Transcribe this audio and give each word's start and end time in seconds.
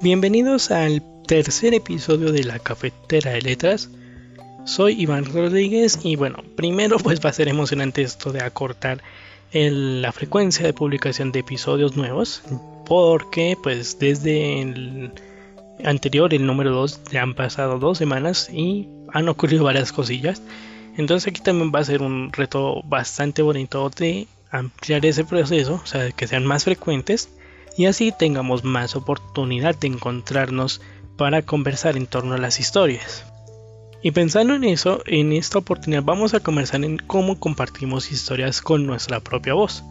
Bienvenidos 0.00 0.70
al 0.70 1.02
tercer 1.26 1.74
episodio 1.74 2.30
de 2.30 2.44
la 2.44 2.60
cafetera 2.60 3.32
de 3.32 3.42
letras. 3.42 3.90
Soy 4.64 4.92
Iván 4.92 5.24
Rodríguez 5.24 5.98
y 6.04 6.14
bueno, 6.14 6.44
primero 6.56 6.98
pues 7.02 7.20
va 7.24 7.30
a 7.30 7.32
ser 7.32 7.48
emocionante 7.48 8.02
esto 8.02 8.30
de 8.30 8.40
acortar 8.40 9.02
la 9.52 10.12
frecuencia 10.12 10.64
de 10.64 10.72
publicación 10.72 11.32
de 11.32 11.40
episodios 11.40 11.96
nuevos 11.96 12.42
porque 12.86 13.58
pues 13.60 13.98
desde 13.98 14.62
el 14.62 15.12
anterior, 15.82 16.32
el 16.32 16.46
número 16.46 16.70
2, 16.70 17.00
ya 17.10 17.22
han 17.22 17.34
pasado 17.34 17.80
dos 17.80 17.98
semanas 17.98 18.50
y 18.52 18.88
han 19.12 19.28
ocurrido 19.28 19.64
varias 19.64 19.90
cosillas. 19.90 20.42
Entonces 20.96 21.26
aquí 21.26 21.40
también 21.40 21.72
va 21.74 21.80
a 21.80 21.84
ser 21.84 22.02
un 22.02 22.32
reto 22.32 22.82
bastante 22.84 23.42
bonito 23.42 23.90
de 23.90 24.28
ampliar 24.52 25.04
ese 25.04 25.24
proceso, 25.24 25.80
o 25.82 25.86
sea, 25.86 26.12
que 26.12 26.28
sean 26.28 26.46
más 26.46 26.64
frecuentes 26.64 27.30
y 27.78 27.86
así 27.86 28.10
tengamos 28.10 28.64
más 28.64 28.96
oportunidad 28.96 29.76
de 29.76 29.86
encontrarnos 29.86 30.80
para 31.16 31.42
conversar 31.42 31.96
en 31.96 32.08
torno 32.08 32.34
a 32.34 32.38
las 32.38 32.58
historias. 32.58 33.24
Y 34.02 34.10
pensando 34.10 34.56
en 34.56 34.64
eso, 34.64 35.00
en 35.06 35.32
esta 35.32 35.58
oportunidad 35.58 36.02
vamos 36.02 36.34
a 36.34 36.40
conversar 36.40 36.84
en 36.84 36.98
cómo 36.98 37.38
compartimos 37.38 38.10
historias 38.10 38.62
con 38.62 38.84
nuestra 38.84 39.20
propia 39.20 39.54
voz, 39.54 39.84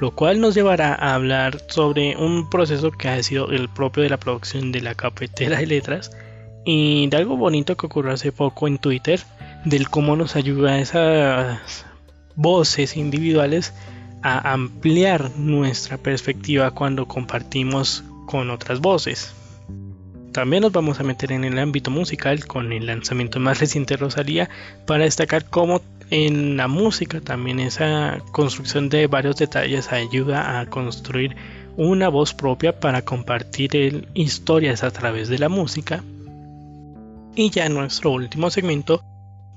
lo 0.00 0.12
cual 0.12 0.40
nos 0.40 0.54
llevará 0.54 0.94
a 0.94 1.14
hablar 1.14 1.62
sobre 1.68 2.16
un 2.16 2.48
proceso 2.48 2.90
que 2.90 3.10
ha 3.10 3.22
sido 3.22 3.50
el 3.50 3.68
propio 3.68 4.02
de 4.02 4.08
la 4.08 4.16
producción 4.16 4.72
de 4.72 4.80
la 4.80 4.94
cafetera 4.94 5.58
de 5.58 5.66
letras 5.66 6.12
y 6.64 7.08
de 7.08 7.16
algo 7.18 7.36
bonito 7.36 7.76
que 7.76 7.86
ocurrió 7.86 8.12
hace 8.14 8.32
poco 8.32 8.68
en 8.68 8.78
Twitter, 8.78 9.20
del 9.66 9.90
cómo 9.90 10.16
nos 10.16 10.34
ayuda 10.34 10.78
esas 10.78 11.84
voces 12.36 12.96
individuales 12.96 13.74
a 14.22 14.52
ampliar 14.52 15.30
nuestra 15.36 15.98
perspectiva 15.98 16.70
cuando 16.70 17.06
compartimos 17.06 18.04
con 18.26 18.50
otras 18.50 18.80
voces. 18.80 19.34
También 20.32 20.62
nos 20.62 20.72
vamos 20.72 20.98
a 20.98 21.02
meter 21.02 21.32
en 21.32 21.44
el 21.44 21.58
ámbito 21.58 21.90
musical 21.90 22.46
con 22.46 22.72
el 22.72 22.86
lanzamiento 22.86 23.38
más 23.38 23.60
reciente 23.60 23.94
de 23.94 23.98
Rosalía 23.98 24.48
para 24.86 25.04
destacar 25.04 25.44
cómo 25.44 25.82
en 26.10 26.56
la 26.56 26.68
música 26.68 27.20
también 27.20 27.60
esa 27.60 28.22
construcción 28.32 28.88
de 28.88 29.06
varios 29.06 29.36
detalles 29.36 29.92
ayuda 29.92 30.60
a 30.60 30.66
construir 30.66 31.36
una 31.76 32.08
voz 32.08 32.34
propia 32.34 32.78
para 32.78 33.02
compartir 33.02 34.08
historias 34.14 34.84
a 34.84 34.90
través 34.90 35.28
de 35.28 35.38
la 35.38 35.48
música. 35.48 36.04
Y 37.34 37.50
ya 37.50 37.66
en 37.66 37.74
nuestro 37.74 38.10
último 38.10 38.50
segmento 38.50 39.02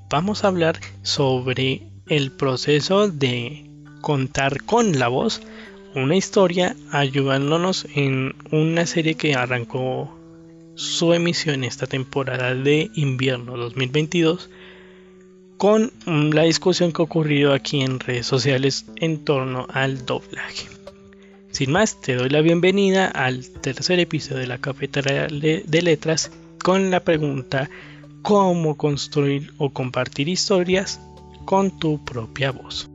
vamos 0.10 0.44
a 0.44 0.48
hablar 0.48 0.80
sobre 1.04 1.84
el 2.08 2.32
proceso 2.32 3.10
de 3.10 3.65
contar 4.06 4.62
con 4.66 5.00
la 5.00 5.08
voz 5.08 5.42
una 5.96 6.16
historia 6.16 6.76
ayudándonos 6.92 7.88
en 7.96 8.36
una 8.52 8.86
serie 8.86 9.16
que 9.16 9.34
arrancó 9.34 10.16
su 10.76 11.14
emisión 11.14 11.64
esta 11.64 11.88
temporada 11.88 12.54
de 12.54 12.92
invierno 12.94 13.58
2022 13.58 14.52
con 15.58 15.92
la 16.06 16.44
discusión 16.44 16.92
que 16.92 17.02
ha 17.02 17.06
ocurrido 17.06 17.52
aquí 17.52 17.82
en 17.82 18.00
redes 18.00 18.28
sociales 18.28 18.86
en 18.98 19.26
torno 19.26 19.66
al 19.74 20.06
doblaje. 20.06 20.68
Sin 21.50 21.72
más, 21.72 22.00
te 22.00 22.14
doy 22.14 22.30
la 22.30 22.42
bienvenida 22.42 23.08
al 23.08 23.50
tercer 23.50 24.00
episodio 24.00 24.42
de 24.42 24.48
la 24.48 24.60
cafetera 24.60 25.26
de 25.26 25.82
letras 25.82 26.32
con 26.64 26.92
la 26.92 27.00
pregunta 27.00 27.72
cómo 28.22 28.78
construir 28.78 29.52
o 29.58 29.72
compartir 29.72 30.30
historias 30.30 31.02
con 31.46 31.80
tu 31.80 32.06
propia 32.06 32.52
voz. 32.52 32.88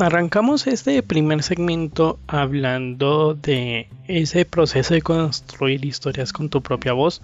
Arrancamos 0.00 0.66
este 0.66 1.02
primer 1.02 1.42
segmento 1.42 2.18
hablando 2.26 3.34
de 3.34 3.86
ese 4.08 4.46
proceso 4.46 4.94
de 4.94 5.02
construir 5.02 5.84
historias 5.84 6.32
con 6.32 6.48
tu 6.48 6.62
propia 6.62 6.94
voz. 6.94 7.20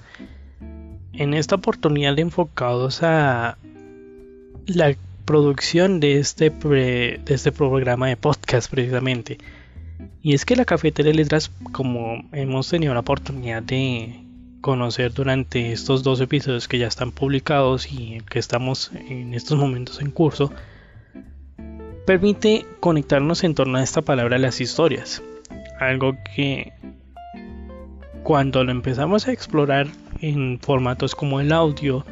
En 1.14 1.32
esta 1.32 1.54
oportunidad 1.54 2.18
enfocados 2.18 3.02
a 3.02 3.56
la 4.66 4.94
producción 5.24 6.00
de 6.00 6.18
este, 6.18 6.50
de 6.50 7.22
este 7.26 7.50
programa 7.50 8.08
de 8.08 8.18
podcast 8.18 8.70
precisamente. 8.70 9.38
Y 10.22 10.34
es 10.34 10.44
que 10.44 10.54
la 10.54 10.66
cafetera 10.66 11.08
de 11.08 11.14
letras, 11.14 11.50
como 11.72 12.28
hemos 12.32 12.68
tenido 12.68 12.92
la 12.92 13.00
oportunidad 13.00 13.62
de 13.62 14.22
conocer 14.60 15.14
durante 15.14 15.72
estos 15.72 16.02
dos 16.02 16.20
episodios 16.20 16.68
que 16.68 16.78
ya 16.78 16.88
están 16.88 17.10
publicados 17.10 17.90
y 17.90 18.20
que 18.28 18.38
estamos 18.38 18.90
en 19.08 19.32
estos 19.32 19.56
momentos 19.56 20.02
en 20.02 20.10
curso, 20.10 20.52
permite 22.06 22.64
conectarnos 22.80 23.42
en 23.44 23.54
torno 23.54 23.78
a 23.78 23.82
esta 23.82 24.00
palabra 24.00 24.38
las 24.38 24.60
historias. 24.60 25.22
Algo 25.80 26.16
que 26.34 26.72
cuando 28.22 28.64
lo 28.64 28.70
empezamos 28.70 29.28
a 29.28 29.32
explorar 29.32 29.88
en 30.20 30.58
formatos 30.60 31.14
como 31.14 31.40
el 31.40 31.52
audio, 31.52 32.06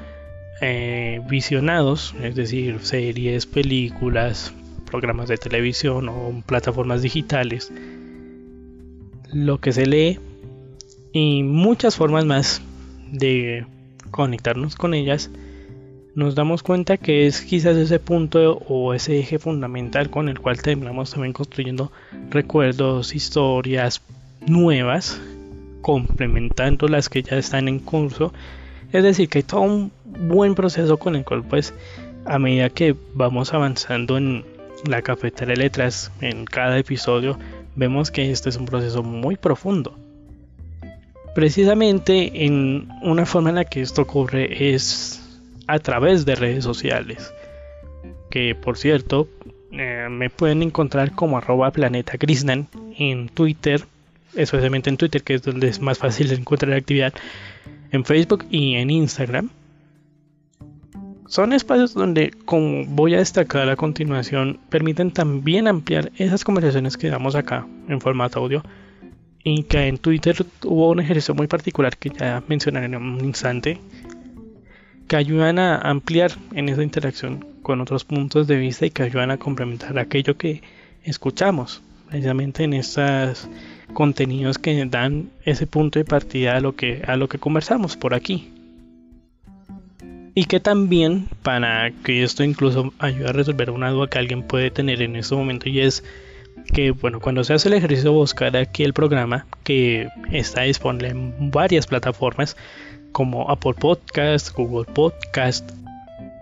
eh, 0.60 1.22
visionados, 1.28 2.14
es 2.22 2.34
decir, 2.34 2.80
series, 2.82 3.46
películas, 3.46 4.52
programas 4.84 5.28
de 5.28 5.38
televisión 5.38 6.08
o 6.08 6.42
plataformas 6.44 7.02
digitales, 7.02 7.72
lo 9.32 9.58
que 9.58 9.72
se 9.72 9.86
lee 9.86 10.20
y 11.12 11.42
muchas 11.44 11.96
formas 11.96 12.24
más 12.24 12.62
de 13.10 13.64
conectarnos 14.10 14.74
con 14.74 14.94
ellas 14.94 15.30
nos 16.14 16.34
damos 16.34 16.62
cuenta 16.62 16.96
que 16.96 17.26
es 17.26 17.40
quizás 17.40 17.76
ese 17.76 17.98
punto 17.98 18.58
o 18.68 18.94
ese 18.94 19.18
eje 19.18 19.38
fundamental 19.38 20.10
con 20.10 20.28
el 20.28 20.38
cual 20.38 20.62
terminamos 20.62 21.10
también 21.10 21.32
construyendo 21.32 21.90
recuerdos, 22.30 23.14
historias 23.14 24.00
nuevas, 24.46 25.20
complementando 25.82 26.86
las 26.88 27.08
que 27.08 27.22
ya 27.22 27.36
están 27.36 27.68
en 27.68 27.80
curso. 27.80 28.32
Es 28.92 29.02
decir, 29.02 29.28
que 29.28 29.38
hay 29.38 29.42
todo 29.42 29.62
un 29.62 29.92
buen 30.04 30.54
proceso 30.54 30.98
con 30.98 31.16
el 31.16 31.24
cual 31.24 31.42
pues 31.42 31.74
a 32.24 32.38
medida 32.38 32.70
que 32.70 32.94
vamos 33.14 33.52
avanzando 33.52 34.16
en 34.16 34.44
la 34.88 35.02
cafetera 35.02 35.50
de 35.50 35.56
letras 35.56 36.12
en 36.20 36.44
cada 36.44 36.78
episodio, 36.78 37.38
vemos 37.74 38.10
que 38.10 38.30
este 38.30 38.50
es 38.50 38.56
un 38.56 38.66
proceso 38.66 39.02
muy 39.02 39.36
profundo. 39.36 39.98
Precisamente 41.34 42.44
en 42.44 42.88
una 43.02 43.26
forma 43.26 43.48
en 43.48 43.56
la 43.56 43.64
que 43.64 43.82
esto 43.82 44.02
ocurre 44.02 44.72
es 44.72 45.23
a 45.66 45.78
través 45.78 46.24
de 46.24 46.34
redes 46.34 46.64
sociales. 46.64 47.32
Que 48.30 48.54
por 48.54 48.76
cierto, 48.76 49.28
eh, 49.72 50.08
me 50.10 50.30
pueden 50.30 50.62
encontrar 50.62 51.12
como 51.12 51.38
arroba 51.38 51.70
planeta 51.70 52.14
en 52.96 53.28
Twitter, 53.28 53.84
especialmente 54.34 54.90
en 54.90 54.96
Twitter, 54.96 55.22
que 55.22 55.34
es 55.34 55.42
donde 55.42 55.68
es 55.68 55.80
más 55.80 55.98
fácil 55.98 56.32
encontrar 56.32 56.72
actividad, 56.74 57.12
en 57.90 58.04
Facebook 58.04 58.44
y 58.50 58.74
en 58.74 58.90
Instagram. 58.90 59.50
Son 61.26 61.52
espacios 61.52 61.94
donde, 61.94 62.32
como 62.44 62.84
voy 62.86 63.14
a 63.14 63.18
destacar 63.18 63.68
a 63.68 63.76
continuación, 63.76 64.60
permiten 64.68 65.10
también 65.10 65.66
ampliar 65.66 66.12
esas 66.16 66.44
conversaciones 66.44 66.96
que 66.96 67.08
damos 67.08 67.34
acá 67.34 67.66
en 67.88 68.00
formato 68.00 68.40
audio. 68.40 68.62
Y 69.42 69.64
que 69.64 69.88
en 69.88 69.98
Twitter 69.98 70.36
hubo 70.64 70.90
un 70.90 71.00
ejercicio 71.00 71.34
muy 71.34 71.46
particular 71.46 71.96
que 71.96 72.10
ya 72.10 72.42
mencionaré 72.48 72.86
en 72.86 72.94
un 72.94 73.24
instante, 73.24 73.78
que 75.08 75.16
ayudan 75.16 75.58
a 75.58 75.78
ampliar 75.78 76.32
en 76.54 76.68
esa 76.68 76.82
interacción 76.82 77.44
con 77.62 77.80
otros 77.80 78.04
puntos 78.04 78.46
de 78.46 78.56
vista 78.56 78.86
y 78.86 78.90
que 78.90 79.02
ayudan 79.02 79.30
a 79.30 79.38
complementar 79.38 79.98
aquello 79.98 80.36
que 80.36 80.62
escuchamos, 81.02 81.82
precisamente 82.08 82.64
en 82.64 82.74
estos 82.74 83.48
contenidos 83.92 84.58
que 84.58 84.84
dan 84.86 85.30
ese 85.44 85.66
punto 85.66 85.98
de 85.98 86.04
partida 86.04 86.56
a 86.56 86.60
lo 86.60 86.74
que, 86.74 87.02
a 87.06 87.16
lo 87.16 87.28
que 87.28 87.38
conversamos 87.38 87.96
por 87.96 88.14
aquí. 88.14 88.50
Y 90.34 90.46
que 90.46 90.58
también, 90.58 91.28
para 91.42 91.92
que 91.92 92.24
esto 92.24 92.42
incluso 92.42 92.92
ayude 92.98 93.28
a 93.28 93.32
resolver 93.32 93.70
una 93.70 93.90
duda 93.90 94.08
que 94.08 94.18
alguien 94.18 94.42
puede 94.42 94.70
tener 94.70 95.00
en 95.00 95.14
este 95.14 95.36
momento, 95.36 95.68
y 95.68 95.80
es 95.80 96.02
que, 96.72 96.90
bueno, 96.90 97.20
cuando 97.20 97.44
se 97.44 97.54
hace 97.54 97.68
el 97.68 97.74
ejercicio 97.74 98.10
de 98.10 98.16
buscar 98.16 98.56
aquí 98.56 98.82
el 98.82 98.94
programa, 98.94 99.46
que 99.62 100.08
está 100.32 100.62
disponible 100.62 101.10
en 101.10 101.50
varias 101.52 101.86
plataformas, 101.86 102.56
como 103.14 103.48
Apple 103.48 103.74
Podcast, 103.78 104.54
Google 104.54 104.92
Podcast. 104.92 105.70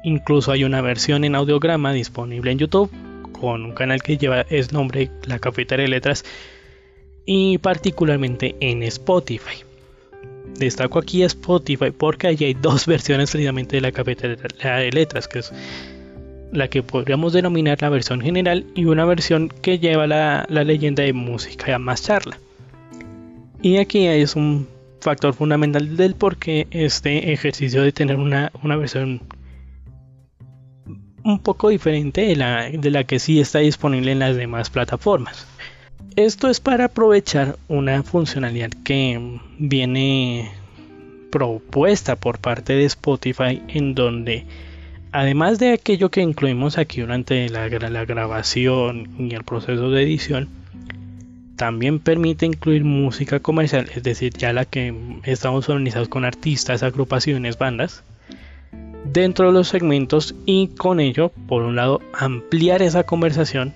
Incluso 0.03 0.51
hay 0.51 0.65
una 0.65 0.81
versión 0.81 1.23
en 1.23 1.37
audiograma 1.37 1.93
disponible 1.93 2.51
en 2.51 2.59
YouTube 2.59 2.91
con 3.39 3.67
un 3.67 3.73
canal 3.73 4.03
que 4.03 4.17
lleva 4.17 4.41
el 4.49 4.67
nombre 4.73 5.11
La 5.27 5.39
Cafetera 5.39 5.83
de 5.83 5.89
Letras 5.89 6.25
y 7.27 7.59
particularmente 7.59 8.57
en 8.61 8.83
Spotify. 8.85 9.65
Destaco 10.59 10.99
aquí 10.99 11.23
Spotify 11.23 11.91
porque 11.91 12.29
allí 12.29 12.47
hay 12.47 12.55
dos 12.55 12.87
versiones 12.95 13.31
precisamente 13.31 13.77
de 13.77 13.83
la 13.83 13.93
cafetera 13.93 14.79
de 14.79 14.91
letras, 14.93 15.29
que 15.29 15.41
es 15.41 15.53
la 16.53 16.69
que 16.69 16.83
podríamos 16.83 17.35
denominar 17.35 17.83
la 17.83 17.91
versión 17.91 18.23
general 18.23 18.65
y 18.75 18.87
una 18.87 19.05
versión 19.05 19.49
que 19.49 19.79
lleva 19.79 20.07
la, 20.07 20.47
la 20.49 20.65
leyenda 20.65 21.03
de 21.03 21.13
música 21.13 21.79
más 21.79 22.03
charla. 22.03 22.39
Y 23.61 23.77
aquí 23.77 24.07
es 24.07 24.37
un 24.37 24.67
factor 25.03 25.35
fundamental 25.35 25.97
del 25.97 26.15
por 26.15 26.37
qué 26.37 26.67
este 26.71 27.33
ejercicio 27.33 27.83
de 27.83 27.93
tener 27.93 28.17
una, 28.17 28.51
versión 28.77 29.21
un 31.25 31.39
poco 31.41 31.69
diferente 31.69 32.23
de 32.23 32.37
la, 32.37 32.71
de 32.71 32.91
la 32.91 33.05
que 33.05 33.19
sí 33.19 33.41
está 33.41 33.59
disponible 33.59 34.13
en 34.13 34.21
las 34.21 34.37
demás 34.37 34.71
plataformas. 34.71 35.47
Esto 36.17 36.49
es 36.49 36.61
para 36.61 36.87
aprovechar 36.87 37.57
una 37.69 38.03
funcionalidad 38.03 38.71
que 38.85 39.41
viene 39.59 40.51
propuesta 41.31 42.17
por 42.17 42.39
parte 42.39 42.75
de 42.75 42.85
Spotify 42.85 43.63
en 43.69 43.95
donde 43.95 44.47
además 45.13 45.59
de 45.59 45.73
aquello 45.73 46.11
que 46.11 46.21
incluimos 46.21 46.79
aquí 46.79 47.01
durante 47.01 47.49
la, 47.49 47.69
la 47.69 48.05
grabación 48.05 49.09
y 49.19 49.35
el 49.35 49.45
proceso 49.45 49.91
de 49.91 50.03
edición, 50.03 50.49
también 51.62 52.00
permite 52.00 52.44
incluir 52.44 52.82
música 52.82 53.38
comercial, 53.38 53.88
es 53.94 54.03
decir, 54.03 54.32
ya 54.37 54.53
la 54.53 54.64
que 54.64 54.93
estamos 55.23 55.69
organizados 55.69 56.09
con 56.09 56.25
artistas, 56.25 56.82
agrupaciones, 56.82 57.56
bandas, 57.56 58.03
dentro 59.05 59.47
de 59.47 59.53
los 59.53 59.69
segmentos 59.69 60.35
y 60.44 60.70
con 60.76 60.99
ello, 60.99 61.31
por 61.47 61.62
un 61.62 61.76
lado, 61.76 62.00
ampliar 62.14 62.82
esa 62.82 63.05
conversación, 63.05 63.73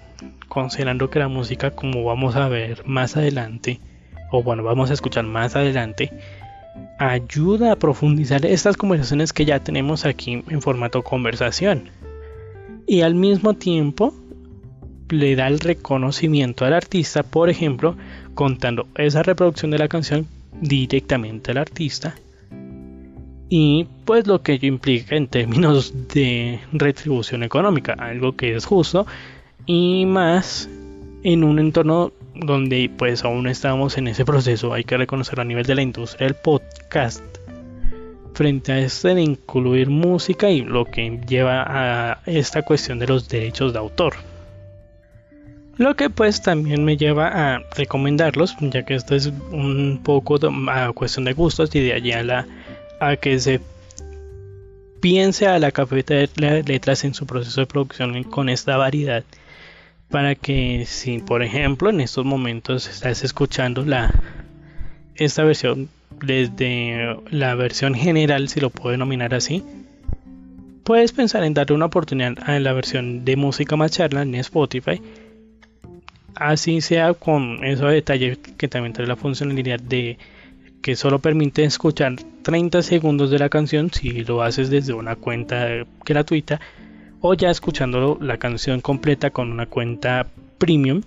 considerando 0.49 1.11
que 1.11 1.21
la 1.21 1.29
música, 1.29 1.71
como 1.71 2.03
vamos 2.03 2.35
a 2.35 2.49
ver 2.49 2.83
más 2.87 3.17
adelante, 3.17 3.79
o 4.33 4.43
bueno, 4.43 4.65
vamos 4.65 4.91
a 4.91 4.95
escuchar 4.95 5.23
más 5.23 5.55
adelante, 5.55 6.11
ayuda 6.99 7.71
a 7.71 7.77
profundizar 7.77 8.45
estas 8.47 8.77
conversaciones 8.77 9.33
que 9.33 9.45
ya 9.45 9.61
tenemos 9.61 10.07
aquí 10.07 10.43
en 10.51 10.61
formato 10.61 11.05
conversación. 11.05 11.89
Y 12.85 13.03
al 13.03 13.15
mismo 13.15 13.55
tiempo 13.55 14.13
le 15.09 15.37
da 15.37 15.47
el 15.49 15.61
reconocimiento 15.61 16.65
al 16.65 16.73
artista, 16.73 17.23
por 17.23 17.49
ejemplo, 17.51 17.97
contando 18.35 18.89
esa 18.97 19.23
reproducción 19.23 19.71
de 19.71 19.79
la 19.79 19.89
canción 19.89 20.27
directamente 20.61 21.51
al 21.53 21.59
artista. 21.59 22.15
Y 23.49 23.87
pues 24.05 24.27
lo 24.27 24.43
que 24.43 24.55
ello 24.55 24.69
implica 24.69 25.15
en 25.15 25.29
términos 25.29 25.95
de 26.13 26.61
retribución 26.73 27.43
económica, 27.45 27.93
algo 27.93 28.37
que 28.37 28.57
es 28.57 28.65
justo 28.65 29.07
y 29.67 30.05
más 30.07 30.69
en 31.23 31.45
un 31.45 31.59
entorno 31.59 32.13
donde 32.35 32.91
pues 32.97 33.25
aún 33.25 33.47
estamos 33.47 33.99
en 33.99 34.09
ese 34.09 34.25
proceso, 34.25 34.73
hay 34.73 34.85
que 34.85 34.97
reconocer 34.97 35.41
a 35.41 35.45
nivel 35.45 35.65
de 35.65 35.75
la 35.75 35.83
industria 35.83 36.27
del 36.27 36.37
podcast 36.37 37.25
frente 38.35 38.73
a 38.73 38.79
este 38.81 39.15
de 39.15 39.23
incluir 39.23 39.89
música 39.89 40.51
y 40.51 40.61
lo 40.61 40.85
que 40.85 41.21
lleva 41.27 41.65
a 41.67 42.21
esta 42.27 42.63
cuestión 42.63 42.99
de 42.99 43.07
los 43.07 43.29
derechos 43.29 43.73
de 43.73 43.79
autor. 43.79 44.15
Lo 45.79 45.95
que 45.95 46.09
pues 46.09 46.41
también 46.41 46.85
me 46.85 46.97
lleva 46.97 47.29
a 47.29 47.63
recomendarlos, 47.77 48.57
ya 48.61 48.85
que 48.85 48.95
esto 48.95 49.15
es 49.15 49.27
un 49.27 50.01
poco 50.03 50.39
a 50.71 50.93
cuestión 50.93 51.27
de 51.27 51.35
gustos 51.35 51.75
y 51.75 51.81
de 51.81 51.93
allá 51.93 52.21
a, 52.21 52.23
la, 52.23 52.47
a 52.99 53.17
que 53.17 53.39
se 53.39 53.61
piense 55.01 55.47
a 55.47 55.59
la 55.59 55.73
cafeta 55.73 56.15
de 56.15 56.63
letras 56.67 57.05
en 57.05 57.13
su 57.13 57.27
proceso 57.27 57.61
de 57.61 57.67
producción 57.67 58.23
con 58.25 58.49
esta 58.49 58.79
variedad. 58.79 59.25
Para 60.11 60.35
que 60.35 60.85
si 60.87 61.19
por 61.19 61.43
ejemplo 61.43 61.91
en 61.91 62.01
estos 62.01 62.25
momentos 62.25 62.89
estás 62.89 63.23
escuchando 63.23 63.85
la 63.85 64.15
esta 65.17 65.45
versión 65.45 65.91
desde 66.23 67.19
la 67.31 67.55
versión 67.55 67.95
general, 67.95 68.49
si 68.49 68.61
lo 68.61 68.71
puedo 68.71 68.93
denominar 68.93 69.35
así, 69.35 69.63
puedes 70.85 71.13
pensar 71.13 71.45
en 71.45 71.53
darle 71.53 71.75
una 71.77 71.87
oportunidad 71.87 72.35
a 72.47 72.59
la 72.61 72.73
versión 72.73 73.27
de 73.27 73.37
música 73.37 73.77
más 73.77 73.91
charla 73.91 74.23
en 74.23 74.37
Spotify 74.37 75.03
así 76.37 76.81
sea 76.81 77.15
con 77.15 77.65
esos 77.65 77.91
detalles 77.91 78.39
que 78.57 78.69
también 78.69 78.93
trae 78.93 79.07
la 79.07 79.17
funcionalidad 79.17 79.81
de 79.81 80.19
que 80.83 80.95
solo 80.95 81.19
permite 81.19 81.65
escuchar 81.65 82.15
30 82.43 82.83
segundos 82.83 83.31
de 83.31 83.39
la 83.39 83.49
canción 83.49 83.91
si 83.93 84.25
lo 84.25 84.43
haces 84.43 84.71
desde 84.71 84.93
una 84.93 85.17
cuenta 85.17 85.85
gratuita 86.05 86.61
o 87.21 87.35
ya 87.35 87.51
escuchando 87.51 88.19
la 88.21 88.37
canción 88.37 88.81
completa 88.81 89.31
con 89.31 89.51
una 89.51 89.67
cuenta 89.67 90.29
premium. 90.59 91.03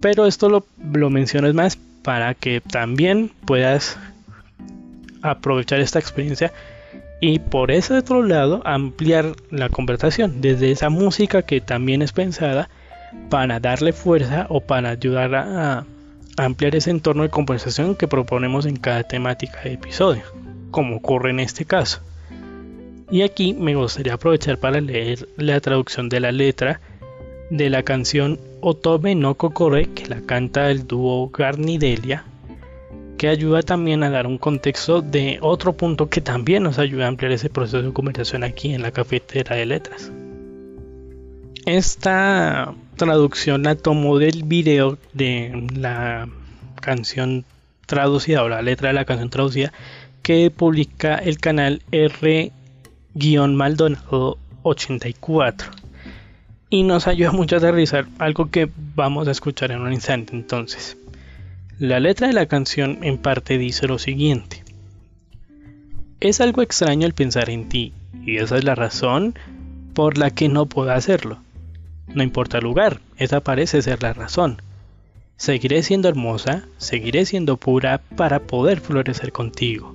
Pero 0.00 0.26
esto 0.26 0.48
lo, 0.48 0.64
lo 0.92 1.10
menciono 1.10 1.52
más 1.52 1.76
para 2.02 2.34
que 2.34 2.60
también 2.60 3.30
puedas 3.44 3.98
aprovechar 5.20 5.80
esta 5.80 5.98
experiencia 5.98 6.52
y 7.20 7.38
por 7.38 7.70
ese 7.70 7.94
otro 7.94 8.22
lado 8.22 8.62
ampliar 8.64 9.36
la 9.50 9.68
conversación 9.68 10.40
desde 10.40 10.72
esa 10.72 10.88
música 10.88 11.42
que 11.42 11.60
también 11.60 12.02
es 12.02 12.12
pensada 12.12 12.68
para 13.28 13.60
darle 13.60 13.92
fuerza 13.92 14.46
o 14.48 14.60
para 14.60 14.90
ayudar 14.90 15.34
a, 15.34 15.86
ampliar 16.36 16.74
ese 16.74 16.90
entorno 16.90 17.22
de 17.22 17.28
conversación 17.28 17.94
que 17.94 18.08
proponemos 18.08 18.66
en 18.66 18.76
cada 18.76 19.02
temática 19.02 19.60
de 19.64 19.74
episodio, 19.74 20.22
como 20.70 20.96
ocurre 20.96 21.30
en 21.30 21.40
este 21.40 21.64
caso. 21.64 22.00
Y 23.10 23.22
aquí 23.22 23.52
me 23.52 23.74
gustaría 23.74 24.14
aprovechar 24.14 24.58
para 24.58 24.80
leer 24.80 25.28
la 25.36 25.60
traducción 25.60 26.08
de 26.08 26.20
la 26.20 26.32
letra 26.32 26.80
de 27.50 27.68
la 27.68 27.82
canción 27.82 28.38
Otome 28.62 29.14
no 29.14 29.34
Kokore, 29.34 29.90
que 29.90 30.06
la 30.06 30.22
canta 30.22 30.70
el 30.70 30.86
dúo 30.86 31.28
Garnidelia, 31.30 32.24
que 33.18 33.28
ayuda 33.28 33.62
también 33.62 34.02
a 34.02 34.10
dar 34.10 34.26
un 34.26 34.38
contexto 34.38 35.02
de 35.02 35.38
otro 35.42 35.74
punto 35.74 36.08
que 36.08 36.20
también 36.20 36.62
nos 36.62 36.78
ayuda 36.78 37.04
a 37.04 37.08
ampliar 37.08 37.32
ese 37.32 37.50
proceso 37.50 37.82
de 37.82 37.92
conversación 37.92 38.42
aquí 38.42 38.72
en 38.72 38.82
la 38.82 38.90
cafetera 38.90 39.54
de 39.56 39.66
letras. 39.66 40.10
Esta 41.66 42.74
traducción 42.96 43.62
la 43.62 43.74
tomó 43.74 44.18
del 44.18 44.44
video 44.44 44.98
de 45.12 45.68
la 45.74 46.26
canción 46.80 47.44
traducida 47.86 48.42
o 48.42 48.48
la 48.48 48.62
letra 48.62 48.88
de 48.88 48.94
la 48.94 49.04
canción 49.04 49.28
traducida 49.30 49.72
que 50.22 50.50
publica 50.50 51.16
el 51.16 51.36
canal 51.38 51.82
R-Maldonado 51.90 54.38
84 54.62 55.70
y 56.70 56.84
nos 56.84 57.06
ayuda 57.06 57.32
mucho 57.32 57.56
a 57.56 57.58
aterrizar 57.58 58.06
algo 58.18 58.50
que 58.50 58.70
vamos 58.94 59.28
a 59.28 59.32
escuchar 59.32 59.72
en 59.72 59.82
un 59.82 59.92
instante 59.92 60.34
entonces. 60.34 60.96
La 61.78 62.00
letra 62.00 62.28
de 62.28 62.32
la 62.32 62.46
canción 62.46 63.00
en 63.02 63.18
parte 63.18 63.58
dice 63.58 63.86
lo 63.88 63.98
siguiente. 63.98 64.64
Es 66.20 66.40
algo 66.40 66.62
extraño 66.62 67.06
el 67.06 67.12
pensar 67.12 67.50
en 67.50 67.68
ti 67.68 67.92
y 68.24 68.38
esa 68.38 68.56
es 68.56 68.64
la 68.64 68.74
razón 68.74 69.38
por 69.92 70.16
la 70.16 70.30
que 70.30 70.48
no 70.48 70.64
puedo 70.66 70.92
hacerlo. 70.92 71.40
No 72.08 72.22
importa 72.22 72.58
el 72.58 72.64
lugar, 72.64 73.00
esa 73.16 73.40
parece 73.40 73.82
ser 73.82 74.02
la 74.02 74.12
razón. 74.12 74.60
Seguiré 75.36 75.82
siendo 75.82 76.08
hermosa, 76.08 76.64
seguiré 76.78 77.26
siendo 77.26 77.56
pura 77.56 78.00
para 78.16 78.40
poder 78.40 78.80
florecer 78.80 79.32
contigo. 79.32 79.94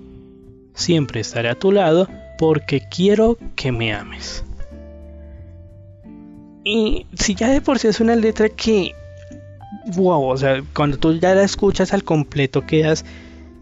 Siempre 0.73 1.21
estaré 1.21 1.49
a 1.49 1.55
tu 1.57 1.71
lado 1.71 2.07
porque 2.37 2.81
quiero 2.89 3.37
que 3.55 3.71
me 3.71 3.93
ames. 3.93 4.43
Y 6.63 7.05
si 7.13 7.33
ya 7.33 7.49
de 7.49 7.61
por 7.61 7.79
sí 7.79 7.87
es 7.87 8.01
una 8.01 8.15
letra 8.15 8.49
que, 8.49 8.93
wow, 9.95 10.23
o 10.25 10.35
sea, 10.35 10.61
cuando 10.73 10.97
tú 10.97 11.13
ya 11.17 11.33
la 11.33 11.43
escuchas 11.43 11.93
al 11.93 12.03
completo 12.03 12.65
quedas 12.65 13.05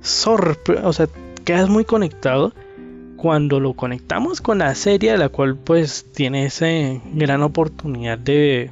sorprendido, 0.02 0.90
o 0.90 0.94
sea, 0.94 1.08
quedas 1.44 1.70
muy 1.70 1.86
conectado 1.86 2.54
cuando 3.26 3.60
lo 3.60 3.74
conectamos 3.74 4.40
con 4.40 4.60
la 4.60 4.76
serie, 4.76 5.18
la 5.18 5.30
cual 5.30 5.56
pues 5.56 6.06
tiene 6.14 6.46
esa 6.46 6.68
gran 7.16 7.42
oportunidad 7.42 8.20
de 8.20 8.70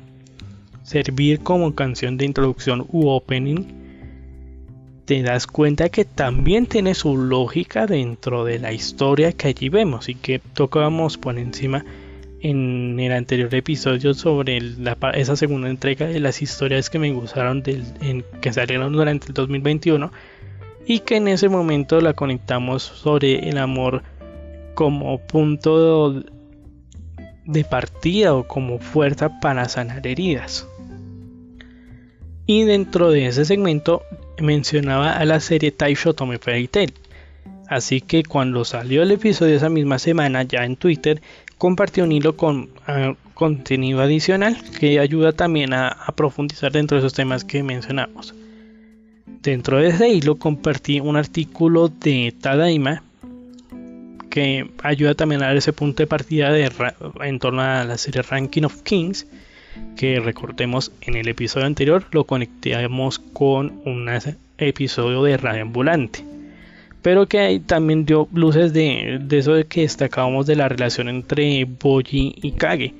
servir 0.83 1.39
como 1.39 1.73
canción 1.73 2.17
de 2.17 2.25
introducción 2.25 2.85
u 2.91 3.07
opening, 3.07 3.65
te 5.05 5.23
das 5.23 5.47
cuenta 5.47 5.89
que 5.89 6.05
también 6.05 6.67
tiene 6.67 6.93
su 6.93 7.17
lógica 7.17 7.87
dentro 7.87 8.45
de 8.45 8.59
la 8.59 8.71
historia 8.71 9.31
que 9.31 9.47
allí 9.47 9.69
vemos 9.69 10.07
y 10.07 10.13
que 10.13 10.37
tocábamos 10.37 11.17
por 11.17 11.39
encima 11.39 11.83
en 12.41 12.99
el 12.99 13.11
anterior 13.11 13.55
episodio 13.55 14.13
sobre 14.13 14.61
esa 15.15 15.35
segunda 15.35 15.67
entrega 15.67 16.05
de 16.05 16.19
las 16.19 16.43
historias 16.43 16.91
que 16.91 16.99
me 16.99 17.11
gustaron 17.11 17.63
que 17.63 18.53
salieron 18.53 18.93
durante 18.93 19.29
el 19.29 19.33
2021 19.33 20.11
y 20.85 20.99
que 20.99 21.15
en 21.15 21.27
ese 21.27 21.49
momento 21.49 21.99
la 22.01 22.13
conectamos 22.13 22.83
sobre 22.83 23.49
el 23.49 23.57
amor 23.57 24.03
como 24.73 25.19
punto 25.19 26.23
de 27.45 27.63
partida 27.63 28.33
o 28.33 28.47
como 28.47 28.79
fuerza 28.79 29.39
para 29.39 29.67
sanar 29.69 30.05
heridas. 30.07 30.67
Y 32.45 32.63
dentro 32.63 33.09
de 33.11 33.27
ese 33.27 33.45
segmento 33.45 34.03
mencionaba 34.39 35.13
a 35.13 35.25
la 35.25 35.39
serie 35.39 35.71
Taisho 35.71 36.13
Tome 36.13 36.39
Fairy 36.39 36.67
Tail. 36.67 36.93
Así 37.67 38.01
que 38.01 38.23
cuando 38.23 38.65
salió 38.65 39.03
el 39.03 39.11
episodio 39.11 39.55
esa 39.55 39.69
misma 39.69 39.97
semana 39.97 40.43
ya 40.43 40.65
en 40.65 40.75
Twitter, 40.75 41.21
compartí 41.57 42.01
un 42.01 42.11
hilo 42.11 42.35
con 42.35 42.69
ah, 42.87 43.15
contenido 43.33 44.01
adicional 44.01 44.57
que 44.79 44.99
ayuda 44.99 45.31
también 45.31 45.73
a, 45.73 45.87
a 45.87 46.11
profundizar 46.11 46.71
dentro 46.71 46.97
de 46.97 46.99
esos 46.99 47.13
temas 47.13 47.45
que 47.45 47.63
mencionamos. 47.63 48.35
Dentro 49.41 49.77
de 49.77 49.87
ese 49.87 50.09
hilo 50.09 50.35
compartí 50.35 50.99
un 50.99 51.15
artículo 51.15 51.87
de 51.87 52.33
Tadaima 52.39 53.03
que 54.33 54.67
ayuda 54.81 55.13
también 55.13 55.43
a 55.43 55.45
dar 55.45 55.57
ese 55.57 55.73
punto 55.73 56.01
de 56.01 56.07
partida 56.07 56.49
en 57.21 57.37
torno 57.37 57.61
a 57.61 57.83
la 57.83 57.99
serie 57.99 58.23
Ranking 58.23 58.63
of 58.63 58.81
Kings, 58.81 59.27
que 59.95 60.19
recordemos 60.19 60.91
en 61.01 61.13
el 61.13 61.27
episodio 61.27 61.67
anterior 61.67 62.05
lo 62.09 62.23
conectamos 62.23 63.19
con 63.19 63.79
una 63.85 64.19
episodio 64.57 65.21
de 65.21 65.37
Radio 65.37 65.61
Ambulante. 65.61 66.25
Pero 67.03 67.27
que 67.27 67.61
también 67.63 68.05
dio 68.07 68.27
luces 68.33 68.73
de, 68.73 69.21
eso 69.29 69.53
que 69.69 69.81
destacábamos 69.81 70.47
de 70.47 70.55
la 70.55 70.67
relación 70.67 71.09
entre 71.09 71.65
Boji 71.65 72.33
y 72.41 72.53
Kage. 72.53 72.95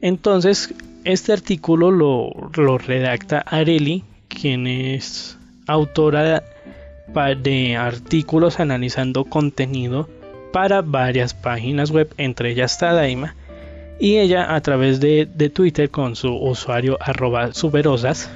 Entonces, 0.00 0.74
este 1.04 1.32
artículo 1.32 1.92
lo, 1.92 2.50
lo 2.56 2.76
redacta 2.76 3.38
Areli, 3.38 4.02
quien 4.26 4.66
es 4.66 5.38
autora 5.68 6.42
de 7.40 7.76
artículos 7.76 8.58
analizando 8.58 9.26
contenido 9.26 10.08
para 10.56 10.80
varias 10.80 11.34
páginas 11.34 11.90
web, 11.90 12.14
entre 12.16 12.52
ellas 12.52 12.78
Tadaima, 12.78 13.34
y 14.00 14.16
ella 14.16 14.54
a 14.54 14.60
través 14.62 15.00
de, 15.00 15.26
Twitter 15.52 15.90
con 15.90 16.16
su 16.16 16.34
usuario 16.34 16.96
arroba 16.98 17.52
superosas 17.52 18.30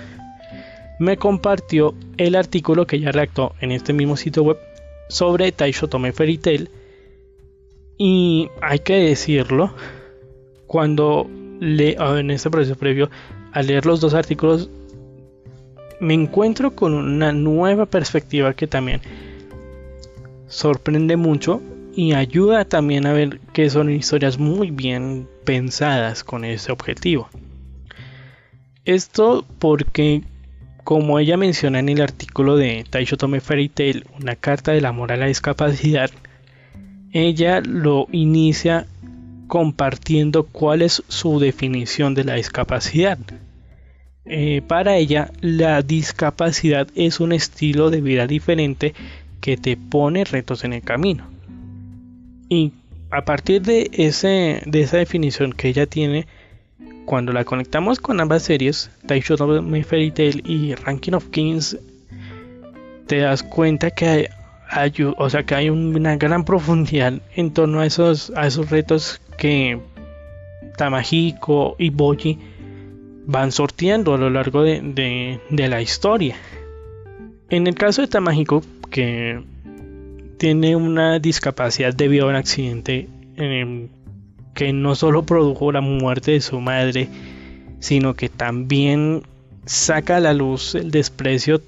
me 0.98 1.16
compartió 1.16 1.94
el 2.18 2.34
artículo 2.34 2.86
que 2.86 2.96
ella 2.96 3.10
redactó 3.10 3.54
en 3.62 3.72
este 3.72 3.94
mismo 3.94 4.18
sitio 4.18 4.42
web 4.42 4.58
sobre 5.08 5.50
Taisho 5.50 5.88
Tome 5.88 6.12
Fairy 6.12 6.36
Tail 6.36 6.68
y 7.96 8.50
hay 8.60 8.80
que 8.80 8.96
decirlo 8.96 9.72
cuando 10.66 11.26
le 11.58 11.92
en 11.92 12.30
este 12.30 12.50
proceso 12.50 12.76
previo 12.76 13.08
al 13.52 13.66
leer 13.66 13.86
los 13.86 14.02
dos 14.02 14.12
artículos 14.12 14.68
me 16.00 16.12
encuentro 16.12 16.72
con 16.76 16.92
una 16.92 17.32
nueva 17.32 17.86
perspectiva 17.86 18.52
que 18.52 18.66
también 18.66 19.00
sorprende 20.48 21.16
mucho 21.16 21.62
y 22.00 22.14
ayuda 22.14 22.64
también 22.64 23.04
a 23.04 23.12
ver 23.12 23.40
que 23.52 23.68
son 23.68 23.90
historias 23.90 24.38
muy 24.38 24.70
bien 24.70 25.28
pensadas 25.44 26.24
con 26.24 26.46
ese 26.46 26.72
objetivo. 26.72 27.28
Esto 28.86 29.44
porque, 29.58 30.22
como 30.82 31.18
ella 31.18 31.36
menciona 31.36 31.78
en 31.78 31.90
el 31.90 32.00
artículo 32.00 32.56
de 32.56 32.86
Taisho 32.88 33.18
Tome 33.18 33.40
Fairy 33.40 33.68
Tail, 33.68 34.06
una 34.18 34.34
carta 34.34 34.72
del 34.72 34.86
amor 34.86 35.12
a 35.12 35.18
la 35.18 35.26
discapacidad, 35.26 36.10
ella 37.12 37.60
lo 37.60 38.06
inicia 38.12 38.86
compartiendo 39.46 40.46
cuál 40.46 40.80
es 40.80 41.02
su 41.06 41.38
definición 41.38 42.14
de 42.14 42.24
la 42.24 42.36
discapacidad. 42.36 43.18
Eh, 44.24 44.62
para 44.66 44.96
ella, 44.96 45.32
la 45.42 45.82
discapacidad 45.82 46.88
es 46.94 47.20
un 47.20 47.32
estilo 47.32 47.90
de 47.90 48.00
vida 48.00 48.26
diferente 48.26 48.94
que 49.42 49.58
te 49.58 49.76
pone 49.76 50.24
retos 50.24 50.64
en 50.64 50.72
el 50.72 50.80
camino. 50.80 51.29
Y 52.50 52.72
a 53.10 53.24
partir 53.24 53.62
de, 53.62 53.88
ese, 53.92 54.60
de 54.66 54.82
esa 54.82 54.98
definición 54.98 55.52
que 55.54 55.68
ella 55.68 55.86
tiene, 55.86 56.26
cuando 57.06 57.32
la 57.32 57.44
conectamos 57.44 58.00
con 58.00 58.20
ambas 58.20 58.42
series, 58.42 58.90
Taisho 59.06 59.36
no 59.36 59.82
Fairy 59.84 60.10
Tail 60.10 60.42
y 60.44 60.74
Ranking 60.74 61.12
of 61.12 61.28
Kings, 61.30 61.78
te 63.06 63.18
das 63.18 63.42
cuenta 63.42 63.90
que 63.90 64.28
hay, 64.68 64.92
o 65.16 65.30
sea, 65.30 65.44
que 65.44 65.54
hay 65.54 65.70
una 65.70 66.16
gran 66.16 66.44
profundidad 66.44 67.14
en 67.34 67.52
torno 67.52 67.80
a 67.80 67.86
esos, 67.86 68.32
a 68.36 68.46
esos 68.46 68.68
retos 68.68 69.20
que 69.38 69.80
Tamahiko 70.76 71.76
y 71.78 71.90
Boji 71.90 72.38
van 73.26 73.52
sorteando 73.52 74.14
a 74.14 74.18
lo 74.18 74.28
largo 74.28 74.62
de, 74.62 75.40
la 75.50 75.80
historia. 75.80 76.36
En 77.48 77.66
el 77.66 77.74
caso 77.74 78.02
de 78.02 78.08
Tamahiko, 78.08 78.62
que 78.90 79.40
tiene 80.40 80.74
una 80.74 81.18
discapacidad 81.18 81.92
debido 81.92 82.24
a 82.24 82.30
un 82.30 82.34
accidente 82.34 83.10
que 84.54 84.72
no 84.72 84.94
solo 84.94 85.26
produjo 85.26 85.70
la 85.70 85.82
muerte 85.82 86.30
de 86.30 86.40
su 86.40 86.58
madre, 86.62 87.10
sino 87.78 88.14
que 88.14 88.30
también 88.30 89.22
saca 89.66 90.16
a 90.16 90.20
la 90.20 90.32
luz 90.32 90.74
el 90.74 90.90
desprecio 90.90 91.60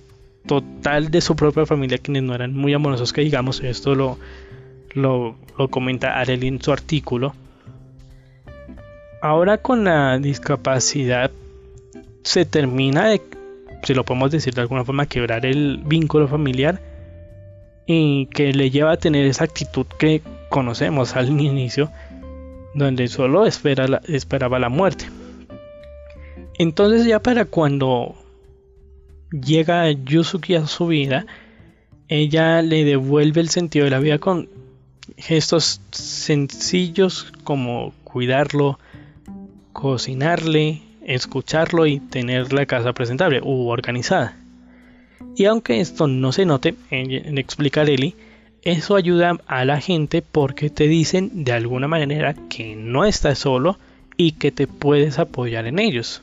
total 0.46 1.10
de 1.10 1.20
su 1.20 1.36
propia 1.36 1.66
familia, 1.66 1.98
quienes 1.98 2.22
no 2.22 2.34
eran 2.34 2.54
muy 2.54 2.72
amorosos, 2.72 3.12
que 3.12 3.20
digamos, 3.20 3.60
esto 3.60 3.94
lo, 3.94 4.18
lo, 4.94 5.36
lo 5.58 5.68
comenta 5.68 6.18
Arely 6.18 6.48
en 6.48 6.62
su 6.62 6.72
artículo. 6.72 7.34
Ahora 9.20 9.58
con 9.58 9.84
la 9.84 10.18
discapacidad 10.18 11.30
se 12.22 12.46
termina 12.46 13.08
de, 13.08 13.20
si 13.82 13.92
lo 13.92 14.06
podemos 14.06 14.30
decir 14.30 14.54
de 14.54 14.62
alguna 14.62 14.82
forma, 14.82 15.04
quebrar 15.04 15.44
el 15.44 15.82
vínculo 15.84 16.26
familiar 16.26 16.80
y 17.86 18.26
que 18.26 18.52
le 18.52 18.70
lleva 18.70 18.92
a 18.92 18.96
tener 18.96 19.26
esa 19.26 19.44
actitud 19.44 19.86
que 19.98 20.22
conocemos 20.48 21.16
al 21.16 21.28
inicio, 21.40 21.90
donde 22.74 23.08
solo 23.08 23.46
espera 23.46 24.00
esperaba 24.08 24.58
la 24.58 24.68
muerte. 24.68 25.06
Entonces 26.58 27.06
ya 27.06 27.20
para 27.20 27.44
cuando 27.44 28.14
llega 29.30 29.90
Yusuki 29.90 30.54
a 30.54 30.66
su 30.66 30.86
vida, 30.86 31.26
ella 32.08 32.62
le 32.62 32.84
devuelve 32.84 33.40
el 33.40 33.48
sentido 33.48 33.84
de 33.84 33.90
la 33.90 33.98
vida 33.98 34.18
con 34.18 34.48
gestos 35.16 35.80
sencillos 35.90 37.32
como 37.44 37.92
cuidarlo, 38.04 38.78
cocinarle, 39.72 40.82
escucharlo 41.04 41.86
y 41.86 42.00
tener 42.00 42.52
la 42.52 42.66
casa 42.66 42.92
presentable 42.92 43.40
u 43.42 43.68
organizada. 43.68 44.36
Y 45.36 45.46
aunque 45.46 45.80
esto 45.80 46.06
no 46.06 46.32
se 46.32 46.44
note, 46.44 46.74
en, 46.90 47.38
explicar 47.38 47.88
Eli, 47.88 48.14
eso 48.62 48.96
ayuda 48.96 49.38
a 49.46 49.64
la 49.64 49.80
gente 49.80 50.22
porque 50.22 50.70
te 50.70 50.86
dicen 50.86 51.44
de 51.44 51.52
alguna 51.52 51.88
manera 51.88 52.34
que 52.48 52.76
no 52.76 53.04
estás 53.04 53.38
solo 53.38 53.78
y 54.16 54.32
que 54.32 54.52
te 54.52 54.66
puedes 54.66 55.18
apoyar 55.18 55.66
en 55.66 55.78
ellos. 55.78 56.22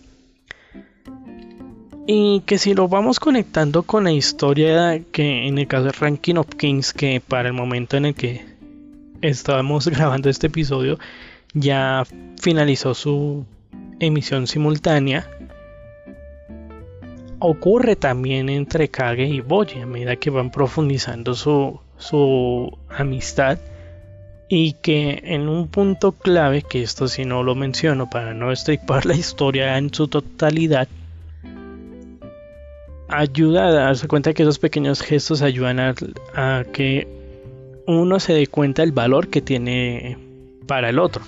Y 2.07 2.41
que 2.45 2.57
si 2.57 2.73
lo 2.73 2.87
vamos 2.87 3.19
conectando 3.19 3.83
con 3.83 4.05
la 4.05 4.11
historia 4.11 4.99
que 5.11 5.47
en 5.47 5.57
el 5.57 5.67
caso 5.67 5.85
de 5.85 5.91
Ranking 5.91 6.35
of 6.35 6.47
Kings, 6.55 6.93
que 6.93 7.21
para 7.21 7.49
el 7.49 7.53
momento 7.53 7.97
en 7.97 8.05
el 8.05 8.15
que 8.15 8.45
estábamos 9.21 9.87
grabando 9.89 10.29
este 10.29 10.47
episodio 10.47 10.97
ya 11.53 12.05
finalizó 12.39 12.93
su 12.93 13.45
emisión 13.99 14.47
simultánea 14.47 15.27
ocurre 17.39 17.95
también 17.95 18.49
entre 18.49 18.89
Kage 18.89 19.25
y 19.25 19.41
Boji 19.41 19.79
a 19.79 19.85
medida 19.85 20.15
que 20.15 20.29
van 20.29 20.51
profundizando 20.51 21.35
su, 21.35 21.79
su 21.97 22.77
amistad 22.89 23.57
y 24.49 24.73
que 24.73 25.21
en 25.23 25.47
un 25.47 25.67
punto 25.67 26.11
clave, 26.11 26.63
que 26.63 26.81
esto 26.81 27.07
si 27.07 27.23
no 27.23 27.43
lo 27.43 27.55
menciono 27.55 28.09
para 28.09 28.33
no 28.33 28.51
estripar 28.51 29.05
la 29.05 29.15
historia 29.15 29.77
en 29.77 29.93
su 29.93 30.07
totalidad, 30.07 30.87
ayuda 33.07 33.67
a 33.67 33.71
darse 33.71 34.07
cuenta 34.07 34.33
que 34.33 34.43
esos 34.43 34.59
pequeños 34.59 35.01
gestos 35.01 35.41
ayudan 35.41 35.79
a, 35.79 35.95
a 36.35 36.65
que 36.73 37.07
uno 37.85 38.19
se 38.19 38.33
dé 38.33 38.47
cuenta 38.47 38.81
del 38.81 38.91
valor 38.91 39.29
que 39.29 39.41
tiene 39.41 40.17
para 40.67 40.89
el 40.89 40.99
otro. 40.99 41.23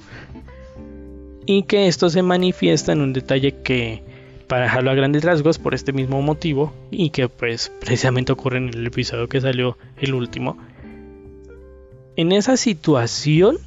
Y 1.45 1.63
que 1.63 1.87
esto 1.87 2.09
se 2.09 2.21
manifiesta 2.21 2.91
en 2.91 3.01
un 3.01 3.13
detalle 3.13 3.55
que 3.63 4.03
para 4.51 4.63
dejarlo 4.65 4.91
a 4.91 4.95
grandes 4.95 5.23
rasgos 5.23 5.59
por 5.59 5.73
este 5.73 5.93
mismo 5.93 6.21
motivo 6.21 6.73
y 6.91 7.11
que 7.11 7.29
pues 7.29 7.71
precisamente 7.79 8.33
ocurre 8.33 8.57
en 8.57 8.67
el 8.67 8.85
episodio 8.85 9.29
que 9.29 9.39
salió 9.39 9.77
el 9.95 10.13
último. 10.13 10.57
En 12.17 12.33
esa 12.33 12.57
situación 12.57 13.59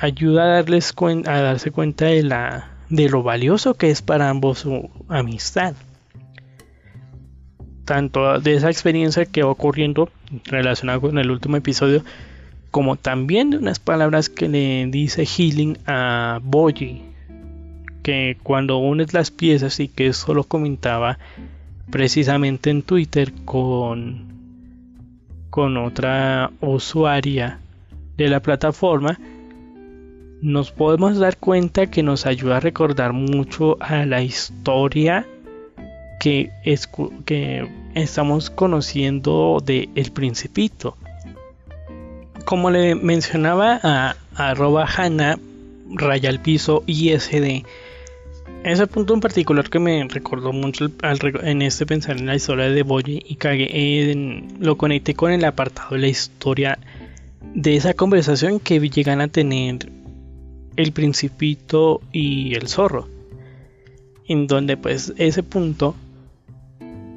ayuda 0.00 0.44
a 0.44 0.46
darles 0.46 0.94
a 1.26 1.40
darse 1.42 1.70
cuenta 1.70 2.06
de 2.06 2.22
la 2.22 2.70
de 2.88 3.10
lo 3.10 3.22
valioso 3.22 3.74
que 3.74 3.90
es 3.90 4.00
para 4.00 4.30
ambos 4.30 4.60
su 4.60 4.88
amistad. 5.08 5.74
Tanto 7.84 8.40
de 8.40 8.54
esa 8.54 8.70
experiencia 8.70 9.26
que 9.26 9.42
va 9.42 9.50
ocurriendo 9.50 10.08
relacionada 10.44 11.00
con 11.00 11.18
el 11.18 11.30
último 11.30 11.58
episodio 11.58 12.02
como 12.70 12.96
también 12.96 13.50
de 13.50 13.58
unas 13.58 13.78
palabras 13.78 14.30
que 14.30 14.48
le 14.48 14.86
dice 14.86 15.26
Healing 15.26 15.76
a 15.84 16.40
Boji 16.42 17.09
que 18.02 18.36
cuando 18.42 18.78
unes 18.78 19.14
las 19.14 19.30
piezas 19.30 19.80
y 19.80 19.88
que 19.88 20.08
eso 20.08 20.34
lo 20.34 20.44
comentaba 20.44 21.18
precisamente 21.90 22.70
en 22.70 22.82
Twitter 22.82 23.32
con, 23.44 24.24
con 25.50 25.76
otra 25.76 26.50
usuaria 26.60 27.58
de 28.16 28.28
la 28.28 28.40
plataforma, 28.40 29.18
nos 30.40 30.70
podemos 30.70 31.18
dar 31.18 31.36
cuenta 31.36 31.86
que 31.86 32.02
nos 32.02 32.26
ayuda 32.26 32.58
a 32.58 32.60
recordar 32.60 33.12
mucho 33.12 33.76
a 33.80 34.06
la 34.06 34.22
historia 34.22 35.26
que, 36.18 36.50
que 37.24 37.68
estamos 37.94 38.50
conociendo 38.50 39.58
de 39.64 39.88
El 39.94 40.12
Principito. 40.12 40.96
Como 42.44 42.70
le 42.70 42.94
mencionaba 42.94 43.80
a, 43.82 44.16
arroba 44.34 44.86
Hanna, 44.86 45.38
raya 45.92 46.30
al 46.30 46.40
piso 46.40 46.84
ISD, 46.86 47.64
ese 48.64 48.86
punto 48.86 49.14
en 49.14 49.20
particular 49.20 49.70
que 49.70 49.78
me 49.78 50.06
recordó 50.08 50.52
mucho 50.52 50.90
en 51.42 51.62
este 51.62 51.86
pensar 51.86 52.18
en 52.18 52.26
la 52.26 52.34
historia 52.34 52.68
de 52.68 52.82
Boye 52.82 53.22
y 53.26 53.36
Kage, 53.36 54.14
lo 54.60 54.76
conecté 54.76 55.14
con 55.14 55.32
el 55.32 55.44
apartado 55.44 55.94
de 55.94 56.02
la 56.02 56.08
historia 56.08 56.78
de 57.54 57.76
esa 57.76 57.94
conversación 57.94 58.60
que 58.60 58.78
llegan 58.80 59.20
a 59.20 59.28
tener 59.28 59.90
el 60.76 60.92
principito 60.92 62.02
y 62.12 62.54
el 62.54 62.68
zorro. 62.68 63.08
En 64.28 64.46
donde 64.46 64.76
pues 64.76 65.14
ese 65.16 65.42
punto 65.42 65.96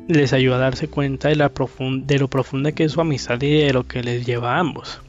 les 0.07 0.33
ayuda 0.33 0.55
a 0.55 0.59
darse 0.59 0.87
cuenta 0.87 1.29
de, 1.29 1.35
de 1.35 2.19
lo 2.19 2.27
profunda 2.29 2.71
que 2.71 2.85
es 2.85 2.93
su 2.93 3.01
amistad 3.01 3.41
y 3.41 3.51
de 3.51 3.73
lo 3.73 3.85
que 3.85 4.01
les 4.01 4.25
lleva 4.25 4.55
a 4.55 4.59
ambos. 4.59 5.01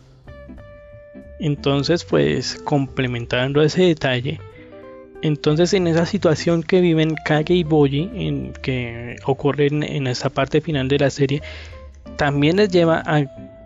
Entonces, 1.41 2.05
pues 2.05 2.61
complementando 2.65 3.63
ese 3.63 3.83
detalle, 3.83 4.41
entonces 5.25 5.73
en 5.73 5.87
esa 5.87 6.05
situación 6.05 6.63
que 6.63 6.83
viven 6.83 7.15
Kage 7.15 7.55
y 7.55 7.65
Boji, 7.65 8.11
en, 8.13 8.53
que 8.53 9.17
ocurre 9.25 9.69
en, 9.69 10.07
esa 10.07 10.29
parte 10.29 10.61
final 10.61 10.87
de 10.87 10.99
la 10.99 11.09
serie, 11.09 11.43
también 12.17 12.57
les 12.57 12.69
lleva 12.69 13.03
a 13.07 13.25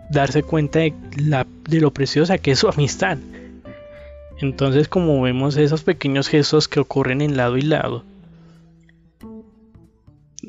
darse 0.09 0.41
cuenta 0.41 0.79
de 0.79 1.79
lo 1.81 1.91
preciosa 1.91 2.37
que 2.37 2.51
es 2.51 2.59
su 2.59 2.69
amistad. 2.69 3.17
Entonces 4.39 4.87
como 4.87 5.21
vemos 5.21 5.57
esos 5.57 5.83
pequeños 5.83 6.29
gestos 6.29 6.69
que 6.69 6.79
ocurren 6.79 7.19
en 7.19 7.35
lado 7.35 7.57
y 7.57 7.63
lado, 7.63 8.05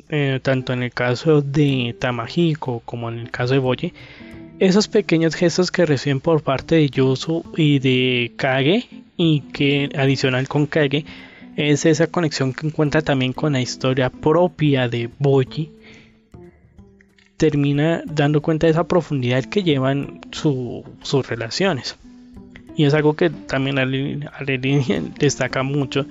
eh, 0.07 0.39
tanto 0.41 0.71
en 0.71 0.83
el 0.83 0.93
caso 0.93 1.41
de 1.41 1.93
Tamahiko 1.99 2.83
como 2.85 3.09
en 3.09 3.19
el 3.19 3.31
caso 3.31 3.53
de 3.53 3.59
Boye, 3.59 3.93
esos 4.59 4.87
pequeños 4.87 5.35
gestos 5.35 5.71
que 5.71 5.85
reciben 5.85 6.21
por 6.21 6.41
parte 6.41 6.75
de 6.75 6.89
Yusu 6.89 7.43
y 7.57 7.79
de 7.79 8.31
Kage 8.37 8.87
y 9.23 9.41
que 9.53 9.87
adicional 9.95 10.47
con 10.47 10.65
Kage 10.65 11.05
es 11.55 11.85
esa 11.85 12.07
conexión 12.07 12.53
que 12.53 12.65
encuentra 12.65 13.03
también 13.03 13.33
con 13.33 13.53
la 13.53 13.61
historia 13.61 14.09
propia 14.09 14.89
de 14.89 15.11
Boji. 15.19 15.71
Termina 17.37 18.01
dando 18.07 18.41
cuenta 18.41 18.65
de 18.65 18.71
esa 18.71 18.87
profundidad 18.87 19.43
que 19.45 19.61
llevan 19.61 20.21
sus 20.31 21.27
relaciones. 21.27 21.97
Y 22.75 22.85
es 22.85 22.95
algo 22.95 23.15
que 23.15 23.29
también 23.29 23.77
Arely 23.77 24.21
destaca 25.19 25.61
mucho. 25.61 26.07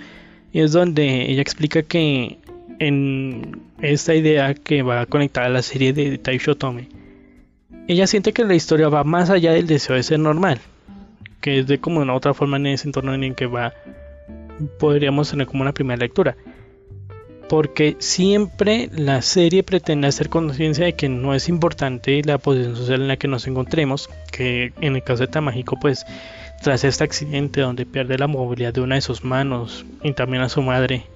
Y 0.53 0.61
es 0.61 0.71
donde 0.71 1.33
ella 1.33 1.43
explica 1.43 1.83
que 1.83 2.39
en 2.79 3.61
esta 3.83 4.15
idea 4.15 4.55
que 4.55 4.83
va 4.83 5.01
a 5.01 5.07
conectar 5.07 5.43
a 5.43 5.49
la 5.49 5.63
serie 5.63 5.93
de 5.93 6.17
Taisho 6.17 6.57
Tome 6.57 6.89
ella 7.89 8.07
siente 8.07 8.33
que 8.33 8.45
la 8.45 8.55
historia 8.55 8.89
va 8.89 9.05
más 9.05 9.31
allá 9.31 9.53
del 9.53 9.67
deseo 9.67 9.97
de 9.97 10.03
ser 10.03 10.21
normal 10.21 10.61
que 11.41 11.59
es 11.61 11.67
de 11.67 11.79
como 11.79 12.01
una 12.01 12.15
otra 12.15 12.35
forma 12.35 12.57
en 12.57 12.67
ese 12.69 12.89
entorno 12.89 13.15
en 13.15 13.25
el 13.25 13.35
que 13.35 13.47
va 13.47 13.75
podríamos 14.79 15.31
tener 15.31 15.47
como 15.47 15.63
una 15.63 15.73
primera 15.73 15.99
lectura. 15.99 16.37
Porque 17.49 17.97
siempre 17.99 18.89
la 18.93 19.23
serie 19.23 19.63
pretende 19.63 20.07
hacer 20.07 20.29
conciencia 20.29 20.85
de 20.85 20.93
que 20.93 21.09
no 21.09 21.35
es 21.35 21.49
importante 21.49 22.23
la 22.25 22.39
posición 22.39 22.77
social 22.77 23.03
en 23.03 23.09
la 23.09 23.17
que 23.17 23.27
nos 23.27 23.47
encontremos, 23.49 24.09
que 24.31 24.73
en 24.81 24.95
el 24.95 25.03
caso 25.03 25.25
de 25.25 25.33
Tamahiko 25.33 25.77
pues 25.81 26.07
tras 26.63 26.85
este 26.85 27.03
accidente 27.03 27.63
donde 27.63 27.87
pierde 27.87 28.19
la 28.19 28.27
movilidad 28.27 28.73
de 28.73 28.83
una 28.83 28.97
de 28.97 29.01
sus 29.01 29.25
manos 29.25 29.85
y 30.03 30.13
también 30.13 30.43
a 30.43 30.49
su 30.49 30.63
madre 30.63 31.07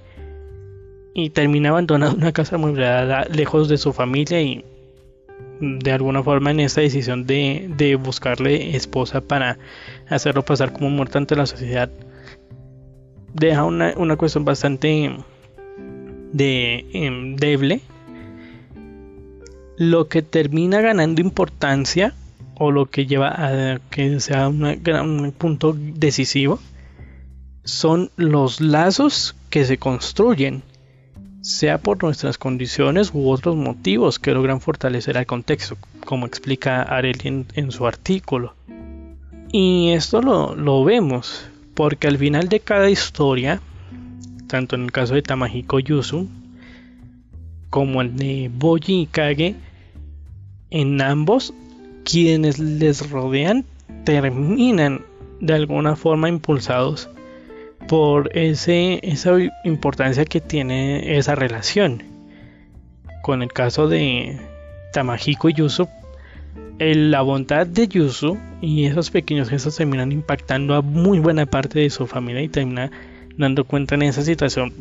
y 1.17 1.29
termina 1.29 1.69
abandonando 1.69 2.17
una 2.17 2.33
casa 2.33 2.57
amueblada 2.57 3.25
lejos 3.25 3.69
de 3.69 3.77
su 3.77 3.93
familia 3.93 4.41
y 4.41 4.65
de 5.59 5.91
alguna 5.91 6.23
forma 6.23 6.51
en 6.51 6.59
esta 6.59 6.81
decisión 6.81 7.25
de, 7.25 7.99
buscarle 8.01 8.75
esposa 8.75 9.21
para 9.21 9.57
hacerlo 10.09 10.43
pasar 10.43 10.73
como 10.73 10.89
muerto 10.89 11.17
ante 11.17 11.35
la 11.35 11.45
sociedad 11.45 11.89
deja 13.33 13.63
una, 13.65 14.15
cuestión 14.15 14.45
bastante 14.45 15.17
de, 16.31 16.85
em, 16.93 17.35
lo 19.77 20.07
que 20.07 20.21
termina 20.21 20.79
ganando 20.79 21.21
importancia 21.21 22.13
o 22.57 22.71
lo 22.71 22.85
que 22.85 23.05
lleva 23.05 23.29
a 23.29 23.79
que 23.89 24.19
sea 24.21 24.47
un 24.47 25.33
punto 25.37 25.75
decisivo 25.77 26.59
son 27.65 28.09
los 28.15 28.61
lazos 28.61 29.35
que 29.49 29.65
se 29.65 29.77
construyen, 29.77 30.63
sea 31.45 31.77
por 31.77 32.01
nuestras 32.01 32.39
condiciones 32.39 33.11
u 33.13 33.29
otros 33.29 33.55
motivos 33.55 34.17
que 34.17 34.31
logran 34.31 34.61
fortalecer 34.61 35.15
el 35.15 35.27
contexto, 35.27 35.77
como 36.03 36.25
explica 36.25 36.81
Areli 36.81 37.45
en, 37.53 37.71
su 37.71 37.85
artículo. 37.85 38.55
Y 39.51 39.91
esto 39.91 40.23
lo, 40.23 40.55
lo, 40.55 40.83
vemos, 40.83 41.47
porque 41.75 42.07
al 42.07 42.17
final 42.17 42.49
de 42.49 42.61
cada 42.61 42.89
historia, 42.89 43.61
tanto 44.47 44.75
en 44.75 44.85
el 44.85 44.91
caso 44.91 45.13
de 45.13 45.21
Tamahiko 45.21 45.77
Yusu, 45.77 46.27
como 47.69 48.01
el 48.01 48.17
de 48.17 48.49
Boji 48.51 49.01
y 49.01 49.05
Kage, 49.05 49.55
en 50.71 50.99
ambos 50.99 51.53
quienes 52.05 52.57
les 52.57 53.07
rodean 53.11 53.65
terminan 54.03 55.05
de 55.41 55.53
alguna 55.53 55.95
forma 55.95 56.27
impulsados 56.27 57.07
por 57.87 58.29
ese, 58.35 58.99
esa 59.03 59.33
importancia 59.63 60.25
que 60.25 60.41
tiene 60.41 61.17
esa 61.17 61.35
relación. 61.35 62.03
Con 63.23 63.41
el 63.41 63.51
caso 63.51 63.87
de 63.87 64.39
Tamahiko 64.93 65.49
y 65.49 65.53
Yusu, 65.53 65.87
la 66.79 67.21
bondad 67.21 67.67
de 67.67 67.87
Yusu 67.87 68.37
y 68.61 68.85
esos 68.85 69.09
pequeños 69.09 69.49
gestos 69.49 69.75
terminan 69.75 70.11
impactando 70.11 70.75
a 70.75 70.81
muy 70.81 71.19
buena 71.19 71.45
parte 71.45 71.79
de 71.79 71.89
su 71.89 72.05
familia 72.05 72.41
y 72.41 72.49
termina 72.49 72.91
dando 73.37 73.63
cuenta 73.63 73.95
en 73.95 74.03
esa 74.03 74.21
situación 74.23 74.73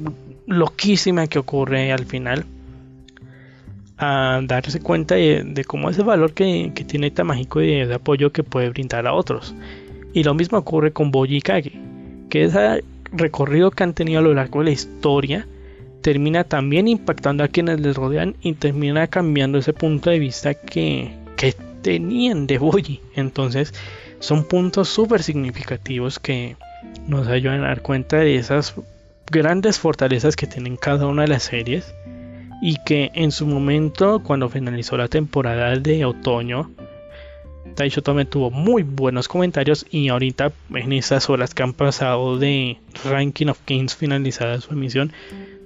loquísima 0.47 1.27
que 1.27 1.39
ocurre 1.39 1.93
al 1.93 2.05
final 2.05 2.45
a 3.97 4.41
darse 4.43 4.81
cuenta 4.81 5.15
de, 5.15 5.65
cómo 5.67 5.89
ese 5.89 6.03
valor 6.03 6.33
que, 6.33 6.73
tiene 6.87 7.11
Tamahiko 7.11 7.63
y 7.63 7.87
de 7.87 7.95
apoyo 7.95 8.33
que 8.33 8.43
puede 8.43 8.71
brindar 8.71 9.07
a 9.07 9.15
otros. 9.15 9.55
Y 10.13 10.25
lo 10.25 10.35
mismo 10.35 10.59
ocurre 10.59 10.93
con 10.93 11.11
Boji 11.11 11.41
Kage, 11.41 11.73
que 12.29 12.45
ese 12.45 12.83
recorrido 13.15 13.71
que 13.71 13.85
han 13.85 13.95
tenido 13.95 14.19
a 14.21 14.23
lo 14.23 14.35
largo 14.35 14.61
de 14.61 14.67
la 14.67 14.71
historia 14.73 15.47
termina 16.05 16.45
también 16.45 16.87
impactando 16.87 17.45
a 17.45 17.49
quienes 17.49 17.81
les 17.81 17.97
rodean 17.97 18.37
y 18.43 18.53
termina 18.53 19.07
cambiando 19.07 19.57
ese 19.57 19.73
punto 19.73 20.11
de 20.11 20.19
vista 20.19 20.53
que, 20.53 21.17
que 21.39 21.55
tenían 21.81 22.47
de 22.47 22.59
Boji. 22.59 23.01
Entonces 23.17 23.73
son 24.19 24.45
puntos 24.45 24.91
súper 24.91 25.23
significativos 25.23 26.19
que 26.19 26.57
nos 27.07 27.27
ayudan 27.29 27.65
a 27.65 27.69
dar 27.69 27.81
cuenta 27.81 28.19
de 28.19 28.37
esas 28.37 28.75
grandes 29.31 29.79
fortalezas 29.79 30.37
que 30.37 30.47
tienen 30.47 30.77
cada 30.77 31.07
una 31.07 31.23
de 31.23 31.29
las 31.29 31.45
series 31.45 31.95
y 32.61 32.77
que 32.85 33.11
en 33.15 33.31
su 33.31 33.47
momento 33.47 34.23
cuando 34.23 34.51
finalizó 34.51 34.99
la 34.99 35.09
temporada 35.09 35.75
de 35.77 36.05
otoño 36.05 36.71
Taisho 37.75 38.03
Tome 38.03 38.25
tuvo 38.25 38.51
muy 38.51 38.83
buenos 38.83 39.29
comentarios 39.29 39.87
y 39.91 40.09
ahorita 40.09 40.53
en 40.75 40.93
esas 40.93 41.29
horas 41.31 41.55
que 41.55 41.63
han 41.63 41.73
pasado 41.73 42.39
de 42.39 42.79
Ranking 43.05 43.49
of 43.49 43.59
Kings 43.65 43.97
finalizada 43.97 44.61
su 44.61 44.73
emisión 44.73 45.13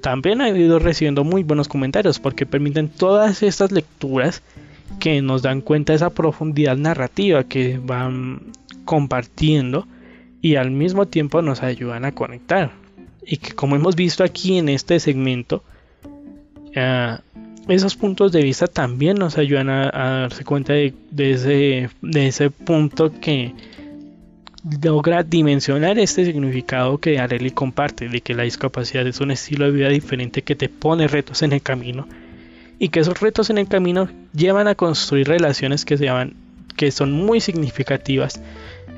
también 0.00 0.40
ha 0.40 0.48
ido 0.48 0.78
recibiendo 0.78 1.24
muy 1.24 1.42
buenos 1.42 1.68
comentarios 1.68 2.18
porque 2.18 2.46
permiten 2.46 2.88
todas 2.88 3.42
estas 3.42 3.72
lecturas 3.72 4.42
que 5.00 5.20
nos 5.22 5.42
dan 5.42 5.60
cuenta 5.60 5.92
de 5.92 5.96
esa 5.96 6.10
profundidad 6.10 6.76
narrativa 6.76 7.44
que 7.44 7.78
van 7.82 8.52
compartiendo 8.84 9.86
y 10.40 10.54
al 10.56 10.70
mismo 10.70 11.06
tiempo 11.06 11.42
nos 11.42 11.62
ayudan 11.62 12.04
a 12.04 12.12
conectar. 12.12 12.70
Y 13.26 13.36
que 13.36 13.52
como 13.52 13.76
hemos 13.76 13.96
visto 13.96 14.24
aquí 14.24 14.56
en 14.56 14.68
este 14.68 14.98
segmento 15.00 15.62
Ah, 16.76 17.20
esos 17.68 17.96
puntos 17.96 18.32
de 18.32 18.42
vista 18.42 18.66
también 18.66 19.18
nos 19.18 19.36
ayudan 19.36 19.68
a, 19.68 19.90
darse 19.90 20.44
cuenta 20.44 20.72
de, 20.72 20.94
ese, 21.18 22.50
punto 22.50 23.12
que 23.20 23.54
logra 24.82 25.22
dimensionar 25.22 25.98
este 25.98 26.24
significado 26.24 26.98
que 26.98 27.18
Areli 27.18 27.50
comparte, 27.50 28.08
de 28.08 28.22
que 28.22 28.34
la 28.34 28.44
discapacidad 28.44 29.06
es 29.06 29.20
un 29.20 29.30
estilo 29.30 29.66
de 29.66 29.72
vida 29.72 29.88
diferente 29.88 30.42
que 30.42 30.56
te 30.56 30.68
pone 30.68 31.08
retos 31.08 31.42
en 31.42 31.52
el 31.52 31.62
camino 31.62 32.08
y 32.78 32.88
que 32.88 33.00
esos 33.00 33.20
retos 33.20 33.50
en 33.50 33.58
el 33.58 33.68
camino 33.68 34.08
llevan 34.32 34.66
a 34.66 34.74
construir 34.74 35.28
relaciones 35.28 35.84
que, 35.84 35.98
se 35.98 36.08
que 36.76 36.90
son 36.90 37.12
muy 37.12 37.40
significativas 37.40 38.40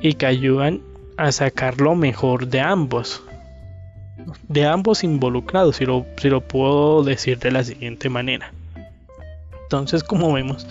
y 0.01 0.13
que 0.13 0.25
ayudan 0.27 0.81
a 1.17 1.31
sacar 1.33 1.81
lo 1.81 1.95
mejor 1.95 2.47
de 2.47 2.61
ambos 2.61 3.21
de 4.47 4.65
ambos 4.65 5.03
involucrados, 5.03 5.77
si 5.77 5.85
lo 5.85 6.41
puedo 6.41 7.03
decir 7.03 7.39
de 7.39 7.51
la 7.51 7.63
siguiente 7.63 8.07
manera. 8.07 8.53
Entonces, 9.71 10.03
como 10.03 10.33
vemos, 10.33 10.67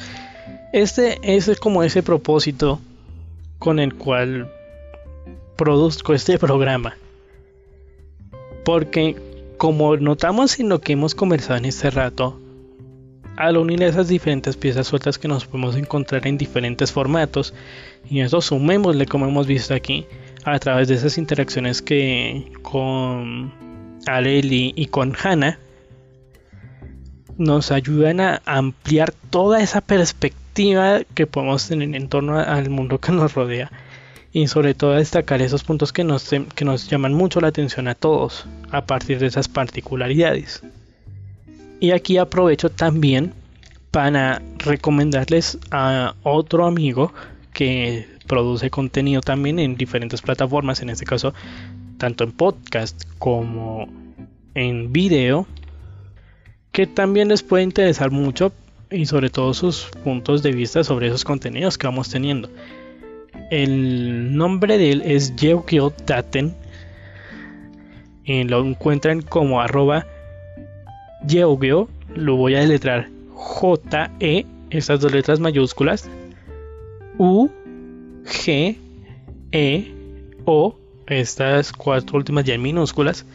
este 0.75 1.19
es 1.23 1.51
como 1.59 1.83
ese 1.83 2.03
propósito 2.03 2.81
con 3.59 3.79
el 3.79 3.95
cual 3.95 4.53
produzco 5.57 6.13
este 6.13 6.39
programa. 6.39 6.99
Porque, 8.63 9.17
como 9.57 9.97
notamos 9.97 10.61
en 10.61 10.69
lo 10.69 10.83
que 10.83 10.93
hemos 10.93 11.15
conversado 11.15 11.57
en 11.57 11.65
este 11.65 11.89
rato, 11.89 12.39
al 13.37 13.57
unir 13.57 13.83
esas 13.83 14.09
diferentes 14.09 14.55
piezas 14.55 14.89
sueltas 14.89 15.19
que 15.19 15.29
nos 15.29 15.47
podemos 15.47 15.77
encontrar 15.77 16.27
en 16.27 16.37
diferentes 16.37 16.93
formatos, 16.93 17.55
y 18.11 18.21
eso 18.21 18.43
sumémosle 18.43 19.07
como 19.07 19.27
hemos 19.27 19.47
visto 19.47 19.73
aquí, 19.73 20.05
a 20.45 20.59
través 20.59 20.89
de 20.89 20.97
esas 20.97 21.17
interacciones 21.17 21.81
que 21.81 22.53
con 22.61 23.51
Aleli 24.07 24.75
y 24.77 24.87
con 24.87 25.17
Hannah 25.17 25.59
nos 27.41 27.73
ayudan 27.73 28.21
a 28.21 28.43
ampliar 28.45 29.13
toda 29.31 29.63
esa 29.63 29.81
perspectiva 29.81 31.01
que 31.15 31.27
podemos 31.27 31.67
tener 31.67 31.97
en 31.97 32.09
torno 32.09 32.39
al 32.39 32.69
mundo 32.69 32.99
que 32.99 33.13
nos 33.13 33.33
rodea 33.33 33.73
y 34.31 34.47
sobre 34.47 34.75
todo 34.75 34.93
destacar 34.93 35.41
esos 35.41 35.65
puntos 35.65 35.91
que 35.91 36.05
nos, 36.05 36.29
que 36.55 36.65
nos 36.67 36.91
llaman 36.91 37.15
mucho 37.15 37.41
la 37.41 37.49
atención 37.49 37.89
a 37.89 37.95
todos 37.95 38.45
a 38.71 38.85
partir 38.85 39.19
de 39.19 39.27
esas 39.27 39.49
particularidades. 39.49 40.63
Y 41.81 41.93
aquí 41.93 42.19
aprovecho 42.19 42.69
también 42.69 43.33
para 43.91 44.43
recomendarles 44.59 45.59
a 45.71 46.15
otro 46.23 46.67
amigo 46.67 47.15
que 47.55 48.07
produce 48.27 48.69
contenido 48.69 49.23
también 49.23 49.59
en 49.59 49.77
diferentes 49.77 50.21
plataformas, 50.21 50.83
en 50.83 50.91
este 50.91 51.07
caso 51.07 51.33
tanto 51.97 52.25
en 52.25 52.33
podcast 52.33 53.03
como 53.19 53.89
en 54.55 54.93
video, 54.93 55.47
que 56.73 56.87
también 56.87 57.29
les 57.29 57.43
puede 57.43 57.65
interesar 57.65 58.11
mucho 58.11 58.53
y 58.91 59.07
sobre 59.07 59.31
todo 59.31 59.55
sus 59.55 59.87
puntos 60.05 60.43
de 60.43 60.53
vista 60.53 60.85
sobre 60.85 61.09
esos 61.09 61.25
contenidos 61.25 61.79
que 61.79 61.87
vamos 61.87 62.11
teniendo. 62.11 62.49
El 63.51 64.37
nombre 64.37 64.79
de 64.79 64.93
él 64.93 65.03
es 65.05 65.35
Yeukyo 65.37 65.93
Daten. 66.07 66.55
Y 68.25 68.45
lo 68.45 68.65
encuentran 68.65 69.23
como 69.23 69.61
arroba 69.61 70.07
Yeugyo. 71.27 71.89
Lo 72.15 72.37
voy 72.37 72.55
a 72.55 72.61
deletrar 72.61 73.09
J-E, 73.35 74.47
estas 74.71 75.01
dos 75.01 75.13
letras 75.13 75.41
mayúsculas. 75.41 76.09
U, 77.19 77.49
G, 78.25 78.77
E, 79.53 79.95
O, 80.45 80.77
estas 81.07 81.73
cuatro 81.73 82.19
últimas 82.19 82.45
ya 82.45 82.55
en 82.55 82.63
minúsculas. 82.63 83.27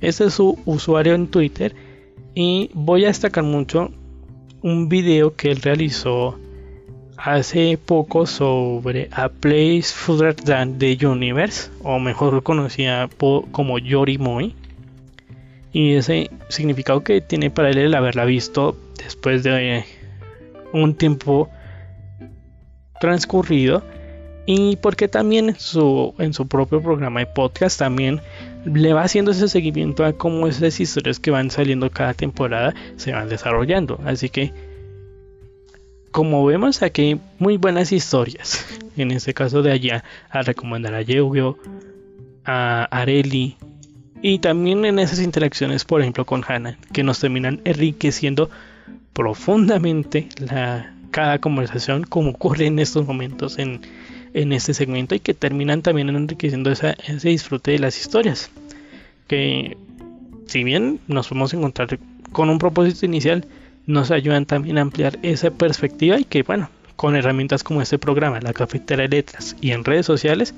Este 0.00 0.26
es 0.26 0.34
su 0.34 0.58
usuario 0.64 1.14
en 1.14 1.26
Twitter. 1.26 1.74
Y 2.34 2.70
voy 2.74 3.04
a 3.04 3.08
destacar 3.08 3.44
mucho 3.44 3.90
un 4.62 4.88
video 4.88 5.34
que 5.34 5.50
él 5.50 5.62
realizó 5.62 6.38
hace 7.16 7.78
poco 7.78 8.26
sobre 8.26 9.08
A 9.12 9.28
Place 9.28 9.92
Further 9.94 10.34
Than 10.34 10.78
the 10.78 10.98
Universe, 11.04 11.70
o 11.82 11.98
mejor 11.98 12.42
conocida 12.42 13.08
como 13.52 13.78
Yorimoi. 13.78 14.54
Y 15.72 15.94
ese 15.94 16.30
significado 16.48 17.04
que 17.04 17.20
tiene 17.20 17.50
para 17.50 17.70
él 17.70 17.78
el 17.78 17.94
haberla 17.94 18.24
visto 18.24 18.76
después 18.96 19.42
de 19.42 19.84
un 20.72 20.94
tiempo 20.94 21.48
transcurrido. 23.00 23.82
Y 24.46 24.76
porque 24.76 25.06
también 25.06 25.54
su, 25.58 26.14
en 26.18 26.32
su 26.32 26.48
propio 26.48 26.82
programa 26.82 27.20
de 27.20 27.26
podcast 27.26 27.78
también 27.78 28.20
le 28.64 28.92
va 28.92 29.02
haciendo 29.02 29.30
ese 29.30 29.48
seguimiento 29.48 30.04
a 30.04 30.12
cómo 30.12 30.46
esas 30.46 30.80
historias 30.80 31.18
que 31.18 31.30
van 31.30 31.50
saliendo 31.50 31.90
cada 31.90 32.14
temporada 32.14 32.74
se 32.96 33.12
van 33.12 33.28
desarrollando. 33.28 33.98
Así 34.04 34.28
que 34.28 34.52
como 36.10 36.44
vemos 36.44 36.82
aquí 36.82 37.20
muy 37.38 37.56
buenas 37.56 37.92
historias. 37.92 38.66
En 38.96 39.12
este 39.12 39.32
caso 39.32 39.62
de 39.62 39.72
allá 39.72 40.04
a 40.28 40.42
recomendar 40.42 40.94
a 40.94 41.02
Yeugyo, 41.02 41.56
a 42.44 42.84
Areli 42.90 43.56
y 44.20 44.40
también 44.40 44.84
en 44.84 44.98
esas 44.98 45.20
interacciones, 45.20 45.84
por 45.84 46.02
ejemplo, 46.02 46.26
con 46.26 46.44
Hannah, 46.46 46.76
que 46.92 47.02
nos 47.02 47.20
terminan 47.20 47.60
enriqueciendo 47.64 48.50
profundamente 49.14 50.28
la, 50.38 50.94
cada 51.10 51.38
conversación, 51.38 52.04
como 52.04 52.30
ocurre 52.30 52.66
en 52.66 52.78
estos 52.78 53.06
momentos 53.06 53.58
en, 53.58 53.80
en 54.34 54.52
este 54.52 54.74
segmento, 54.74 55.14
y 55.14 55.20
que 55.20 55.34
terminan 55.34 55.82
también 55.82 56.08
enriqueciendo 56.08 56.70
ese 56.70 56.96
disfrute 57.22 57.72
de 57.72 57.78
las 57.78 57.98
historias. 57.98 58.50
Que 59.26 59.76
si 60.46 60.64
bien 60.64 61.00
nos 61.06 61.28
podemos 61.28 61.54
encontrar 61.54 61.98
con 62.32 62.50
un 62.50 62.58
propósito 62.58 63.06
inicial, 63.06 63.46
nos 63.86 64.10
ayudan 64.10 64.46
también 64.46 64.78
a 64.78 64.82
ampliar 64.82 65.18
esa 65.22 65.50
perspectiva 65.50 66.18
y 66.18 66.24
que 66.24 66.42
bueno, 66.42 66.70
con 66.96 67.16
herramientas 67.16 67.64
como 67.64 67.82
este 67.82 67.98
programa, 67.98 68.40
la 68.40 68.52
cafetera 68.52 69.02
de 69.02 69.08
letras 69.08 69.56
y 69.60 69.70
en 69.70 69.84
redes 69.84 70.06
sociales, 70.06 70.54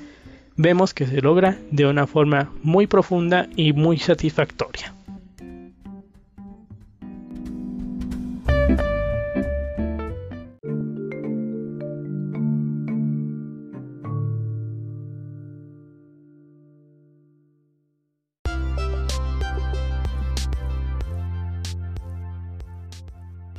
vemos 0.55 0.93
que 0.93 1.07
se 1.07 1.21
logra 1.21 1.57
de 1.71 1.85
una 1.85 2.05
forma 2.07 2.51
muy 2.61 2.87
profunda 2.87 3.47
y 3.55 3.73
muy 3.73 3.97
satisfactoria. 3.97 4.93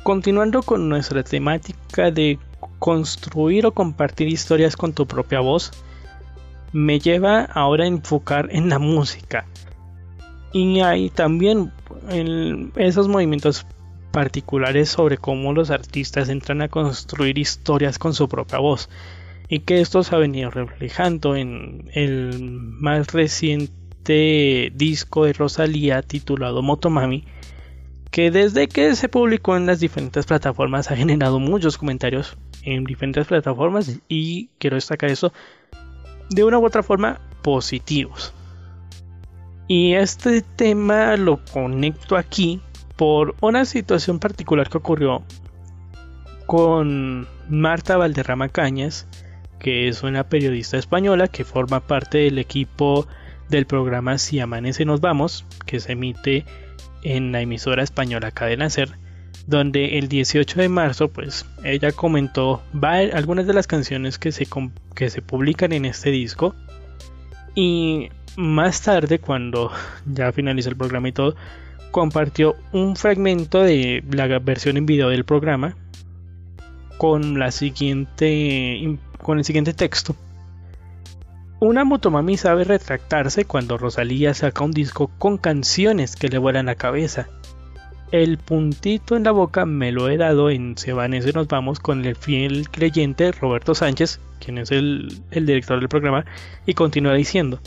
Continuando 0.05 0.61
con 0.61 0.87
nuestra 0.87 1.23
temática 1.23 2.11
de 2.11 2.37
construir 2.77 3.65
o 3.65 3.71
compartir 3.71 4.27
historias 4.27 4.75
con 4.75 4.93
tu 4.93 5.07
propia 5.07 5.39
voz, 5.39 5.71
me 6.71 6.99
lleva 6.99 7.41
ahora 7.41 7.85
a 7.85 7.87
enfocar 7.87 8.49
en 8.51 8.69
la 8.69 8.77
música. 8.77 9.47
Y 10.53 10.81
hay 10.81 11.09
también 11.09 11.71
esos 12.75 13.07
movimientos 13.07 13.65
particulares 14.11 14.89
sobre 14.89 15.17
cómo 15.17 15.53
los 15.53 15.71
artistas 15.71 16.29
entran 16.29 16.61
a 16.61 16.69
construir 16.69 17.39
historias 17.39 17.97
con 17.97 18.13
su 18.13 18.29
propia 18.29 18.59
voz. 18.59 18.91
Y 19.49 19.61
que 19.61 19.81
esto 19.81 20.03
se 20.03 20.15
ha 20.15 20.19
venido 20.19 20.51
reflejando 20.51 21.35
en 21.35 21.89
el 21.95 22.39
más 22.43 23.11
reciente 23.11 24.71
disco 24.75 25.25
de 25.25 25.33
Rosalía 25.33 26.03
titulado 26.03 26.61
Motomami, 26.61 27.25
que 28.15 28.31
desde 28.31 28.69
que 28.69 28.95
se 28.95 29.09
publicó 29.09 29.57
en 29.57 29.65
las 29.65 29.81
diferentes 29.81 30.25
plataformas 30.25 30.89
ha 30.89 30.95
generado 30.95 31.37
muchos 31.37 31.77
comentarios 31.77 32.37
en 32.63 32.85
diferentes 32.85 33.27
plataformas 33.27 33.99
y 34.07 34.47
quiero 34.57 34.75
destacar 34.75 35.11
eso 35.11 35.33
de 36.29 36.45
una 36.45 36.57
u 36.57 36.65
otra 36.65 36.81
forma 36.81 37.19
positivos. 37.41 38.33
Y 39.67 39.95
este 39.95 40.41
tema 40.41 41.17
lo 41.17 41.43
conecto 41.43 42.15
aquí 42.15 42.61
por 42.95 43.35
una 43.41 43.65
situación 43.65 44.19
particular 44.19 44.69
que 44.69 44.77
ocurrió 44.77 45.21
con 46.45 47.27
Marta 47.49 47.97
Valderrama 47.97 48.47
Cañas, 48.47 49.07
que 49.59 49.89
es 49.89 50.03
una 50.03 50.29
periodista 50.29 50.77
española 50.77 51.27
que 51.27 51.43
forma 51.43 51.81
parte 51.81 52.19
del 52.19 52.39
equipo 52.39 53.07
del 53.49 53.65
programa 53.65 54.17
Si 54.17 54.39
Amanece 54.39 54.85
Nos 54.85 55.01
Vamos, 55.01 55.43
que 55.65 55.81
se 55.81 55.91
emite 55.91 56.45
en 57.05 57.31
la 57.31 57.41
emisora 57.41 57.83
española 57.83 58.31
Cadena 58.31 58.69
Ser, 58.69 58.89
donde 59.45 59.99
el 59.99 60.09
18 60.09 60.59
de 60.59 60.69
marzo, 60.69 61.09
pues 61.09 61.45
ella 61.63 61.91
comentó 61.91 62.63
algunas 63.13 63.45
de 63.45 63.53
las 63.53 63.67
canciones 63.67 64.17
que 64.17 64.31
se, 64.31 64.47
que 64.95 65.09
se 65.09 65.21
publican 65.21 65.71
en 65.71 65.85
este 65.85 66.09
disco. 66.09 66.55
Y 67.53 68.09
más 68.35 68.81
tarde, 68.81 69.19
cuando 69.19 69.71
ya 70.05 70.31
finalizó 70.31 70.69
el 70.69 70.75
programa 70.75 71.07
y 71.09 71.11
todo, 71.11 71.35
compartió 71.91 72.55
un 72.73 72.95
fragmento 72.95 73.61
de 73.61 74.03
la 74.09 74.27
versión 74.39 74.75
en 74.75 74.87
video 74.87 75.09
del 75.09 75.23
programa 75.23 75.77
con 76.97 77.39
la 77.39 77.51
siguiente 77.51 78.97
con 79.21 79.37
el 79.37 79.43
siguiente 79.43 79.73
texto 79.73 80.15
una 81.59 81.85
motomami 81.85 82.37
sabe 82.37 82.65
retractarse 82.65 83.45
cuando 83.45 83.77
Rosalía 83.77 84.33
saca 84.33 84.63
un 84.63 84.71
disco 84.71 85.09
con 85.17 85.37
canciones 85.37 86.15
que 86.15 86.27
le 86.27 86.37
vuelan 86.37 86.65
la 86.65 86.75
cabeza. 86.75 87.29
El 88.11 88.37
puntito 88.37 89.15
en 89.15 89.23
la 89.23 89.31
boca 89.31 89.65
me 89.65 89.91
lo 89.91 90.09
he 90.09 90.17
dado 90.17 90.49
en 90.49 90.77
Se 90.77 90.93
nos 90.93 91.47
vamos 91.47 91.79
con 91.79 92.05
el 92.05 92.15
fiel 92.15 92.69
creyente 92.69 93.31
Roberto 93.31 93.73
Sánchez, 93.73 94.19
quien 94.39 94.57
es 94.57 94.71
el, 94.71 95.21
el 95.31 95.45
director 95.45 95.79
del 95.79 95.89
programa, 95.89 96.25
y 96.65 96.73
continúa 96.73 97.13
diciendo, 97.13 97.59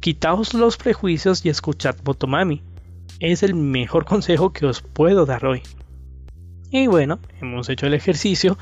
quitaos 0.00 0.54
los 0.54 0.76
prejuicios 0.76 1.44
y 1.44 1.48
escuchad 1.48 1.96
Motomami. 2.04 2.62
Es 3.18 3.42
el 3.42 3.54
mejor 3.54 4.04
consejo 4.06 4.52
que 4.52 4.66
os 4.66 4.82
puedo 4.82 5.26
dar 5.26 5.44
hoy. 5.46 5.62
Y 6.70 6.86
bueno, 6.86 7.18
hemos 7.40 7.68
hecho 7.68 7.86
el 7.86 7.94
ejercicio 7.94 8.58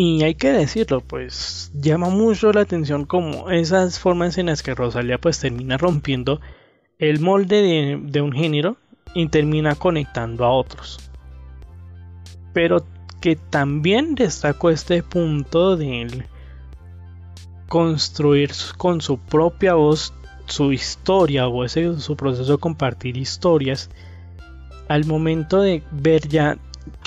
y 0.00 0.22
hay 0.22 0.36
que 0.36 0.52
decirlo, 0.52 1.00
pues 1.00 1.72
llama 1.74 2.08
mucho 2.08 2.52
la 2.52 2.60
atención 2.60 3.04
como 3.04 3.50
esas 3.50 3.98
formas 3.98 4.38
en 4.38 4.46
las 4.46 4.62
que 4.62 4.76
Rosalía 4.76 5.18
pues 5.18 5.40
termina 5.40 5.76
rompiendo 5.76 6.40
el 7.00 7.18
molde 7.18 7.98
de, 8.00 8.20
un 8.20 8.30
género 8.30 8.76
y 9.12 9.26
termina 9.26 9.74
conectando 9.74 10.44
a 10.44 10.52
otros. 10.52 11.00
Pero 12.52 12.86
que 13.20 13.34
también 13.34 14.14
destaco 14.14 14.70
este 14.70 15.02
punto 15.02 15.76
de 15.76 16.24
construir 17.66 18.52
con 18.76 19.00
su 19.00 19.18
propia 19.18 19.74
voz 19.74 20.14
su 20.46 20.72
historia 20.72 21.48
o 21.48 21.64
ese 21.64 21.98
su 21.98 22.14
proceso 22.14 22.52
de 22.52 22.58
compartir 22.58 23.16
historias 23.16 23.90
al 24.86 25.06
momento 25.06 25.60
de 25.60 25.82
ver 25.90 26.28
ya 26.28 26.56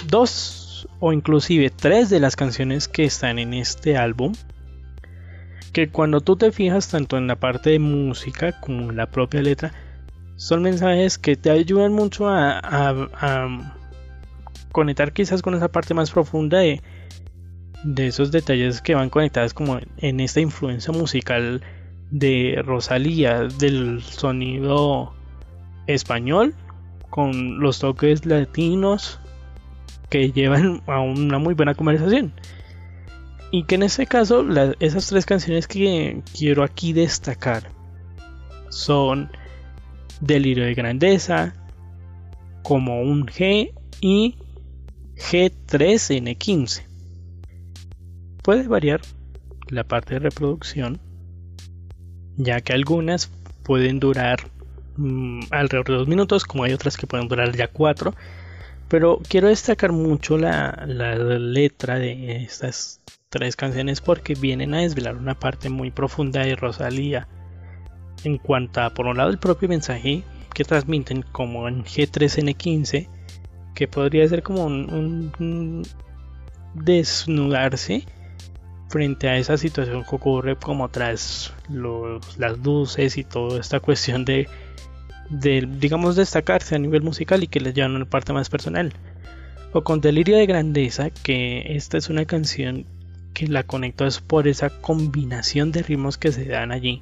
dos 0.10 0.61
o 1.00 1.14
inclusive 1.14 1.70
tres 1.70 2.10
de 2.10 2.20
las 2.20 2.36
canciones 2.36 2.88
que 2.88 3.04
están 3.04 3.40
en 3.40 3.54
este 3.54 3.98
álbum 3.98 4.34
que 5.74 5.90
cuando 5.90 6.22
tú 6.22 6.36
te 6.36 6.52
fijas 6.52 6.90
tanto 6.90 7.18
en 7.18 7.28
la 7.28 7.38
parte 7.38 7.72
de 7.72 7.80
música 7.80 8.60
como 8.60 8.90
en 8.90 8.98
la 8.98 9.10
propia 9.10 9.42
letra 9.42 9.74
son 10.36 10.64
mensajes 10.64 11.18
que 11.18 11.36
te 11.36 11.52
ayudan 11.52 11.94
mucho 11.94 12.28
a, 12.28 13.10
conectar 14.72 15.12
quizás 15.12 15.42
con 15.42 15.54
esa 15.54 15.68
parte 15.68 15.94
más 15.94 16.12
profunda 16.12 16.60
de, 16.60 16.82
de 17.84 18.08
esos 18.08 18.32
detalles 18.32 18.82
que 18.82 18.96
van 18.96 19.10
conectados 19.10 19.54
como 19.54 19.80
en 19.98 20.20
esta 20.20 20.40
influencia 20.40 20.94
musical 20.94 21.62
de 22.10 22.62
Rosalía 22.66 23.44
del 23.44 24.02
sonido 24.02 25.14
español 25.88 26.56
con 27.10 27.60
los 27.60 27.80
toques 27.80 28.26
latinos 28.26 29.20
que 30.12 30.32
llevan 30.32 30.84
a 30.86 31.00
una 31.00 31.40
muy 31.40 31.56
buena 31.56 31.74
conversación. 31.74 32.34
Y 33.50 33.64
que 33.64 33.76
en 33.76 33.84
este 33.84 34.06
caso, 34.06 34.46
esas 34.80 35.08
tres 35.08 35.26
canciones 35.26 35.68
que 35.68 36.22
quiero 36.38 36.64
aquí 36.64 36.94
destacar 36.94 37.72
son 38.70 39.32
Delirio 40.20 40.66
de 40.66 40.76
Grandeza, 40.76 41.56
como 42.62 43.02
un 43.02 43.26
G 43.26 43.74
y 44.02 44.38
G3N15. 45.16 46.84
Puede 48.44 48.68
variar 48.68 49.02
la 49.68 49.84
parte 49.84 50.16
de 50.16 50.20
reproducción, 50.20 51.00
ya 52.38 52.62
que 52.62 52.74
algunas 52.74 53.32
pueden 53.64 54.00
durar 54.00 54.50
mm, 54.98 55.42
alrededor 55.52 55.88
de 55.88 55.94
dos 55.94 56.08
minutos, 56.08 56.44
como 56.44 56.64
hay 56.64 56.74
otras 56.74 56.98
que 56.98 57.08
pueden 57.08 57.28
durar 57.28 57.56
ya 57.56 57.68
cuatro. 57.68 58.14
Pero 58.92 59.22
quiero 59.26 59.48
destacar 59.48 59.94
mucho 59.94 60.38
la, 60.38 60.86
letra 60.86 61.98
de 61.98 62.44
estas 62.44 63.00
tres 63.30 63.56
canciones 63.56 64.02
porque 64.02 64.34
vienen 64.34 64.74
a 64.74 64.82
desvelar 64.82 65.16
una 65.16 65.40
parte 65.40 65.70
muy 65.70 65.92
profunda 65.92 66.42
de 66.42 66.58
Rosalía 66.58 67.26
en 68.26 68.38
cuanto 68.38 68.82
a, 68.82 68.90
por 68.90 69.06
un 69.08 69.16
lado, 69.16 69.30
el 69.30 69.40
propio 69.40 69.70
mensaje 69.70 70.24
que 70.54 70.66
transmiten 70.66 71.22
como 71.22 71.70
en 71.70 71.86
G3N15, 71.86 73.08
que 73.74 73.88
podría 73.88 74.28
ser 74.28 74.44
como 74.44 74.66
un 74.66 75.84
desnudarse 76.74 78.04
frente 78.90 79.30
a 79.30 79.38
esa 79.38 79.56
situación 79.56 80.04
que 80.04 80.16
ocurre 80.18 80.58
como 80.58 80.90
tras 80.90 81.54
las 81.70 82.58
luces 82.58 83.18
y 83.18 83.24
toda 83.24 83.58
esta 83.58 83.80
cuestión 83.80 84.26
de, 84.26 84.50
digamos, 85.32 86.16
destacarse 86.16 86.76
a 86.76 86.80
nivel 86.80 87.02
musical 87.02 87.44
y 87.44 87.48
que 87.48 87.60
les 87.60 87.74
llevan 87.74 87.96
una 87.96 88.06
parte 88.06 88.34
más 88.34 88.50
personal. 88.50 88.94
O 89.74 89.84
con 89.84 90.02
Delirio 90.02 90.38
de 90.38 90.46
Grandeza, 90.46 91.10
que 91.10 91.76
esta 91.76 91.98
es 91.98 92.10
una 92.10 92.26
canción 92.26 92.86
que 93.34 93.48
la 93.48 93.64
conecto 93.64 94.06
es 94.06 94.20
por 94.20 94.48
esa 94.48 94.70
combinación 94.70 95.72
de 95.72 95.84
ritmos 95.84 96.18
que 96.18 96.32
se 96.32 96.46
dan 96.46 96.72
allí. 96.72 97.02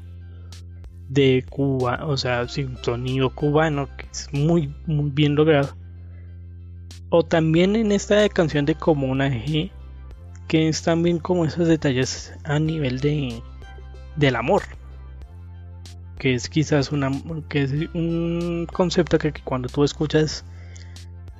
De 1.07 1.43
Cuba, 1.49 2.05
o 2.05 2.17
sea, 2.17 2.47
sin 2.47 2.77
sonido 2.77 3.33
cubano, 3.33 3.89
que 3.97 4.05
es 4.11 4.29
muy, 4.31 4.73
muy 4.85 5.09
bien 5.09 5.33
logrado. 5.33 5.75
O 7.09 7.23
también 7.23 7.75
en 7.75 7.91
esta 7.91 8.29
canción 8.29 8.65
de 8.65 8.75
Como 8.75 9.07
una 9.07 9.29
G, 9.29 9.71
que 10.47 10.67
es 10.67 10.83
también 10.83 11.17
como 11.17 11.45
esos 11.45 11.67
detalles 11.67 12.33
a 12.43 12.59
nivel 12.59 12.99
de 12.99 13.41
del 14.15 14.35
amor 14.35 14.63
que 16.19 16.35
es 16.35 16.49
quizás 16.49 16.91
una 16.91 17.11
que 17.49 17.63
es 17.63 17.71
un 17.95 18.67
concepto 18.71 19.17
que, 19.17 19.33
cuando 19.43 19.69
tú 19.69 19.83
escuchas 19.83 20.45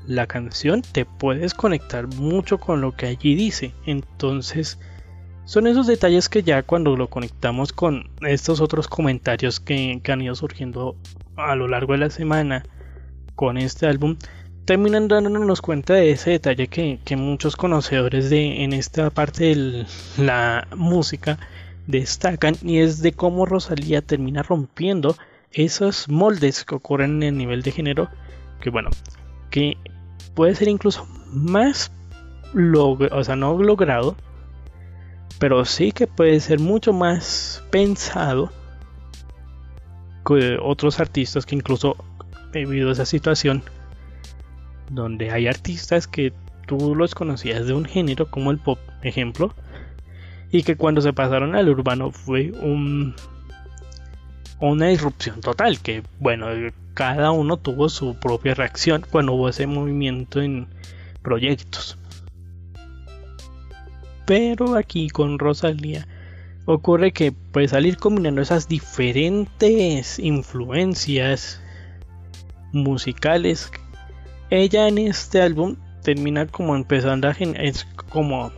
la 0.08 0.26
canción 0.26 0.82
te 0.82 1.06
puedes 1.06 1.54
conectar 1.54 2.08
mucho 2.08 2.58
con 2.60 2.82
lo 2.82 2.96
que 2.96 3.06
allí 3.06 3.36
dice. 3.36 3.76
Entonces 3.86 4.80
son 5.46 5.68
esos 5.68 5.86
detalles 5.86 6.30
que 6.30 6.42
ya 6.42 6.64
cuando 6.64 6.96
lo 6.96 7.10
conectamos 7.10 7.74
con 7.74 8.10
estos 8.22 8.62
otros 8.62 8.88
comentarios 8.88 9.60
que 9.60 10.02
han 10.08 10.22
ido 10.22 10.34
surgiendo 10.34 10.96
a 11.36 11.56
lo 11.56 11.68
largo 11.68 11.94
de 11.94 12.00
la 12.00 12.10
semana 12.10 12.64
con 13.36 13.58
este 13.58 13.86
álbum 13.86 14.18
terminan 14.70 15.08
dándonos 15.08 15.64
cuenta 15.64 15.96
de 15.96 16.12
ese 16.12 16.30
detalle 16.30 16.68
que, 16.68 17.16
muchos 17.16 17.56
conocedores 17.56 18.30
de 18.30 18.64
en 18.64 18.74
esta 18.74 19.10
parte 19.10 19.46
de 19.46 19.86
la 20.16 20.68
música 20.76 21.40
destacan 21.90 22.56
y 22.62 22.80
es 22.80 23.02
de 23.02 23.14
cómo 23.14 23.46
Rosalía 23.46 24.02
termina 24.02 24.44
rompiendo 24.44 25.16
esos 25.52 26.08
moldes 26.08 26.64
que 26.64 26.76
ocurren 26.76 27.24
en 27.24 27.24
el 27.24 27.38
nivel 27.38 27.64
de 27.64 27.72
género 27.72 28.10
que 28.62 28.70
bueno 28.70 28.92
que 29.50 29.76
puede 30.36 30.54
ser 30.54 30.68
incluso 30.68 31.08
más 31.32 31.92
o 32.54 33.24
sea 33.24 33.36
no 33.36 33.58
logrado 33.58 34.16
pero 35.40 35.66
sí 35.66 35.92
que 35.92 36.06
puede 36.06 36.40
ser 36.40 36.60
mucho 36.60 36.94
más 36.94 37.64
pensado 37.72 38.52
que 40.26 40.60
otros 40.62 41.00
artistas 41.00 41.48
que 41.48 41.56
incluso 41.56 41.96
debido 42.52 42.90
a 42.90 42.92
esa 42.92 43.06
situación 43.06 43.64
donde 44.92 45.32
hay 45.32 45.48
artistas 45.48 46.08
que 46.08 46.34
tú 46.68 46.94
los 46.94 47.16
conocías 47.16 47.66
de 47.66 47.74
un 47.74 47.86
género 47.86 48.30
como 48.30 48.52
el 48.52 48.60
pop, 48.60 48.78
ejemplo, 49.02 49.56
y 50.52 50.64
que 50.64 50.76
cuando 50.76 51.02
se 51.02 51.14
pasaron 51.14 51.56
al 51.56 51.70
urbano 51.70 52.12
fue 52.12 52.52
un 52.62 53.16
una 54.60 54.88
disrupción 54.88 55.40
total, 55.40 55.80
que 55.80 56.04
bueno, 56.20 56.48
cada 56.94 57.32
uno 57.32 57.58
tuvo 57.58 57.88
su 57.88 58.16
propia 58.16 58.56
reacción 58.56 59.06
cuando 59.10 59.34
hubo 59.34 59.48
ese 59.50 59.68
movimiento 59.68 60.42
en 60.42 60.68
proyectos. 61.22 61.98
Pero 64.26 64.76
aquí 64.76 65.10
con 65.10 65.40
Rosalía 65.40 66.08
ocurre 66.66 67.14
que 67.14 67.32
pues 67.32 67.72
salir 67.72 67.98
combinando 67.98 68.42
esas 68.42 68.68
diferentes 68.68 70.20
influencias 70.20 71.62
musicales 72.74 73.72
ella 74.52 74.88
en 74.88 74.98
este 74.98 75.42
álbum 75.42 75.78
termina 76.04 76.48
como 76.48 76.76
empezando 76.76 77.28
a 77.28 77.32
es 77.32 77.86
como 78.10 78.52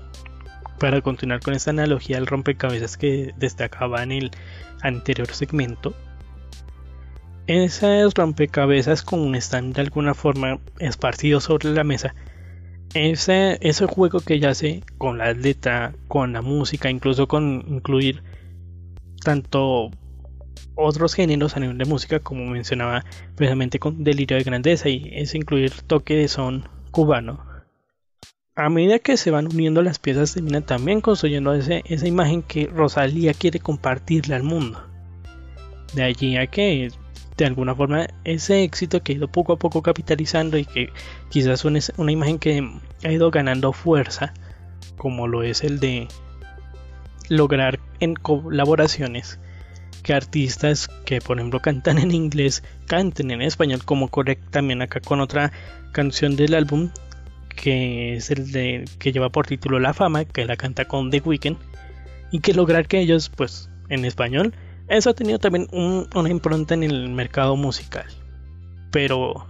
para 0.82 1.02
continuar 1.02 1.42
con 1.42 1.54
esta 1.54 1.70
analogía 1.70 2.16
del 2.16 2.26
rompecabezas 2.26 2.98
que 2.98 3.36
destacaba 3.38 4.02
en 4.02 4.12
el 4.12 4.32
anterior 4.82 5.28
segmento. 5.28 5.94
Esas 7.46 8.16
rompecabezas 8.16 9.04
como 9.04 9.36
están 9.36 9.74
de 9.74 9.82
alguna 9.82 10.16
forma 10.16 10.60
esparcidos 10.80 11.44
sobre 11.44 11.70
la 11.70 11.84
mesa. 11.84 12.16
Ese, 12.96 13.60
ese 13.62 13.86
juego 13.86 14.22
que 14.22 14.34
ella 14.34 14.50
hace 14.50 14.82
con 14.98 15.20
la 15.20 15.34
letra, 15.34 15.94
con 16.08 16.34
la 16.34 16.42
música, 16.42 16.90
incluso 16.90 17.28
con 17.28 17.64
incluir 17.68 18.24
tanto 19.24 19.92
otros 20.74 21.14
géneros 21.14 21.56
a 21.56 21.60
nivel 21.60 21.78
de 21.78 21.86
música, 21.86 22.22
como 22.22 22.44
mencionaba 22.48 23.06
precisamente 23.36 23.78
con 23.78 24.04
Delirio 24.04 24.36
de 24.36 24.44
Grandeza, 24.44 24.90
y 24.90 25.12
es 25.14 25.36
incluir 25.36 25.74
toque 25.86 26.16
de 26.16 26.28
son 26.28 26.68
cubano. 26.90 27.51
A 28.54 28.68
medida 28.68 29.00
que 29.00 29.16
se 29.16 29.32
van 29.32 29.48
uniendo 29.48 29.82
las 29.82 29.98
piezas, 29.98 30.34
termina 30.34 30.60
también 30.60 31.00
construyendo 31.00 31.54
ese, 31.54 31.84
esa 31.86 32.06
imagen 32.06 32.44
que 32.44 32.68
Rosalía 32.68 33.34
quiere 33.34 33.62
compartirle 33.62 34.36
al 34.36 34.44
mundo. 34.44 34.84
De 35.94 36.04
allí 36.04 36.36
a 36.36 36.48
que, 36.48 36.92
de 37.38 37.46
alguna 37.46 37.74
forma, 37.74 38.08
ese 38.26 38.64
éxito 38.64 39.02
que 39.02 39.14
ha 39.14 39.16
ido 39.16 39.30
poco 39.30 39.54
a 39.54 39.58
poco 39.58 39.82
capitalizando 39.82 40.58
y 40.58 40.66
que 40.66 40.90
quizás 41.30 41.64
es 41.64 41.94
una 41.96 42.12
imagen 42.12 42.40
que 42.40 42.70
ha 43.06 43.12
ido 43.12 43.32
ganando 43.32 43.72
fuerza, 43.72 44.34
como 44.98 45.28
lo 45.28 45.44
es 45.44 45.64
el 45.64 45.80
de 45.80 46.10
lograr 47.30 47.80
en 48.02 48.16
colaboraciones 48.16 49.40
que 50.04 50.14
artistas 50.14 50.90
que 51.06 51.22
por 51.22 51.38
ejemplo 51.38 51.62
cantan 51.62 52.00
en 52.00 52.12
inglés 52.12 52.64
canten 52.88 53.32
en 53.32 53.42
español 53.42 53.86
como 53.86 54.10
correcto 54.10 54.48
también 54.50 54.82
acá 54.82 55.00
con 55.00 55.22
otra 55.22 55.52
canción 55.92 56.36
del 56.36 56.56
álbum 56.56 56.90
que 57.56 58.16
es 58.16 58.32
el 58.32 58.52
de 58.52 58.86
que 59.00 59.12
lleva 59.12 59.30
por 59.30 59.48
título 59.48 59.80
La 59.80 59.94
Fama 59.94 60.26
que 60.26 60.46
la 60.46 60.58
canta 60.58 60.86
con 60.86 61.10
The 61.10 61.22
Weeknd 61.24 61.58
y 62.32 62.40
que 62.40 62.54
lograr 62.54 62.88
que 62.88 63.00
ellos 63.00 63.30
pues 63.30 63.70
en 63.90 64.06
español 64.06 64.54
eso 64.88 65.10
ha 65.10 65.14
tenido 65.14 65.40
también 65.40 65.68
una 65.72 66.30
impronta 66.30 66.74
en 66.74 66.84
el 66.84 67.10
mercado 67.10 67.56
musical. 67.56 68.06
Pero 68.92 69.48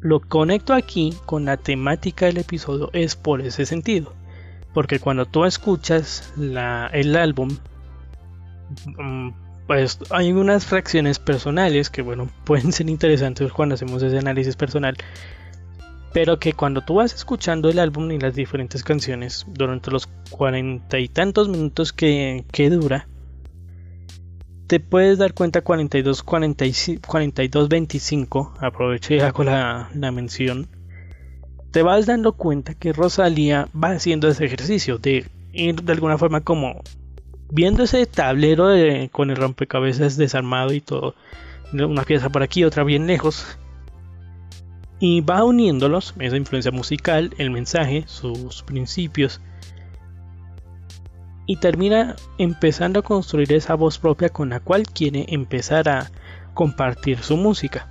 lo 0.00 0.20
conecto 0.20 0.74
aquí 0.74 1.12
con 1.26 1.44
la 1.44 1.56
temática 1.56 2.26
del 2.26 2.38
episodio 2.38 2.90
es 2.92 3.16
por 3.16 3.40
ese 3.40 3.66
sentido 3.66 4.14
porque 4.74 5.00
cuando 5.00 5.26
tú 5.26 5.44
escuchas 5.44 6.32
el 6.36 7.16
álbum 7.16 7.56
Mm, 8.98 9.30
pues 9.66 9.98
hay 10.10 10.32
unas 10.32 10.66
fracciones 10.66 11.18
personales 11.18 11.90
que 11.90 12.02
bueno 12.02 12.28
pueden 12.44 12.72
ser 12.72 12.88
interesantes 12.88 13.52
cuando 13.52 13.74
hacemos 13.74 14.02
ese 14.02 14.18
análisis 14.18 14.56
personal 14.56 14.96
pero 16.12 16.38
que 16.38 16.52
cuando 16.52 16.80
tú 16.80 16.94
vas 16.94 17.14
escuchando 17.14 17.68
el 17.68 17.78
álbum 17.78 18.10
y 18.10 18.18
las 18.18 18.34
diferentes 18.34 18.82
canciones 18.82 19.46
durante 19.48 19.90
los 19.90 20.06
cuarenta 20.30 20.98
y 20.98 21.08
tantos 21.08 21.48
minutos 21.48 21.92
que, 21.92 22.44
dura 22.70 23.08
te 24.66 24.80
puedes 24.80 25.18
dar 25.18 25.32
cuenta 25.32 25.62
42 25.62 26.22
42 26.22 27.68
25 27.68 28.54
aprovecho 28.60 29.14
y 29.14 29.20
hago 29.20 29.44
la, 29.44 29.90
la 29.94 30.12
mención 30.12 30.68
te 31.70 31.82
vas 31.82 32.06
dando 32.06 32.32
cuenta 32.32 32.74
que 32.74 32.92
Rosalía 32.92 33.68
va 33.72 33.90
haciendo 33.90 34.28
ese 34.28 34.44
ejercicio 34.44 34.98
de 34.98 35.26
ir 35.52 35.82
de 35.82 35.92
alguna 35.92 36.18
forma 36.18 36.40
como 36.40 36.82
viendo 37.50 37.84
ese 37.84 38.06
tablero 38.06 38.68
con 39.10 39.30
el 39.30 39.36
rompecabezas 39.36 40.16
desarmado 40.16 40.72
y 40.72 40.80
todo, 40.80 41.14
una 41.72 42.02
pieza 42.04 42.30
por 42.30 42.42
aquí, 42.42 42.64
otra 42.64 42.84
bien 42.84 43.06
lejos, 43.06 43.58
y 45.00 45.20
va 45.20 45.44
uniéndolos, 45.44 46.14
esa 46.18 46.36
influencia 46.36 46.72
musical, 46.72 47.32
el 47.38 47.50
mensaje, 47.50 48.04
sus 48.06 48.62
principios, 48.62 49.40
y 51.46 51.56
termina 51.56 52.16
empezando 52.36 53.00
a 53.00 53.02
construir 53.02 53.52
esa 53.52 53.74
voz 53.74 53.98
propia 53.98 54.28
con 54.28 54.50
la 54.50 54.60
cual 54.60 54.84
quiere 54.86 55.24
empezar 55.28 55.88
a 55.88 56.10
compartir 56.52 57.18
su 57.20 57.36
música. 57.36 57.88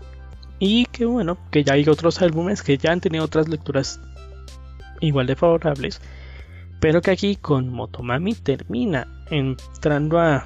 Y 0.60 0.86
que 0.86 1.06
bueno, 1.06 1.38
que 1.50 1.63
ya 1.63 1.74
hay 1.74 1.88
otros 1.88 2.22
álbumes 2.22 2.62
que 2.62 2.78
ya 2.78 2.91
han 2.91 3.02
tenido 3.02 3.26
otras 3.26 3.48
lecturas 3.48 4.00
igual 5.02 5.28
de 5.28 5.36
favorables. 5.36 6.02
Pero 6.80 7.02
que 7.02 7.12
aquí 7.12 7.36
con 7.36 7.70
Motomami 7.70 8.36
termina 8.36 9.08
entrando 9.32 10.20
a 10.20 10.46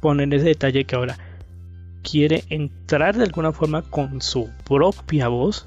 poner 0.00 0.34
ese 0.34 0.46
detalle 0.48 0.84
que 0.84 0.96
ahora 0.96 1.16
quiere 2.02 2.44
entrar 2.50 3.16
de 3.16 3.24
alguna 3.24 3.52
forma 3.52 3.82
con 3.82 4.20
su 4.20 4.50
propia 4.64 5.28
voz. 5.28 5.66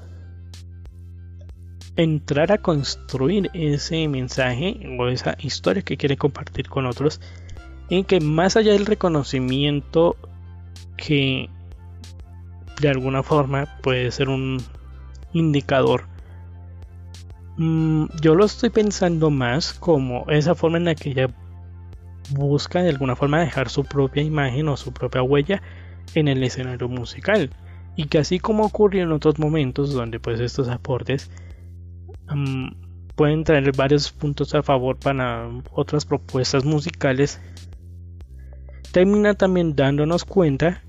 Entrar 1.96 2.52
a 2.52 2.58
construir 2.58 3.50
ese 3.54 4.06
mensaje 4.08 4.78
o 4.98 5.08
esa 5.08 5.36
historia 5.40 5.82
que 5.82 5.96
quiere 5.96 6.16
compartir 6.16 6.68
con 6.68 6.86
otros. 6.86 7.20
En 7.88 8.04
que 8.04 8.20
más 8.20 8.56
allá 8.56 8.72
del 8.72 8.86
reconocimiento 8.86 10.16
que 10.96 11.48
de 12.80 12.88
alguna 12.88 13.22
forma 13.22 13.78
puede 13.82 14.10
ser 14.10 14.28
un 14.28 14.62
indicador. 15.32 16.04
Mm, 17.56 18.06
yo 18.20 18.34
lo 18.34 18.44
estoy 18.44 18.70
pensando 18.70 19.30
más 19.30 19.72
como 19.72 20.26
esa 20.28 20.54
forma 20.54 20.76
en 20.76 20.84
la 20.84 20.94
que 20.94 21.10
ella 21.10 21.28
busca 22.30 22.82
de 22.82 22.90
alguna 22.90 23.16
forma 23.16 23.40
dejar 23.40 23.68
su 23.68 23.84
propia 23.84 24.22
imagen 24.22 24.68
o 24.68 24.76
su 24.76 24.92
propia 24.92 25.22
huella 25.22 25.62
en 26.14 26.28
el 26.28 26.42
escenario 26.42 26.88
musical. 26.88 27.50
Y 27.94 28.06
que 28.06 28.18
así 28.18 28.38
como 28.38 28.64
ocurrió 28.64 29.04
en 29.04 29.12
otros 29.12 29.38
momentos 29.38 29.92
donde 29.92 30.20
pues 30.20 30.40
estos 30.40 30.68
aportes 30.68 31.30
mm, 32.28 32.68
pueden 33.14 33.44
traer 33.44 33.74
varios 33.74 34.12
puntos 34.12 34.54
a 34.54 34.62
favor 34.62 34.98
para 34.98 35.48
otras 35.72 36.04
propuestas 36.04 36.64
musicales, 36.64 37.40
termina 38.92 39.34
también 39.34 39.74
dándonos 39.74 40.24
cuenta 40.24 40.82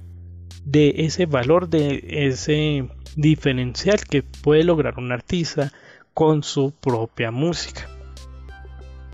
de 0.66 0.94
ese 0.98 1.26
valor, 1.26 1.70
de 1.70 2.04
ese 2.28 2.88
diferencial 3.16 4.00
que 4.02 4.24
puede 4.24 4.64
lograr 4.64 5.00
un 5.00 5.12
artista 5.12 5.72
con 6.14 6.44
su 6.44 6.72
propia 6.72 7.32
música. 7.32 7.88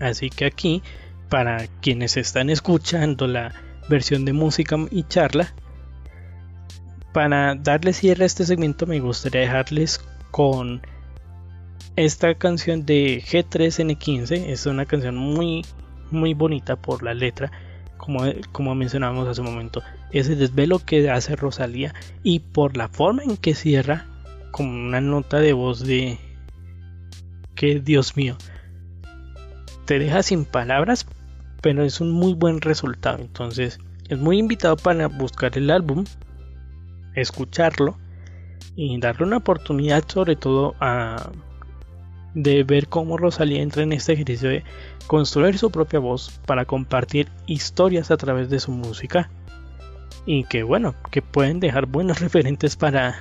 Así 0.00 0.30
que 0.30 0.46
aquí, 0.46 0.82
para 1.28 1.66
quienes 1.80 2.16
están 2.16 2.50
escuchando 2.50 3.26
la 3.26 3.54
versión 3.88 4.24
de 4.24 4.32
música 4.32 4.76
y 4.90 5.04
charla, 5.04 5.54
para 7.12 7.54
darle 7.54 7.92
cierre 7.92 8.24
a 8.24 8.26
este 8.26 8.44
segmento 8.44 8.86
me 8.86 8.98
gustaría 8.98 9.42
dejarles 9.42 10.04
con 10.32 10.82
esta 11.96 12.34
canción 12.34 12.84
de 12.86 13.22
G3N15. 13.22 14.46
Es 14.48 14.66
una 14.66 14.86
canción 14.86 15.16
muy, 15.16 15.64
muy 16.10 16.34
bonita 16.34 16.76
por 16.76 17.02
la 17.02 17.14
letra 17.14 17.50
como, 18.04 18.20
como 18.52 18.74
mencionábamos 18.74 19.28
hace 19.28 19.40
un 19.40 19.46
momento, 19.46 19.82
ese 20.10 20.36
desvelo 20.36 20.78
que 20.78 21.10
hace 21.10 21.36
Rosalía 21.36 21.94
y 22.22 22.40
por 22.40 22.76
la 22.76 22.88
forma 22.88 23.22
en 23.22 23.36
que 23.36 23.54
cierra, 23.54 24.06
con 24.50 24.66
una 24.68 25.00
nota 25.00 25.38
de 25.38 25.52
voz 25.52 25.80
de 25.80 26.18
que 27.54 27.80
Dios 27.80 28.16
mío, 28.16 28.36
te 29.86 29.98
deja 29.98 30.22
sin 30.22 30.44
palabras, 30.44 31.06
pero 31.62 31.82
es 31.82 32.00
un 32.00 32.10
muy 32.10 32.34
buen 32.34 32.60
resultado. 32.60 33.18
Entonces, 33.18 33.78
es 34.08 34.18
muy 34.18 34.38
invitado 34.38 34.76
para 34.76 35.08
buscar 35.08 35.56
el 35.56 35.70
álbum, 35.70 36.04
escucharlo 37.14 37.96
y 38.76 38.98
darle 39.00 39.26
una 39.26 39.38
oportunidad 39.38 40.04
sobre 40.06 40.36
todo 40.36 40.74
a 40.80 41.30
de 42.34 42.64
ver 42.64 42.88
cómo 42.88 43.16
Rosalía 43.16 43.62
entra 43.62 43.82
en 43.82 43.92
este 43.92 44.12
ejercicio 44.12 44.48
de 44.48 44.64
construir 45.06 45.58
su 45.58 45.70
propia 45.70 46.00
voz 46.00 46.40
para 46.46 46.64
compartir 46.64 47.28
historias 47.46 48.10
a 48.10 48.16
través 48.16 48.50
de 48.50 48.60
su 48.60 48.72
música 48.72 49.30
y 50.26 50.44
que 50.44 50.62
bueno, 50.62 50.94
que 51.10 51.22
pueden 51.22 51.60
dejar 51.60 51.86
buenos 51.86 52.20
referentes 52.20 52.76
para, 52.76 53.16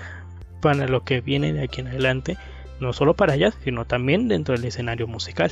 para 0.62 0.88
lo 0.88 1.04
que 1.04 1.22
viene 1.22 1.54
de 1.54 1.64
aquí 1.64 1.82
en 1.82 1.88
adelante, 1.88 2.38
no 2.80 2.94
solo 2.94 3.14
para 3.14 3.36
ellas, 3.36 3.58
sino 3.64 3.86
también 3.86 4.28
dentro 4.28 4.56
del 4.56 4.66
escenario 4.66 5.08
musical. 5.08 5.52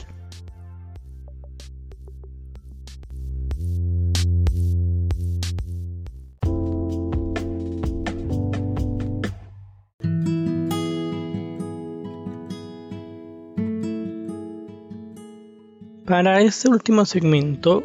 Para 16.11 16.41
este 16.41 16.67
último 16.67 17.05
segmento 17.05 17.83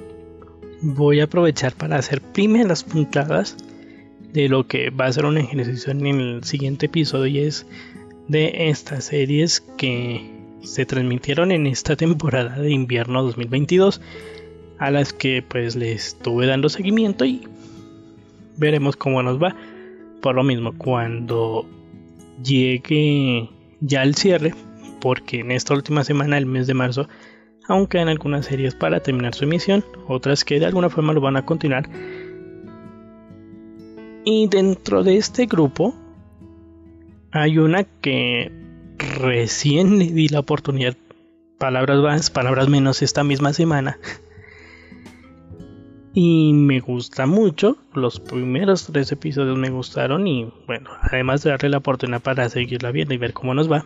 voy 0.83 1.21
a 1.21 1.25
aprovechar 1.27 1.75
para 1.77 1.95
hacer 1.95 2.21
primeras 2.21 2.83
puntadas 2.83 3.57
de 4.33 4.49
lo 4.49 4.67
que 4.67 4.91
va 4.91 5.07
a 5.07 5.13
ser 5.13 5.27
un 5.27 5.39
ejercicio 5.39 5.93
en 5.93 6.05
el 6.07 6.43
siguiente 6.43 6.87
episodio 6.87 7.27
y 7.29 7.39
es 7.47 7.69
de 8.27 8.69
estas 8.69 9.05
series 9.05 9.61
que 9.79 10.29
se 10.65 10.85
transmitieron 10.85 11.53
en 11.53 11.69
esta 11.69 11.95
temporada 11.95 12.59
de 12.59 12.73
invierno 12.73 13.23
2022 13.23 14.01
a 14.79 14.91
las 14.91 15.13
que 15.13 15.45
pues 15.49 15.77
les 15.77 16.09
estuve 16.09 16.47
dando 16.47 16.69
seguimiento 16.69 17.25
y 17.25 17.47
veremos 18.57 18.97
cómo 18.97 19.23
nos 19.23 19.41
va. 19.41 19.55
Por 20.21 20.35
lo 20.35 20.43
mismo 20.43 20.77
cuando 20.77 21.65
llegue 22.43 23.49
ya 23.79 24.03
el 24.03 24.17
cierre 24.17 24.53
porque 25.01 25.39
en 25.39 25.53
esta 25.53 25.75
última 25.75 26.03
semana 26.03 26.39
el 26.39 26.47
mes 26.47 26.67
de 26.67 26.75
marzo 26.75 27.09
aunque 27.69 27.99
en 27.99 28.09
algunas 28.09 28.47
series 28.47 28.75
para 28.75 29.01
terminar 29.01 29.35
su 29.35 29.45
emisión, 29.45 29.85
otras 30.09 30.45
que 30.45 30.61
de 30.61 30.67
alguna 30.67 30.91
forma 30.91 31.13
lo 31.13 31.21
van 31.21 31.37
a 31.37 31.45
continuar. 31.45 31.89
Y 34.25 34.49
dentro 34.49 35.05
de 35.05 35.17
este 35.17 35.47
grupo 35.47 35.95
hay 37.31 37.59
una 37.59 37.85
que 37.85 38.51
recién 39.19 39.99
le 39.99 40.07
di 40.07 40.29
la 40.29 40.41
oportunidad, 40.41 40.97
palabras 41.59 41.99
más, 42.01 42.31
palabras 42.31 42.69
menos, 42.69 43.03
esta 43.03 43.25
misma 43.25 43.53
semana. 43.53 43.99
Y 46.19 46.55
me 46.55 46.81
gusta 46.81 47.27
mucho, 47.27 47.77
los 47.93 48.21
primeros 48.21 48.87
tres 48.87 49.13
episodios 49.13 49.59
me 49.59 49.69
gustaron 49.69 50.27
y 50.27 50.51
bueno, 50.67 50.89
además 51.03 51.43
de 51.43 51.51
darle 51.51 51.69
la 51.69 51.77
oportunidad 51.77 52.23
para 52.23 52.49
seguirla 52.49 52.91
viendo 52.91 53.13
y 53.13 53.19
ver 53.19 53.35
cómo 53.35 53.53
nos 53.53 53.71
va, 53.71 53.85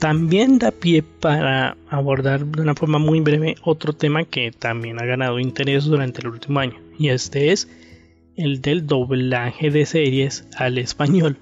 también 0.00 0.58
da 0.58 0.70
pie 0.70 1.02
para 1.02 1.76
abordar 1.90 2.46
de 2.46 2.62
una 2.62 2.74
forma 2.74 2.98
muy 2.98 3.20
breve 3.20 3.56
otro 3.62 3.92
tema 3.92 4.24
que 4.24 4.50
también 4.50 4.98
ha 4.98 5.04
ganado 5.04 5.38
interés 5.38 5.84
durante 5.84 6.22
el 6.22 6.28
último 6.28 6.58
año, 6.58 6.78
y 6.98 7.10
este 7.10 7.52
es 7.52 7.68
el 8.36 8.62
del 8.62 8.86
doblaje 8.86 9.70
de 9.70 9.84
series 9.84 10.48
al 10.56 10.78
español. 10.78 11.36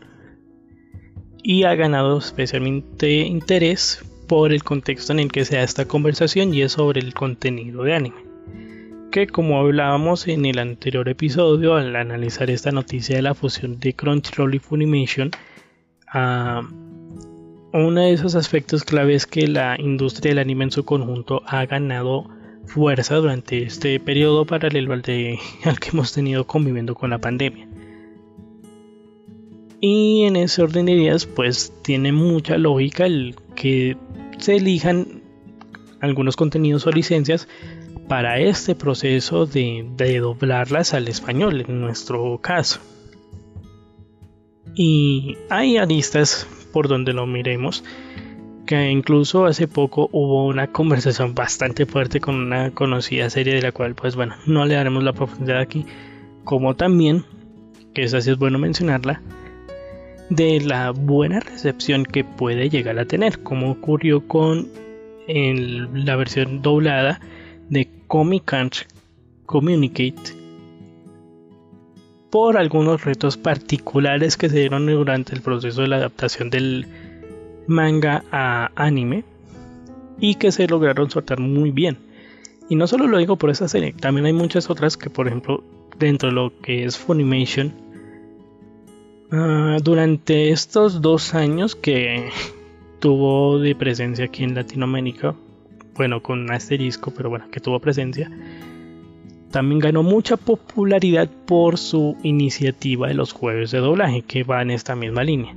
Y 1.40 1.62
ha 1.62 1.77
ganado 1.77 2.18
especialmente 2.18 3.21
interés 3.21 4.05
por 4.27 4.53
el 4.53 4.64
contexto 4.64 5.12
en 5.12 5.21
el 5.21 5.33
que 5.33 5.44
se 5.44 5.57
da 5.57 5.62
esta 5.62 5.87
conversación 5.87 6.53
y 6.53 6.62
es 6.62 6.73
sobre 6.73 7.01
el 7.01 7.14
contenido 7.14 7.85
de 7.85 7.94
anime. 7.94 8.25
Que 9.12 9.29
como 9.29 9.61
hablábamos 9.61 10.27
en 10.27 10.44
el 10.44 10.59
anterior 10.59 11.09
episodio 11.09 11.77
al 11.77 11.94
analizar 11.94 12.51
esta 12.51 12.73
noticia 12.73 13.16
de 13.16 13.23
la 13.23 13.35
fusión 13.35 13.79
de 13.79 13.94
Crunchyroll 13.94 14.57
y 14.57 14.59
Funimation, 14.59 15.31
ah, 16.12 16.68
uno 17.73 18.01
de 18.01 18.13
esos 18.13 18.35
aspectos 18.35 18.85
clave 18.85 19.15
es 19.15 19.27
que 19.27 19.47
la 19.47 19.77
industria 19.79 20.31
del 20.31 20.39
anime 20.39 20.65
en 20.65 20.71
su 20.71 20.85
conjunto 20.85 21.43
ha 21.47 21.67
ganado 21.67 22.29
fuerza 22.65 23.17
durante 23.17 23.63
este 23.63 23.99
periodo 24.01 24.45
paralelo 24.45 24.93
al, 24.93 25.03
de, 25.03 25.39
al 25.65 25.79
que 25.79 25.91
hemos 25.91 26.13
tenido 26.13 26.47
conviviendo 26.47 26.95
con 26.95 27.11
la 27.11 27.19
pandemia. 27.19 27.69
Y 29.81 30.25
en 30.25 30.37
ese 30.37 30.63
orden 30.63 30.87
de 30.87 30.93
ideas, 30.93 31.27
pues 31.27 31.73
tiene 31.83 32.11
mucha 32.11 32.59
lógica 32.59 33.07
el 33.07 33.37
que 33.55 33.97
se 34.39 34.57
elijan 34.57 35.23
algunos 36.01 36.37
contenidos 36.37 36.87
o 36.87 36.91
licencias 36.91 37.49
para 38.09 38.41
este 38.41 38.75
proceso 38.75 39.47
de, 39.47 39.87
de 39.97 40.19
doblarlas 40.19 40.95
al 40.95 41.07
español, 41.07 41.64
en 41.69 41.81
nuestro 41.81 42.39
caso. 42.41 42.81
Y 44.75 45.37
hay 45.49 45.77
aristas 45.77 46.47
por 46.79 46.87
donde 46.87 47.12
lo 47.12 47.26
miremos, 47.26 47.83
que 48.64 48.89
incluso 48.89 49.47
hace 49.47 49.66
poco 49.66 50.09
hubo 50.12 50.47
una 50.47 50.68
conversación 50.68 51.35
bastante 51.35 51.87
fuerte 51.87 52.20
con 52.20 52.37
una 52.37 52.70
conocida 52.70 53.29
serie 53.31 53.55
de 53.55 53.62
la 53.62 53.72
cual 53.72 53.97
pues 53.97 54.14
bueno, 54.14 54.37
no 54.47 54.64
le 54.64 54.76
daremos 54.76 55.03
la 55.03 55.12
profundidad 55.12 55.59
aquí, 55.59 55.85
como 56.45 56.76
también, 56.76 57.24
que 57.95 58.05
es 58.05 58.14
así 58.14 58.31
es 58.31 58.39
bueno 58.39 58.61
mencionarla, 58.61 59.20
de 60.31 60.61
la 60.61 60.93
buena 60.93 61.41
recepción 61.41 62.05
que 62.05 62.22
puede 62.22 62.70
llegar 62.70 62.97
a 63.01 63.07
tener, 63.07 63.43
como 63.43 63.72
ocurrió 63.72 64.29
con 64.29 64.68
la 65.26 66.14
versión 66.14 66.62
doblada 66.62 67.18
de 67.70 67.91
Comic 68.07 68.45
Can't 68.45 68.76
Communicate 69.47 70.38
por 72.31 72.57
algunos 72.57 73.05
retos 73.05 73.37
particulares 73.37 74.37
que 74.37 74.49
se 74.49 74.59
dieron 74.59 74.87
durante 74.87 75.35
el 75.35 75.41
proceso 75.41 75.83
de 75.83 75.89
la 75.89 75.97
adaptación 75.97 76.51
del 76.51 76.87
manga 77.66 78.24
a 78.31 78.70
anime 78.76 79.24
y 80.20 80.35
que 80.35 80.53
se 80.53 80.66
lograron 80.66 81.11
soltar 81.11 81.41
muy 81.41 81.70
bien. 81.70 81.99
Y 82.68 82.76
no 82.76 82.87
solo 82.87 83.07
lo 83.07 83.18
digo 83.18 83.37
por 83.37 83.51
esa 83.51 83.68
serie, 83.68 83.95
también 83.95 84.26
hay 84.26 84.33
muchas 84.33 84.68
otras 84.68 84.97
que 84.97 85.11
por 85.11 85.26
ejemplo 85.26 85.62
dentro 85.99 86.29
de 86.29 86.35
lo 86.35 86.53
que 86.61 86.85
es 86.85 86.99
Funimation 86.99 87.89
Ah, 89.31 89.76
durante 89.83 90.51
estos 90.51 91.03
dos 91.03 91.35
años 91.35 91.76
que 91.76 92.31
tuvo 93.01 93.59
de 93.59 93.74
presencia 93.74 94.24
aquí 94.24 94.43
en 94.43 94.55
Latinoamérica, 94.55 95.35
bueno, 95.95 96.22
con 96.22 96.41
un 96.41 96.51
asterisco, 96.51 97.12
pero 97.14 97.29
bueno, 97.29 97.51
que 97.51 97.61
tuvo 97.61 97.79
presencia, 97.79 98.31
también 99.51 99.78
ganó 99.78 100.03
mucha 100.03 100.36
popularidad 100.36 101.28
por 101.46 101.78
su 101.78 102.16
iniciativa 102.22 103.09
de 103.09 103.14
los 103.14 103.32
jueves 103.32 103.70
de 103.70 103.78
doblaje, 103.78 104.22
que 104.22 104.44
va 104.44 104.62
en 104.62 104.70
esta 104.70 104.94
misma 104.94 105.24
línea. 105.24 105.57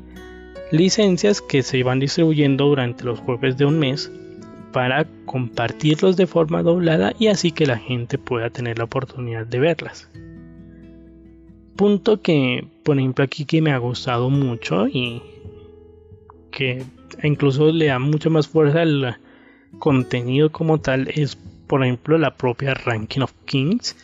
Licencias 0.71 1.41
que 1.41 1.63
se 1.63 1.77
iban 1.77 1.99
distribuyendo 1.99 2.67
durante 2.67 3.03
los 3.03 3.19
jueves 3.19 3.57
de 3.57 3.65
un 3.65 3.79
mes 3.79 4.11
para 4.71 5.05
compartirlos 5.25 6.15
de 6.15 6.27
forma 6.27 6.63
doblada 6.63 7.13
y 7.19 7.27
así 7.27 7.51
que 7.51 7.65
la 7.65 7.77
gente 7.77 8.17
pueda 8.17 8.49
tener 8.49 8.77
la 8.77 8.85
oportunidad 8.85 9.45
de 9.45 9.59
verlas. 9.59 10.09
Punto 11.75 12.21
que, 12.21 12.65
por 12.83 12.97
ejemplo, 12.97 13.23
aquí 13.23 13.45
que 13.45 13.61
me 13.61 13.71
ha 13.71 13.77
gustado 13.77 14.29
mucho 14.29 14.87
y 14.87 15.21
que 16.51 16.83
incluso 17.23 17.71
le 17.71 17.87
da 17.87 17.99
mucha 17.99 18.29
más 18.29 18.47
fuerza 18.47 18.81
al 18.81 19.17
contenido 19.79 20.51
como 20.51 20.79
tal 20.79 21.07
es, 21.09 21.37
por 21.71 21.85
ejemplo, 21.85 22.17
la 22.17 22.35
propia 22.35 22.73
Ranking 22.73 23.21
of 23.21 23.31
Kings, 23.45 23.95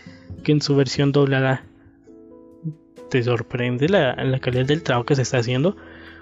que 0.45 0.53
en 0.53 0.61
su 0.61 0.73
versión 0.77 1.11
doblada 1.11 1.65
te 3.09 3.21
sorprende 3.21 3.89
la, 3.89 4.15
calidad 4.39 4.65
del 4.65 4.83
trabajo 4.83 5.05
que 5.05 5.17
se 5.17 5.23
está 5.23 5.39
haciendo 5.39 5.75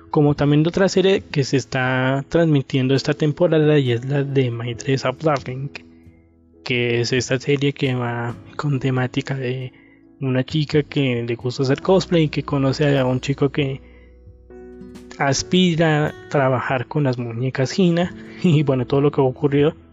como 0.09 0.33
también 0.33 0.63
de 0.63 0.69
otra 0.69 0.89
serie 0.89 1.21
que 1.21 1.43
se 1.43 1.57
está 1.57 2.25
transmitiendo 2.29 2.95
esta 2.95 3.13
temporada 3.13 3.77
y 3.77 3.91
es 3.91 4.03
la 4.05 4.23
de 4.23 4.49
My 4.49 4.73
Dress 4.73 5.05
Up 5.05 5.19
Darling, 5.19 5.69
que 6.63 7.01
es 7.01 7.13
esta 7.13 7.39
serie 7.39 7.73
que 7.73 7.93
va 7.93 8.35
con 8.55 8.79
temática 8.79 9.35
de 9.35 9.71
una 10.21 10.43
chica 10.43 10.81
que 10.81 11.23
le 11.27 11.35
gusta 11.35 11.61
hacer 11.61 11.79
cosplay 11.83 12.23
y 12.23 12.29
que 12.29 12.41
conoce 12.41 12.97
a 12.97 13.05
un 13.05 13.21
chico 13.21 13.51
que 13.51 13.81
aspira 15.19 16.07
a 16.07 16.29
trabajar 16.29 16.87
con 16.87 17.03
las 17.03 17.19
muñecas 17.19 17.71
Gina 17.71 18.15
y 18.43 18.63
bueno, 18.63 18.87
todo 18.87 19.01
lo 19.01 19.11
que 19.11 19.21
ha 19.21 19.25
ocurrido. 19.25 19.84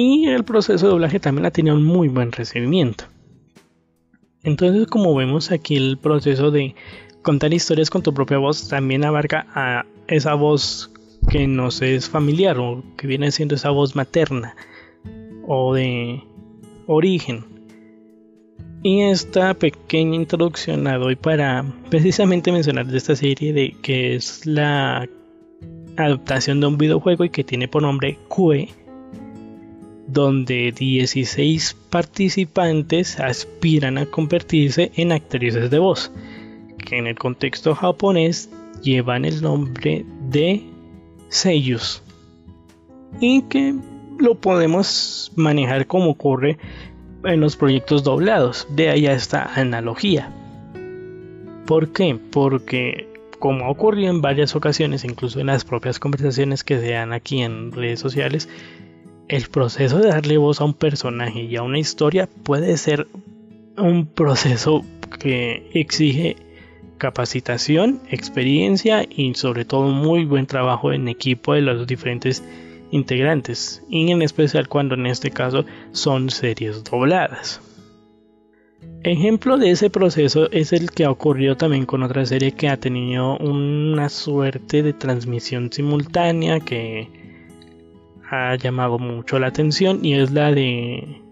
Y 0.00 0.28
el 0.28 0.44
proceso 0.44 0.86
de 0.86 0.92
doblaje 0.92 1.18
también 1.18 1.44
ha 1.44 1.50
tenido 1.50 1.74
un 1.74 1.82
muy 1.82 2.06
buen 2.06 2.30
recibimiento. 2.30 3.06
Entonces, 4.44 4.86
como 4.86 5.12
vemos 5.12 5.50
aquí 5.50 5.74
el 5.74 5.98
proceso 5.98 6.52
de 6.52 6.76
contar 7.22 7.52
historias 7.52 7.90
con 7.90 8.04
tu 8.04 8.14
propia 8.14 8.38
voz 8.38 8.68
también 8.68 9.04
abarca 9.04 9.48
a 9.56 9.86
esa 10.06 10.34
voz 10.34 10.92
que 11.28 11.48
nos 11.48 11.82
es 11.82 12.08
familiar 12.08 12.60
o 12.60 12.84
que 12.96 13.08
viene 13.08 13.32
siendo 13.32 13.56
esa 13.56 13.70
voz 13.70 13.96
materna 13.96 14.54
o 15.48 15.74
de 15.74 16.22
origen. 16.86 17.44
Y 18.84 19.00
esta 19.00 19.52
pequeña 19.54 20.14
introducción 20.14 20.84
la 20.84 20.96
doy 20.96 21.16
para 21.16 21.64
precisamente 21.90 22.52
mencionar 22.52 22.86
de 22.86 22.98
esta 22.98 23.16
serie 23.16 23.52
de 23.52 23.74
que 23.82 24.14
es 24.14 24.46
la 24.46 25.08
adaptación 25.96 26.60
de 26.60 26.68
un 26.68 26.78
videojuego 26.78 27.24
y 27.24 27.30
que 27.30 27.42
tiene 27.42 27.66
por 27.66 27.82
nombre 27.82 28.16
Kue, 28.28 28.68
donde 30.08 30.72
16 30.72 31.76
participantes 31.90 33.20
aspiran 33.20 33.98
a 33.98 34.06
convertirse 34.06 34.90
en 34.96 35.12
actrices 35.12 35.70
de 35.70 35.78
voz 35.78 36.10
que 36.78 36.98
en 36.98 37.06
el 37.06 37.16
contexto 37.16 37.74
japonés 37.74 38.50
llevan 38.82 39.24
el 39.24 39.42
nombre 39.42 40.04
de 40.30 40.64
seiyus 41.28 42.02
y 43.20 43.42
que 43.42 43.74
lo 44.18 44.34
podemos 44.36 45.32
manejar 45.36 45.86
como 45.86 46.10
ocurre 46.10 46.58
en 47.24 47.40
los 47.40 47.56
proyectos 47.56 48.02
doblados. 48.04 48.66
De 48.70 48.88
ahí 48.88 49.06
esta 49.06 49.44
analogía. 49.54 50.32
¿Por 51.66 51.92
qué? 51.92 52.18
Porque 52.30 53.08
como 53.38 53.66
ha 53.66 53.70
ocurrido 53.70 54.10
en 54.10 54.20
varias 54.20 54.56
ocasiones, 54.56 55.04
incluso 55.04 55.40
en 55.40 55.46
las 55.46 55.64
propias 55.64 55.98
conversaciones 55.98 56.64
que 56.64 56.80
se 56.80 56.90
dan 56.90 57.12
aquí 57.12 57.42
en 57.42 57.72
redes 57.72 58.00
sociales, 58.00 58.48
el 59.28 59.48
proceso 59.48 59.98
de 59.98 60.08
darle 60.08 60.38
voz 60.38 60.60
a 60.60 60.64
un 60.64 60.74
personaje 60.74 61.42
y 61.42 61.56
a 61.56 61.62
una 61.62 61.78
historia 61.78 62.28
puede 62.44 62.76
ser 62.76 63.06
un 63.76 64.06
proceso 64.06 64.84
que 65.20 65.70
exige 65.74 66.36
capacitación, 66.96 68.00
experiencia 68.10 69.06
y 69.08 69.34
sobre 69.34 69.64
todo 69.64 69.88
muy 69.88 70.24
buen 70.24 70.46
trabajo 70.46 70.92
en 70.92 71.08
equipo 71.08 71.54
de 71.54 71.60
los 71.60 71.86
diferentes 71.86 72.42
integrantes 72.90 73.82
y 73.88 74.10
en 74.10 74.22
especial 74.22 74.68
cuando 74.68 74.94
en 74.94 75.06
este 75.06 75.30
caso 75.30 75.64
son 75.92 76.30
series 76.30 76.82
dobladas. 76.84 77.60
Ejemplo 79.04 79.58
de 79.58 79.70
ese 79.70 79.90
proceso 79.90 80.50
es 80.50 80.72
el 80.72 80.90
que 80.90 81.04
ha 81.04 81.10
ocurrido 81.10 81.56
también 81.56 81.86
con 81.86 82.02
otra 82.02 82.26
serie 82.26 82.52
que 82.52 82.68
ha 82.68 82.78
tenido 82.78 83.36
una 83.38 84.08
suerte 84.08 84.82
de 84.82 84.92
transmisión 84.92 85.72
simultánea 85.72 86.60
que 86.60 87.17
ha 88.30 88.54
llamado 88.56 88.98
mucho 88.98 89.38
la 89.38 89.48
atención 89.48 90.04
y 90.04 90.14
es 90.14 90.30
la 90.30 90.52
de 90.52 91.22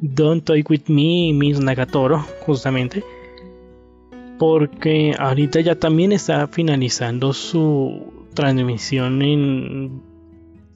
Don't 0.00 0.44
Toy 0.44 0.64
With 0.68 0.88
Me 0.88 1.32
Miss 1.32 1.60
Nagatoro 1.60 2.24
justamente 2.40 3.02
porque 4.38 5.14
ahorita 5.18 5.60
ya 5.60 5.78
también 5.78 6.12
está 6.12 6.46
finalizando 6.48 7.32
su 7.32 8.12
transmisión 8.34 9.22
en 9.22 10.02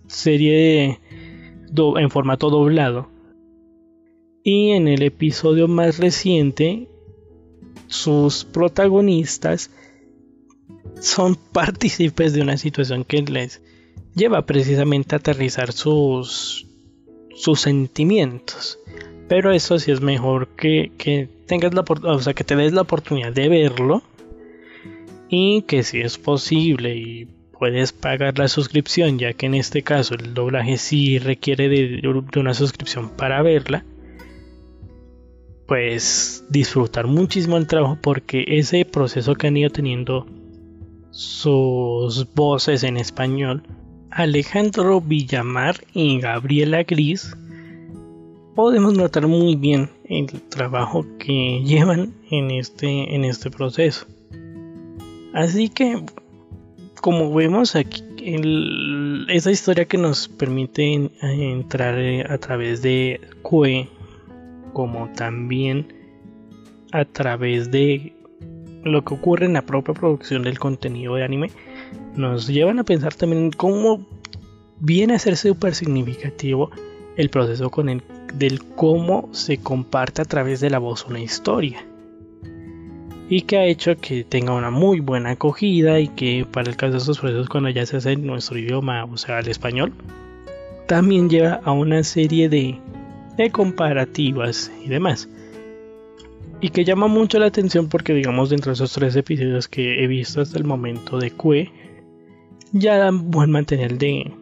serie 0.07 1.01
en 1.77 2.11
formato 2.11 2.51
doblado. 2.51 3.09
Y 4.43 4.71
en 4.71 4.89
el 4.89 5.03
episodio 5.03 5.69
más 5.69 5.99
reciente, 5.99 6.89
sus 7.89 8.45
protagonistas 8.45 9.71
son 11.01 11.37
partícipes 11.53 12.33
de 12.33 12.43
una 12.43 12.57
situación 12.57 13.05
que 13.05 13.23
les 13.23 13.61
lleva 14.15 14.47
precisamente 14.47 15.15
a 15.15 15.19
aterrizar 15.19 15.73
sus, 15.73 16.67
sus 17.35 17.61
sentimientos. 17.61 18.79
Pero 19.29 19.53
eso 19.53 19.79
sí 19.79 19.91
es 19.91 20.01
mejor 20.01 20.49
que, 20.57 20.93
que 20.97 21.29
tengas 21.47 21.75
la 21.75 21.83
o 21.83 22.19
sea, 22.21 22.35
que 22.35 22.45
te 22.45 22.57
des 22.57 22.73
la 22.73 22.83
oportunidad 22.83 23.33
de 23.33 23.49
verlo 23.49 24.03
y 25.29 25.63
que 25.63 25.83
si 25.83 26.01
es 26.01 26.17
posible 26.19 26.97
y 26.97 27.29
puedes 27.59 27.93
pagar 27.93 28.39
la 28.39 28.49
suscripción, 28.49 29.19
ya 29.19 29.33
que 29.33 29.47
en 29.47 29.55
este 29.55 29.83
caso 29.83 30.15
el 30.15 30.33
doblaje 30.33 30.79
sí 30.79 31.19
requiere 31.19 31.69
de, 31.69 32.01
de 32.01 32.41
una 32.41 32.55
suscripción 32.55 33.11
para 33.11 33.43
verla, 33.43 33.85
pues 35.67 36.45
disfrutar 36.49 37.07
muchísimo 37.07 37.59
el 37.59 37.67
trabajo 37.67 37.99
porque 38.01 38.45
ese 38.47 38.85
proceso 38.85 39.35
que 39.35 39.49
han 39.49 39.57
ido 39.57 39.71
teniendo 39.71 40.27
sus 41.11 42.33
voces 42.33 42.85
en 42.85 42.97
español, 42.97 43.63
Alejandro 44.11 45.01
Villamar 45.01 45.77
y 45.93 46.21
Gabriela 46.21 46.83
Gris, 46.83 47.37
podemos 48.55 48.95
notar 48.95 49.27
muy 49.27 49.55
bien 49.55 49.91
el 50.05 50.27
trabajo 50.49 51.05
que 51.19 51.63
llevan 51.65 52.13
en 52.31 52.51
este, 52.51 53.15
en 53.15 53.25
este 53.25 53.51
proceso. 53.51 54.07
Así 55.35 55.69
que, 55.69 56.03
como 57.01 57.33
vemos 57.33 57.77
aquí, 57.77 58.03
esa 59.29 59.51
historia 59.51 59.85
que 59.85 59.99
nos 59.99 60.29
permite 60.29 61.11
entrar 61.23 61.99
eh, 61.99 62.25
a 62.29 62.39
través 62.39 62.83
de 62.83 63.21
QE, 63.43 63.89
como 64.73 65.09
también 65.13 65.93
a 66.93 67.05
través 67.05 67.71
de 67.71 68.13
lo 68.85 69.05
que 69.05 69.15
ocurre 69.15 69.47
en 69.47 69.55
la 69.55 69.63
propia 69.63 69.95
producción 69.95 70.43
del 70.43 70.59
contenido 70.59 71.15
de 71.15 71.25
anime, 71.25 71.51
nos 72.19 72.47
llevan 72.49 72.79
a 72.79 72.85
pensar 72.85 73.15
también 73.15 73.51
cómo 73.51 74.07
viene 74.81 75.15
a 75.15 75.19
ser 75.19 75.37
súper 75.37 75.75
significativo 75.75 76.71
el 77.17 77.31
proceso 77.31 77.71
con 77.71 77.89
el 77.89 78.03
del 78.35 78.63
cómo 78.63 79.29
se 79.33 79.59
comparte 79.59 80.23
a 80.23 80.25
través 80.25 80.61
de 80.61 80.71
la 80.71 80.79
voz 80.79 81.07
una 81.07 81.21
historia. 81.21 81.85
Y 83.31 83.43
que 83.43 83.59
ha 83.59 83.65
hecho 83.65 83.97
que 83.97 84.25
tenga 84.25 84.53
una 84.53 84.71
muy 84.71 85.01
buena 85.01 85.31
acogida 85.31 86.01
y 86.01 86.09
que 86.09 86.47
para 86.51 86.71
el 86.71 86.77
caso 86.77 86.93
de 86.93 86.99
estos 86.99 87.19
procesos 87.19 87.49
cuando 87.49 87.69
ya 87.71 87.85
se 87.85 87.99
hace 87.99 88.13
en 88.13 88.27
nuestro 88.27 88.59
idioma, 88.59 89.05
o 89.05 89.17
sea, 89.17 89.41
el 89.41 89.49
español, 89.49 89.93
también 90.87 91.29
lleva 91.29 91.61
a 91.65 91.73
una 91.73 92.03
serie 92.05 92.49
de, 92.49 92.79
de 93.37 93.51
comparativas 93.51 94.73
y 94.85 94.89
demás. 94.89 95.29
Y 96.61 96.71
que 96.71 96.85
llama 96.85 97.07
mucho 97.07 97.39
la 97.39 97.47
atención 97.47 97.89
porque 97.89 98.15
digamos 98.15 98.51
dentro 98.51 98.71
de 98.71 98.75
esos 98.75 98.93
tres 98.93 99.15
episodios 99.15 99.69
que 99.69 100.03
he 100.03 100.07
visto 100.07 100.41
hasta 100.41 100.59
el 100.59 100.65
momento 100.65 101.19
de 101.19 101.31
Cue, 101.31 101.71
ya 102.73 102.99
dan 102.99 103.31
buen 103.31 103.51
material 103.51 103.99
de, 103.99 104.33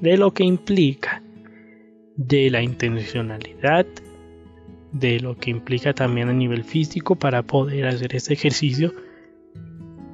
de 0.00 0.16
lo 0.16 0.32
que 0.32 0.44
implica 0.44 1.22
de 2.16 2.50
la 2.50 2.62
intencionalidad, 2.62 3.86
de 4.92 5.20
lo 5.20 5.36
que 5.36 5.50
implica 5.50 5.92
también 5.92 6.28
a 6.28 6.32
nivel 6.32 6.64
físico 6.64 7.16
para 7.16 7.42
poder 7.42 7.86
hacer 7.86 8.14
este 8.14 8.34
ejercicio 8.34 8.92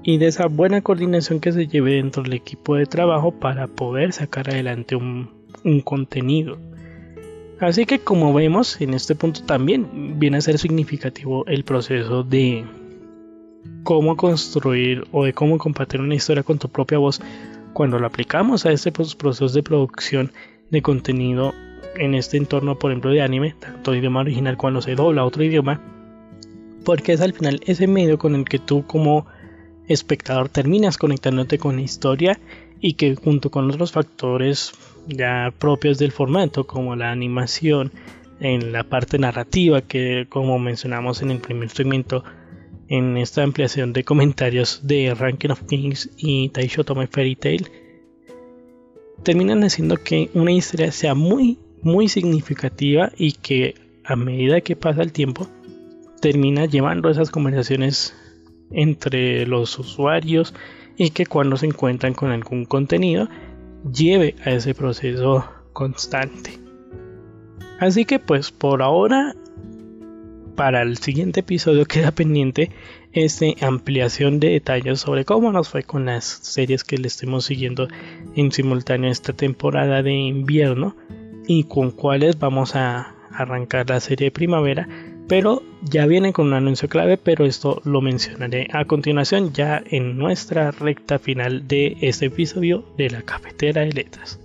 y 0.02 0.18
de 0.18 0.28
esa 0.28 0.46
buena 0.46 0.80
coordinación 0.80 1.40
que 1.40 1.52
se 1.52 1.66
lleve 1.66 1.94
dentro 1.94 2.22
del 2.22 2.32
equipo 2.32 2.76
de 2.76 2.86
trabajo 2.86 3.32
para 3.32 3.66
poder 3.66 4.12
sacar 4.12 4.48
adelante 4.48 4.96
un, 4.96 5.28
contenido. 5.84 6.58
Así 7.60 7.84
que 7.84 7.98
como 7.98 8.32
vemos 8.32 8.80
en 8.80 8.94
este 8.94 9.14
punto 9.14 9.42
también 9.44 10.18
viene 10.18 10.38
a 10.38 10.40
ser 10.40 10.58
significativo 10.58 11.44
el 11.46 11.64
proceso 11.64 12.22
de 12.22 12.64
cómo 13.82 14.16
construir 14.16 15.04
o 15.12 15.24
de 15.24 15.34
cómo 15.34 15.58
compartir 15.58 16.00
una 16.00 16.14
historia 16.14 16.42
con 16.42 16.58
tu 16.58 16.70
propia 16.70 16.96
voz 16.96 17.20
cuando 17.72 17.98
lo 17.98 18.06
aplicamos 18.06 18.66
a 18.66 18.72
este 18.72 18.92
proceso 18.92 19.48
de 19.48 19.62
producción 19.62 20.32
de 20.70 20.82
contenido 20.82 21.52
en 21.96 22.14
este 22.14 22.36
entorno, 22.36 22.78
por 22.78 22.90
ejemplo, 22.90 23.10
de 23.10 23.22
anime, 23.22 23.54
tanto 23.58 23.94
idioma 23.94 24.20
original 24.20 24.56
cuando 24.56 24.80
se 24.80 24.94
dobla 24.94 25.22
a 25.22 25.24
otro 25.24 25.42
idioma, 25.42 25.80
porque 26.84 27.12
es 27.12 27.20
al 27.20 27.32
final 27.32 27.60
ese 27.66 27.86
medio 27.86 28.18
con 28.18 28.34
el 28.34 28.44
que 28.44 28.58
tú 28.58 28.86
como 28.86 29.26
espectador 29.88 30.48
terminas 30.48 30.98
conectándote 30.98 31.58
con 31.58 31.76
la 31.76 31.82
historia 31.82 32.38
y 32.80 32.94
que 32.94 33.14
junto 33.16 33.50
con 33.50 33.68
otros 33.70 33.92
factores 33.92 34.72
ya 35.06 35.52
propios 35.58 35.98
del 35.98 36.12
formato 36.12 36.66
como 36.66 36.96
la 36.96 37.10
animación 37.10 37.92
en 38.40 38.72
la 38.72 38.84
parte 38.84 39.18
narrativa 39.18 39.82
que 39.82 40.26
como 40.28 40.58
mencionamos 40.58 41.20
en 41.22 41.30
el 41.30 41.38
primer 41.38 41.68
segmento 41.68 42.24
en 42.90 43.16
esta 43.16 43.44
ampliación 43.44 43.92
de 43.92 44.04
comentarios 44.04 44.80
de 44.82 45.14
Ranking 45.14 45.50
of 45.50 45.62
Kings 45.62 46.10
y 46.18 46.50
Taisho 46.50 46.84
Tome 46.84 47.06
Fairy 47.06 47.36
Tail 47.36 47.70
terminan 49.22 49.62
haciendo 49.62 49.96
que 49.96 50.28
una 50.34 50.50
historia 50.50 50.90
sea 50.92 51.14
muy 51.14 51.58
muy 51.82 52.08
significativa 52.08 53.12
y 53.16 53.32
que 53.32 53.74
a 54.04 54.16
medida 54.16 54.60
que 54.60 54.76
pasa 54.76 55.02
el 55.02 55.12
tiempo 55.12 55.46
termina 56.20 56.66
llevando 56.66 57.08
esas 57.08 57.30
conversaciones 57.30 58.14
entre 58.72 59.46
los 59.46 59.78
usuarios 59.78 60.52
y 60.96 61.10
que 61.10 61.26
cuando 61.26 61.56
se 61.56 61.66
encuentran 61.66 62.12
con 62.12 62.32
algún 62.32 62.64
contenido 62.64 63.28
lleve 63.90 64.34
a 64.44 64.50
ese 64.50 64.74
proceso 64.74 65.44
constante. 65.72 66.58
Así 67.78 68.04
que 68.04 68.18
pues 68.18 68.50
por 68.50 68.82
ahora 68.82 69.34
para 70.60 70.82
el 70.82 70.98
siguiente 70.98 71.40
episodio 71.40 71.86
queda 71.86 72.10
pendiente 72.10 72.70
esta 73.14 73.46
ampliación 73.62 74.40
de 74.40 74.50
detalles 74.50 75.00
sobre 75.00 75.24
cómo 75.24 75.50
nos 75.52 75.70
fue 75.70 75.84
con 75.84 76.04
las 76.04 76.26
series 76.26 76.84
que 76.84 76.98
le 76.98 77.08
estemos 77.08 77.46
siguiendo 77.46 77.88
en 78.36 78.52
simultáneo 78.52 79.10
esta 79.10 79.32
temporada 79.32 80.02
de 80.02 80.12
invierno 80.12 80.94
y 81.46 81.64
con 81.64 81.90
cuáles 81.90 82.38
vamos 82.38 82.76
a 82.76 83.14
arrancar 83.32 83.88
la 83.88 84.00
serie 84.00 84.26
de 84.26 84.32
primavera 84.32 84.86
pero 85.28 85.62
ya 85.80 86.04
viene 86.04 86.34
con 86.34 86.48
un 86.48 86.52
anuncio 86.52 86.90
clave, 86.90 87.16
pero 87.16 87.46
esto 87.46 87.80
lo 87.86 88.02
mencionaré 88.02 88.68
a 88.70 88.84
continuación 88.84 89.54
ya 89.54 89.82
en 89.86 90.18
nuestra 90.18 90.72
recta 90.72 91.18
final 91.18 91.68
de 91.68 91.96
este 92.02 92.26
episodio 92.26 92.84
de 92.98 93.08
la 93.08 93.22
cafetera 93.22 93.80
de 93.80 93.92
letras. 93.92 94.38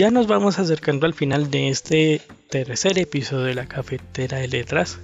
Ya 0.00 0.10
nos 0.10 0.26
vamos 0.26 0.58
acercando 0.58 1.04
al 1.04 1.12
final 1.12 1.50
de 1.50 1.68
este 1.68 2.22
tercer 2.48 2.98
episodio 2.98 3.44
de 3.44 3.54
la 3.54 3.66
cafetera 3.66 4.38
de 4.38 4.48
letras, 4.48 4.98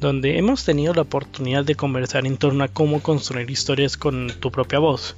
donde 0.00 0.38
hemos 0.38 0.64
tenido 0.64 0.94
la 0.94 1.02
oportunidad 1.02 1.66
de 1.66 1.74
conversar 1.74 2.24
en 2.26 2.38
torno 2.38 2.64
a 2.64 2.68
cómo 2.68 3.02
construir 3.02 3.50
historias 3.50 3.98
con 3.98 4.32
tu 4.40 4.50
propia 4.50 4.78
voz. 4.78 5.16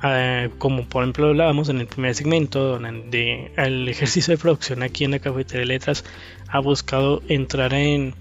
Ah, 0.00 0.48
como 0.56 0.86
por 0.86 1.02
ejemplo 1.02 1.26
hablábamos 1.26 1.68
en 1.68 1.80
el 1.80 1.86
primer 1.86 2.14
segmento, 2.14 2.78
donde 2.78 3.52
el 3.58 3.86
ejercicio 3.86 4.32
de 4.32 4.38
producción 4.38 4.82
aquí 4.82 5.04
en 5.04 5.10
la 5.10 5.18
cafetera 5.18 5.60
de 5.60 5.66
letras 5.66 6.06
ha 6.48 6.60
buscado 6.60 7.20
entrar 7.28 7.74
en 7.74 8.14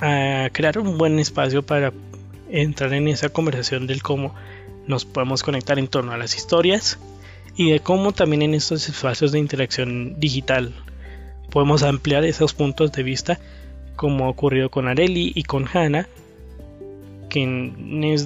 a 0.00 0.48
crear 0.52 0.76
un 0.76 0.98
buen 0.98 1.20
espacio 1.20 1.62
para 1.62 1.92
entrar 2.50 2.92
en 2.94 3.06
esa 3.06 3.28
conversación 3.28 3.86
del 3.86 4.02
cómo 4.02 4.34
nos 4.88 5.04
podemos 5.04 5.44
conectar 5.44 5.78
en 5.78 5.86
torno 5.86 6.10
a 6.10 6.18
las 6.18 6.34
historias 6.34 6.98
y 7.58 7.72
de 7.72 7.80
cómo 7.80 8.12
también 8.12 8.42
en 8.42 8.54
estos 8.54 8.88
espacios 8.88 9.32
de 9.32 9.40
interacción 9.40 10.18
digital 10.18 10.72
podemos 11.50 11.82
ampliar 11.82 12.24
esos 12.24 12.54
puntos 12.54 12.92
de 12.92 13.02
vista 13.02 13.40
como 13.96 14.26
ha 14.26 14.28
ocurrido 14.28 14.70
con 14.70 14.86
Areli 14.86 15.32
y 15.34 15.42
con 15.42 15.66
Hannah 15.66 16.08
que 17.28 17.44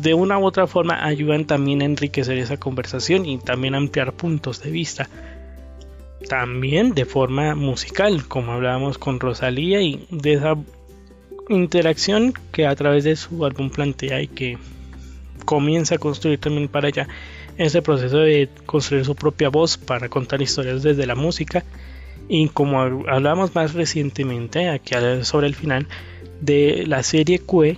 de 0.01 0.15
una 0.15 0.39
u 0.39 0.45
otra 0.45 0.67
forma 0.67 1.05
ayudan 1.05 1.47
también 1.47 1.81
a 1.81 1.87
enriquecer 1.87 2.37
esa 2.37 2.59
conversación 2.59 3.25
y 3.25 3.39
también 3.39 3.75
ampliar 3.75 4.13
puntos 4.13 4.63
de 4.63 4.71
vista. 4.71 5.09
También 6.29 6.95
de 6.95 7.05
forma 7.05 7.55
musical 7.57 8.29
como 8.29 8.53
hablábamos 8.53 8.99
con 8.99 9.19
Rosalía 9.19 9.81
y 9.81 10.07
de 10.11 10.35
esa 10.35 10.57
interacción 11.49 12.35
que 12.53 12.67
a 12.67 12.77
través 12.77 13.03
de 13.05 13.17
su 13.17 13.45
álbum 13.45 13.71
plantea 13.71 14.23
y 14.23 14.29
que 14.29 14.59
comienza 15.47 15.97
a 15.97 15.99
construir 15.99 16.39
también 16.39 16.69
para 16.69 16.89
allá 16.89 17.09
ese 17.59 17.83
proceso 17.83 18.19
de 18.19 18.49
construir 18.67 19.05
su 19.05 19.15
propia 19.15 19.49
voz 19.49 19.77
para 19.77 20.09
contar 20.09 20.43
historias 20.43 20.83
desde 20.83 21.07
la 21.07 21.15
música. 21.15 21.65
Y 22.29 22.49
como 22.49 22.81
hablamos 22.81 23.55
más 23.55 23.75
recientemente 23.75 24.69
aquí 24.69 24.95
sobre 25.23 25.47
el 25.47 25.55
final 25.55 25.87
de 26.41 26.85
la 26.87 27.03
serie 27.03 27.39
Q 27.39 27.77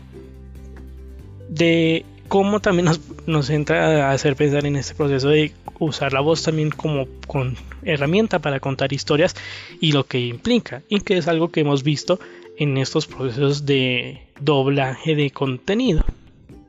de 1.49 2.05
cómo 2.29 2.61
también 2.61 2.87
nos, 2.87 3.01
nos 3.27 3.51
entra 3.51 4.09
a 4.09 4.12
hacer 4.12 4.37
pensar 4.37 4.66
en 4.66 4.77
este 4.77 4.95
proceso 4.95 5.29
de 5.29 5.53
usar 5.79 6.12
la 6.12 6.20
voz 6.20 6.43
también 6.43 6.70
como 6.70 7.07
con 7.27 7.57
herramienta 7.83 8.39
para 8.39 8.61
contar 8.61 8.93
historias 8.93 9.35
y 9.81 9.93
lo 9.93 10.05
que 10.05 10.20
implica 10.20 10.83
y 10.89 11.01
que 11.01 11.16
es 11.16 11.29
algo 11.29 11.51
que 11.51 11.61
hemos 11.61 11.83
visto 11.83 12.18
en 12.57 12.79
estos 12.79 13.07
procesos 13.07 13.66
de 13.66 14.22
doblaje 14.41 15.14
de 15.14 15.31
contenido 15.31 16.05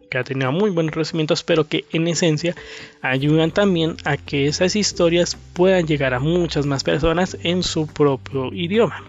que 0.09 0.17
ha 0.17 0.23
tenido 0.23 0.51
muy 0.51 0.69
buenos 0.69 0.95
recibimientos, 0.95 1.43
pero 1.43 1.67
que 1.67 1.85
en 1.91 2.07
esencia 2.07 2.55
ayudan 3.01 3.51
también 3.51 3.95
a 4.05 4.17
que 4.17 4.47
esas 4.47 4.75
historias 4.75 5.37
puedan 5.53 5.87
llegar 5.87 6.13
a 6.13 6.19
muchas 6.19 6.65
más 6.65 6.83
personas 6.83 7.37
en 7.43 7.63
su 7.63 7.87
propio 7.87 8.53
idioma. 8.53 9.03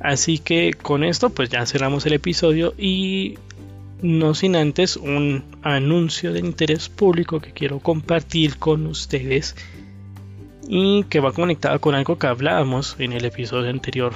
Así 0.00 0.38
que 0.38 0.72
con 0.74 1.04
esto 1.04 1.30
pues 1.30 1.48
ya 1.48 1.66
cerramos 1.66 2.06
el 2.06 2.12
episodio 2.12 2.74
y 2.76 3.38
no 4.02 4.34
sin 4.34 4.56
antes 4.56 4.96
un 4.96 5.44
anuncio 5.62 6.32
de 6.32 6.40
interés 6.40 6.88
público 6.88 7.40
que 7.40 7.52
quiero 7.52 7.80
compartir 7.80 8.58
con 8.58 8.86
ustedes 8.86 9.56
y 10.68 11.04
que 11.04 11.20
va 11.20 11.32
conectado 11.32 11.80
con 11.80 11.94
algo 11.94 12.18
que 12.18 12.26
hablábamos 12.26 12.96
en 12.98 13.12
el 13.12 13.24
episodio 13.24 13.70
anterior 13.70 14.12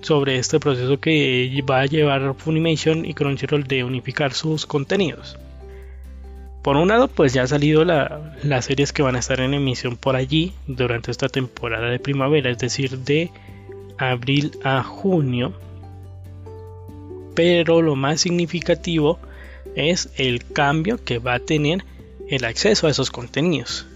sobre 0.00 0.38
este 0.38 0.60
proceso 0.60 1.00
que 1.00 1.62
va 1.68 1.80
a 1.80 1.86
llevar 1.86 2.34
Funimation 2.36 3.04
y 3.04 3.14
Crunchyroll 3.14 3.64
de 3.64 3.84
unificar 3.84 4.32
sus 4.32 4.66
contenidos. 4.66 5.38
Por 6.62 6.76
un 6.76 6.88
lado, 6.88 7.08
pues 7.08 7.32
ya 7.32 7.44
ha 7.44 7.46
salido 7.46 7.84
las 7.84 8.64
series 8.64 8.92
que 8.92 9.02
van 9.02 9.16
a 9.16 9.20
estar 9.20 9.40
en 9.40 9.54
emisión 9.54 9.96
por 9.96 10.16
allí 10.16 10.52
durante 10.66 11.10
esta 11.10 11.28
temporada 11.28 11.88
de 11.88 11.98
primavera, 11.98 12.50
es 12.50 12.58
decir, 12.58 12.98
de 12.98 13.30
abril 13.96 14.52
a 14.64 14.82
junio. 14.82 15.54
Pero 17.34 17.80
lo 17.80 17.94
más 17.94 18.20
significativo 18.20 19.18
es 19.76 20.10
el 20.16 20.44
cambio 20.44 21.02
que 21.02 21.18
va 21.18 21.34
a 21.34 21.40
tener 21.40 21.84
el 22.28 22.44
acceso 22.44 22.86
a 22.86 22.90
esos 22.90 23.10
contenidos. 23.10 23.86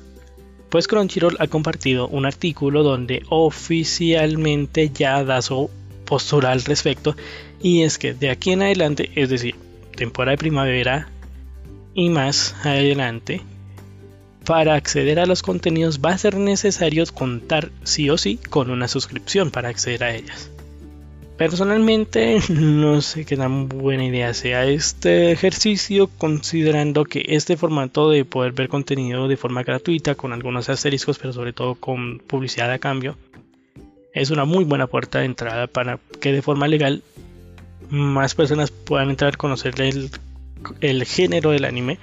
Pues 0.70 0.88
Crunchyroll 0.88 1.36
ha 1.40 1.48
compartido 1.48 2.09
un 2.09 2.24
artículo 2.24 2.82
donde 2.82 3.22
oficialmente 3.28 4.88
ya 4.88 5.22
da 5.24 5.42
su 5.42 5.68
postura 6.12 6.52
al 6.52 6.60
respecto 6.60 7.16
y 7.62 7.84
es 7.84 7.96
que 7.96 8.12
de 8.12 8.28
aquí 8.28 8.52
en 8.52 8.60
adelante, 8.60 9.10
es 9.14 9.30
decir, 9.30 9.54
temporada 9.96 10.32
de 10.32 10.36
primavera 10.36 11.08
y 11.94 12.10
más 12.10 12.54
adelante, 12.64 13.40
para 14.44 14.74
acceder 14.74 15.18
a 15.18 15.24
los 15.24 15.40
contenidos 15.40 16.00
va 16.04 16.10
a 16.10 16.18
ser 16.18 16.36
necesario 16.36 17.02
contar 17.14 17.70
sí 17.84 18.10
o 18.10 18.18
sí 18.18 18.38
con 18.50 18.68
una 18.68 18.88
suscripción 18.88 19.50
para 19.50 19.70
acceder 19.70 20.04
a 20.04 20.14
ellas. 20.14 20.50
Personalmente 21.38 22.40
no 22.50 23.00
sé 23.00 23.24
qué 23.24 23.38
tan 23.38 23.70
buena 23.70 24.04
idea 24.04 24.34
sea 24.34 24.66
este 24.66 25.32
ejercicio 25.32 26.10
considerando 26.18 27.06
que 27.06 27.24
este 27.26 27.56
formato 27.56 28.10
de 28.10 28.26
poder 28.26 28.52
ver 28.52 28.68
contenido 28.68 29.28
de 29.28 29.38
forma 29.38 29.62
gratuita 29.62 30.14
con 30.14 30.34
algunos 30.34 30.68
asteriscos 30.68 31.18
pero 31.18 31.32
sobre 31.32 31.54
todo 31.54 31.74
con 31.74 32.18
publicidad 32.18 32.70
a 32.70 32.78
cambio 32.78 33.16
es 34.12 34.30
una 34.30 34.44
muy 34.44 34.64
buena 34.64 34.86
puerta 34.86 35.20
de 35.20 35.26
entrada 35.26 35.66
para 35.66 35.98
que 36.20 36.32
de 36.32 36.42
forma 36.42 36.68
legal 36.68 37.02
más 37.90 38.34
personas 38.34 38.70
puedan 38.70 39.10
entrar 39.10 39.34
a 39.34 39.36
conocer 39.36 39.74
el, 39.80 41.04
género 41.04 41.50
del 41.50 41.64
anime 41.64 41.98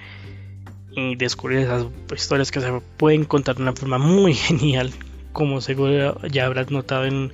y 0.96 1.16
descubrir 1.16 1.60
esas 1.60 1.86
historias 2.16 2.52
que 2.52 2.62
se 2.62 2.72
pueden 2.98 3.26
contar 3.26 3.56
de 3.56 3.64
una 3.64 3.74
forma 3.74 3.98
muy 3.98 4.34
genial 4.36 4.92
como 5.34 5.62
seguro 5.62 6.20
ya 6.28 6.46
habrás 6.46 6.72
notado 6.72 7.06
en 7.06 7.32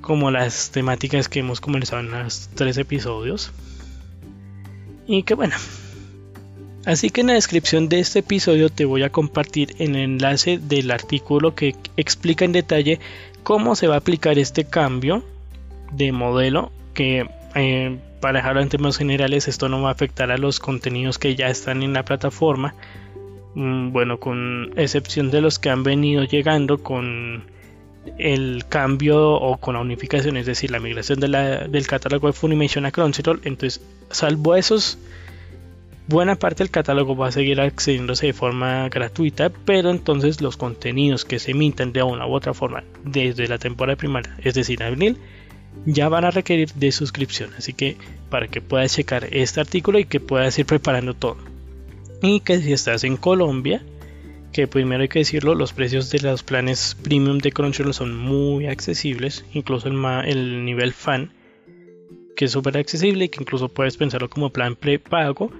como 0.00 0.30
las 0.30 0.70
temáticas 0.70 1.28
que 1.28 1.40
hemos 1.40 1.60
comenzado 1.60 2.00
en 2.00 2.10
los 2.10 2.48
tres 2.54 2.78
episodios. 2.78 3.50
Y 5.06 5.24
que 5.24 5.34
bueno 5.34 5.56
Así 6.86 7.10
que 7.10 7.22
en 7.22 7.26
la 7.26 7.32
descripción 7.34 7.88
de 7.88 7.98
este 7.98 8.20
episodio 8.20 8.70
te 8.70 8.84
voy 8.84 9.02
a 9.02 9.10
compartir 9.10 9.74
el 9.80 9.96
enlace 9.96 10.58
del 10.58 10.92
artículo 10.92 11.56
que 11.56 11.74
explica 11.96 12.44
en 12.44 12.52
detalle 12.52 13.00
cómo 13.42 13.74
se 13.74 13.88
va 13.88 13.96
a 13.96 13.98
aplicar 13.98 14.38
este 14.38 14.64
cambio 14.64 15.24
de 15.90 16.12
modelo 16.12 16.70
que 16.94 17.28
eh, 17.56 17.98
para 18.20 18.38
dejarlo 18.38 18.60
en 18.60 18.68
términos 18.68 18.98
generales 18.98 19.48
esto 19.48 19.68
no 19.68 19.82
va 19.82 19.88
a 19.88 19.92
afectar 19.92 20.30
a 20.30 20.38
los 20.38 20.60
contenidos 20.60 21.18
que 21.18 21.34
ya 21.34 21.48
están 21.48 21.82
en 21.82 21.92
la 21.92 22.04
plataforma. 22.04 22.76
Mm, 23.56 23.90
bueno 23.90 24.20
con 24.20 24.72
excepción 24.76 25.32
de 25.32 25.40
los 25.40 25.58
que 25.58 25.70
han 25.70 25.82
venido 25.82 26.22
llegando 26.22 26.84
con 26.84 27.46
el 28.16 28.64
cambio 28.68 29.32
o 29.32 29.56
con 29.56 29.74
la 29.74 29.80
unificación 29.80 30.36
es 30.36 30.46
decir 30.46 30.70
la 30.70 30.78
migración 30.78 31.18
del 31.18 31.86
catálogo 31.88 32.28
de 32.28 32.32
Funimation 32.32 32.86
a 32.86 32.92
Crunchyroll 32.92 33.40
entonces 33.42 33.84
salvo 34.10 34.54
esos 34.54 34.98
buena 36.08 36.36
parte 36.36 36.62
del 36.62 36.70
catálogo 36.70 37.16
va 37.16 37.28
a 37.28 37.32
seguir 37.32 37.60
accediéndose 37.60 38.26
de 38.26 38.32
forma 38.32 38.88
gratuita, 38.88 39.50
pero 39.50 39.90
entonces 39.90 40.40
los 40.40 40.56
contenidos 40.56 41.24
que 41.24 41.38
se 41.38 41.50
emiten 41.50 41.92
de 41.92 42.02
una 42.02 42.26
u 42.26 42.34
otra 42.34 42.54
forma 42.54 42.84
desde 43.04 43.48
la 43.48 43.58
temporada 43.58 43.96
primaria, 43.96 44.36
es 44.42 44.54
decir, 44.54 44.82
abril, 44.82 45.18
ya 45.84 46.08
van 46.08 46.24
a 46.24 46.30
requerir 46.30 46.72
de 46.74 46.92
suscripción. 46.92 47.50
Así 47.58 47.72
que 47.72 47.96
para 48.30 48.48
que 48.48 48.60
puedas 48.60 48.94
checar 48.94 49.28
este 49.32 49.60
artículo 49.60 49.98
y 49.98 50.04
que 50.04 50.20
puedas 50.20 50.58
ir 50.58 50.66
preparando 50.66 51.14
todo. 51.14 51.36
Y 52.22 52.40
que 52.40 52.58
si 52.60 52.72
estás 52.72 53.04
en 53.04 53.16
Colombia, 53.16 53.82
que 54.52 54.66
primero 54.66 55.02
hay 55.02 55.08
que 55.08 55.18
decirlo, 55.18 55.54
los 55.54 55.72
precios 55.72 56.10
de 56.10 56.20
los 56.20 56.42
planes 56.42 56.96
premium 57.02 57.38
de 57.38 57.52
Crunchyroll 57.52 57.92
son 57.92 58.16
muy 58.16 58.66
accesibles, 58.66 59.44
incluso 59.52 59.88
el, 59.88 60.02
el 60.24 60.64
nivel 60.64 60.92
fan, 60.92 61.30
que 62.36 62.46
es 62.46 62.52
súper 62.52 62.78
accesible 62.78 63.26
y 63.26 63.28
que 63.28 63.42
incluso 63.42 63.68
puedes 63.68 63.96
pensarlo 63.96 64.30
como 64.30 64.50
plan 64.50 64.76
prepago 64.76 65.50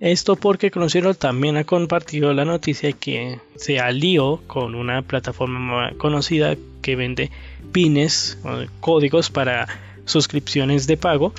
esto 0.00 0.36
porque 0.36 0.70
Crunchyroll 0.70 1.16
también 1.16 1.56
ha 1.56 1.64
compartido 1.64 2.34
la 2.34 2.44
noticia 2.44 2.92
que 2.92 3.40
se 3.56 3.80
alió 3.80 4.42
con 4.46 4.74
una 4.74 5.02
plataforma 5.02 5.92
conocida 5.96 6.56
que 6.82 6.96
vende 6.96 7.30
pines 7.72 8.38
códigos 8.80 9.30
para 9.30 9.66
suscripciones 10.04 10.86
de 10.86 10.96
pago. 10.96 11.32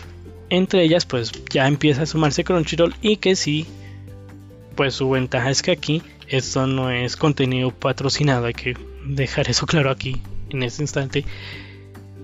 Entre 0.49 0.83
ellas 0.83 1.05
pues 1.05 1.31
ya 1.51 1.67
empieza 1.67 2.03
a 2.03 2.05
sumarse 2.07 2.43
Crunchyroll 2.43 2.95
y 3.01 3.17
que 3.17 3.35
sí, 3.35 3.67
pues 4.75 4.95
su 4.95 5.09
ventaja 5.09 5.51
es 5.51 5.61
que 5.61 5.71
aquí 5.71 6.01
esto 6.27 6.65
no 6.65 6.89
es 6.89 7.15
contenido 7.15 7.71
patrocinado, 7.71 8.47
hay 8.47 8.53
que 8.53 8.75
dejar 9.05 9.49
eso 9.49 9.65
claro 9.65 9.91
aquí 9.91 10.21
en 10.49 10.63
este 10.63 10.81
instante. 10.81 11.25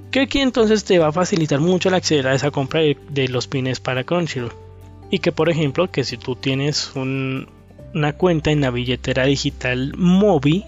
Que 0.09 0.21
aquí 0.21 0.39
entonces 0.39 0.83
te 0.83 0.99
va 0.99 1.07
a 1.07 1.11
facilitar 1.11 1.59
mucho 1.59 1.89
el 1.89 1.95
acceder 1.95 2.27
a 2.27 2.35
esa 2.35 2.51
compra 2.51 2.81
de 2.81 3.27
los 3.29 3.47
pines 3.47 3.79
para 3.79 4.03
Crunchyroll 4.03 4.62
y 5.09 5.19
que 5.19 5.31
por 5.31 5.49
ejemplo 5.49 5.91
que 5.91 6.03
si 6.03 6.17
tú 6.17 6.35
tienes 6.35 6.91
una 6.95 8.13
cuenta 8.13 8.51
en 8.51 8.61
la 8.61 8.71
billetera 8.71 9.25
digital 9.25 9.93
Mobi 9.97 10.65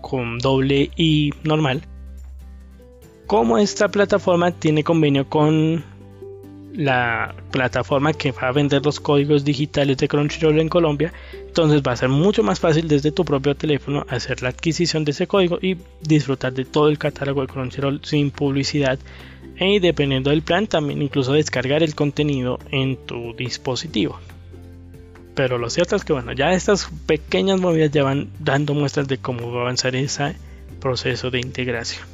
con 0.00 0.38
doble 0.38 0.90
I 0.96 1.32
normal 1.44 1.82
como 3.26 3.58
esta 3.58 3.88
plataforma 3.88 4.52
tiene 4.52 4.84
convenio 4.84 5.28
con 5.28 5.84
la 6.78 7.34
plataforma 7.50 8.12
que 8.12 8.30
va 8.30 8.48
a 8.48 8.52
vender 8.52 8.84
los 8.86 9.00
códigos 9.00 9.44
digitales 9.44 9.96
de 9.96 10.06
Crunchyroll 10.06 10.60
en 10.60 10.68
Colombia, 10.68 11.12
entonces 11.46 11.82
va 11.86 11.92
a 11.92 11.96
ser 11.96 12.08
mucho 12.08 12.44
más 12.44 12.60
fácil 12.60 12.86
desde 12.86 13.10
tu 13.10 13.24
propio 13.24 13.56
teléfono 13.56 14.06
hacer 14.08 14.42
la 14.42 14.50
adquisición 14.50 15.04
de 15.04 15.10
ese 15.10 15.26
código 15.26 15.58
y 15.60 15.76
disfrutar 16.00 16.52
de 16.52 16.64
todo 16.64 16.88
el 16.88 16.96
catálogo 16.96 17.40
de 17.40 17.48
Crunchyroll 17.48 18.00
sin 18.04 18.30
publicidad 18.30 18.98
y 19.66 19.78
dependiendo 19.80 20.30
del 20.30 20.42
plan 20.42 20.66
también 20.66 21.02
incluso 21.02 21.32
descargar 21.32 21.82
el 21.82 21.94
contenido 21.94 22.58
en 22.70 22.96
tu 22.96 23.34
dispositivo. 23.34 24.18
Pero 25.34 25.58
lo 25.58 25.70
cierto 25.70 25.96
es 25.96 26.04
que 26.04 26.12
bueno, 26.12 26.32
ya 26.32 26.52
estas 26.52 26.88
pequeñas 27.06 27.60
movidas 27.60 27.90
ya 27.90 28.02
van 28.02 28.28
dando 28.38 28.74
muestras 28.74 29.08
de 29.08 29.18
cómo 29.18 29.52
va 29.52 29.60
a 29.60 29.62
avanzar 29.62 29.94
ese 29.94 30.34
proceso 30.80 31.30
de 31.30 31.40
integración. 31.40 32.04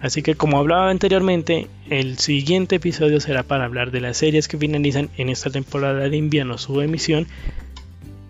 Así 0.00 0.22
que 0.22 0.34
como 0.34 0.58
hablaba 0.58 0.90
anteriormente, 0.90 1.68
el 1.90 2.18
siguiente 2.18 2.76
episodio 2.76 3.20
será 3.20 3.42
para 3.42 3.66
hablar 3.66 3.90
de 3.90 4.00
las 4.00 4.16
series 4.16 4.48
que 4.48 4.56
finalizan 4.56 5.10
en 5.16 5.28
esta 5.28 5.50
temporada 5.50 6.08
de 6.08 6.16
invierno 6.16 6.56
su 6.56 6.80
emisión. 6.80 7.26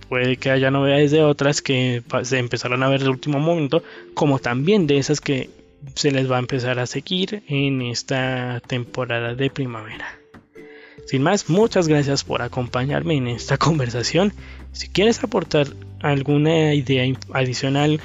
Puede 0.08 0.36
que 0.36 0.50
haya 0.50 0.72
novedades 0.72 1.12
de 1.12 1.22
otras 1.22 1.62
que 1.62 2.02
se 2.24 2.38
empezaron 2.38 2.82
a 2.82 2.88
ver 2.88 3.02
el 3.02 3.08
último 3.08 3.38
momento, 3.38 3.84
como 4.14 4.40
también 4.40 4.88
de 4.88 4.98
esas 4.98 5.20
que 5.20 5.48
se 5.94 6.10
les 6.10 6.30
va 6.30 6.36
a 6.36 6.40
empezar 6.40 6.78
a 6.78 6.86
seguir 6.86 7.42
en 7.48 7.82
esta 7.82 8.60
temporada 8.66 9.34
de 9.34 9.50
primavera. 9.50 10.18
Sin 11.06 11.22
más, 11.22 11.48
muchas 11.48 11.88
gracias 11.88 12.24
por 12.24 12.42
acompañarme 12.42 13.16
en 13.16 13.28
esta 13.28 13.56
conversación. 13.58 14.32
Si 14.72 14.88
quieres 14.88 15.22
aportar 15.24 15.66
alguna 16.00 16.74
idea 16.74 17.04
adicional, 17.32 18.00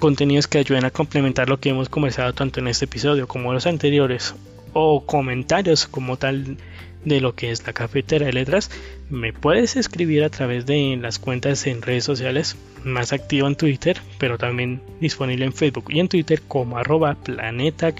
contenidos 0.00 0.46
que 0.46 0.58
ayuden 0.58 0.84
a 0.84 0.90
complementar 0.90 1.48
lo 1.48 1.60
que 1.60 1.70
hemos 1.70 1.88
conversado 1.88 2.32
tanto 2.32 2.60
en 2.60 2.68
este 2.68 2.86
episodio 2.86 3.28
como 3.28 3.50
en 3.50 3.54
los 3.54 3.66
anteriores, 3.66 4.34
o 4.72 5.04
comentarios 5.06 5.86
como 5.86 6.16
tal 6.16 6.56
de 7.04 7.20
lo 7.20 7.34
que 7.34 7.50
es 7.50 7.66
la 7.66 7.72
cafetera 7.72 8.26
de 8.26 8.32
letras, 8.32 8.70
me 9.10 9.32
puedes 9.32 9.76
escribir 9.76 10.24
a 10.24 10.30
través 10.30 10.66
de 10.66 10.96
las 11.00 11.18
cuentas 11.18 11.66
en 11.66 11.82
redes 11.82 12.04
sociales, 12.04 12.56
más 12.84 13.12
activo 13.12 13.46
en 13.46 13.56
Twitter, 13.56 14.00
pero 14.18 14.38
también 14.38 14.80
disponible 15.00 15.44
en 15.44 15.52
Facebook 15.52 15.86
y 15.88 16.00
en 16.00 16.08
Twitter 16.08 16.42
como 16.46 16.78
arroba 16.78 17.14
planeta 17.14 17.92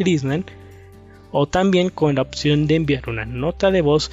o 1.30 1.46
también 1.46 1.90
con 1.90 2.14
la 2.14 2.22
opción 2.22 2.66
de 2.66 2.76
enviar 2.76 3.09
una 3.09 3.24
nota 3.24 3.70
de 3.70 3.82
voz 3.82 4.11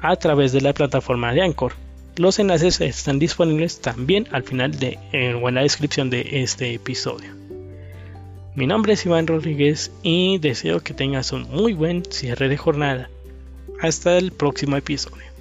a 0.00 0.16
través 0.16 0.52
de 0.52 0.60
la 0.60 0.72
plataforma 0.72 1.32
de 1.32 1.42
Anchor. 1.42 1.74
Los 2.16 2.38
enlaces 2.38 2.80
están 2.80 3.18
disponibles 3.18 3.80
también 3.80 4.28
al 4.30 4.44
final 4.44 4.78
de 4.78 4.98
o 5.42 5.48
en 5.48 5.54
la 5.54 5.62
descripción 5.62 6.10
de 6.10 6.42
este 6.42 6.74
episodio. 6.74 7.30
Mi 8.54 8.66
nombre 8.66 8.92
es 8.92 9.04
Iván 9.04 9.26
Rodríguez 9.26 9.90
y 10.02 10.38
deseo 10.38 10.80
que 10.80 10.94
tengas 10.94 11.32
un 11.32 11.42
muy 11.50 11.74
buen 11.74 12.04
cierre 12.04 12.48
de 12.48 12.56
jornada. 12.56 13.10
Hasta 13.80 14.16
el 14.16 14.30
próximo 14.30 14.76
episodio. 14.76 15.33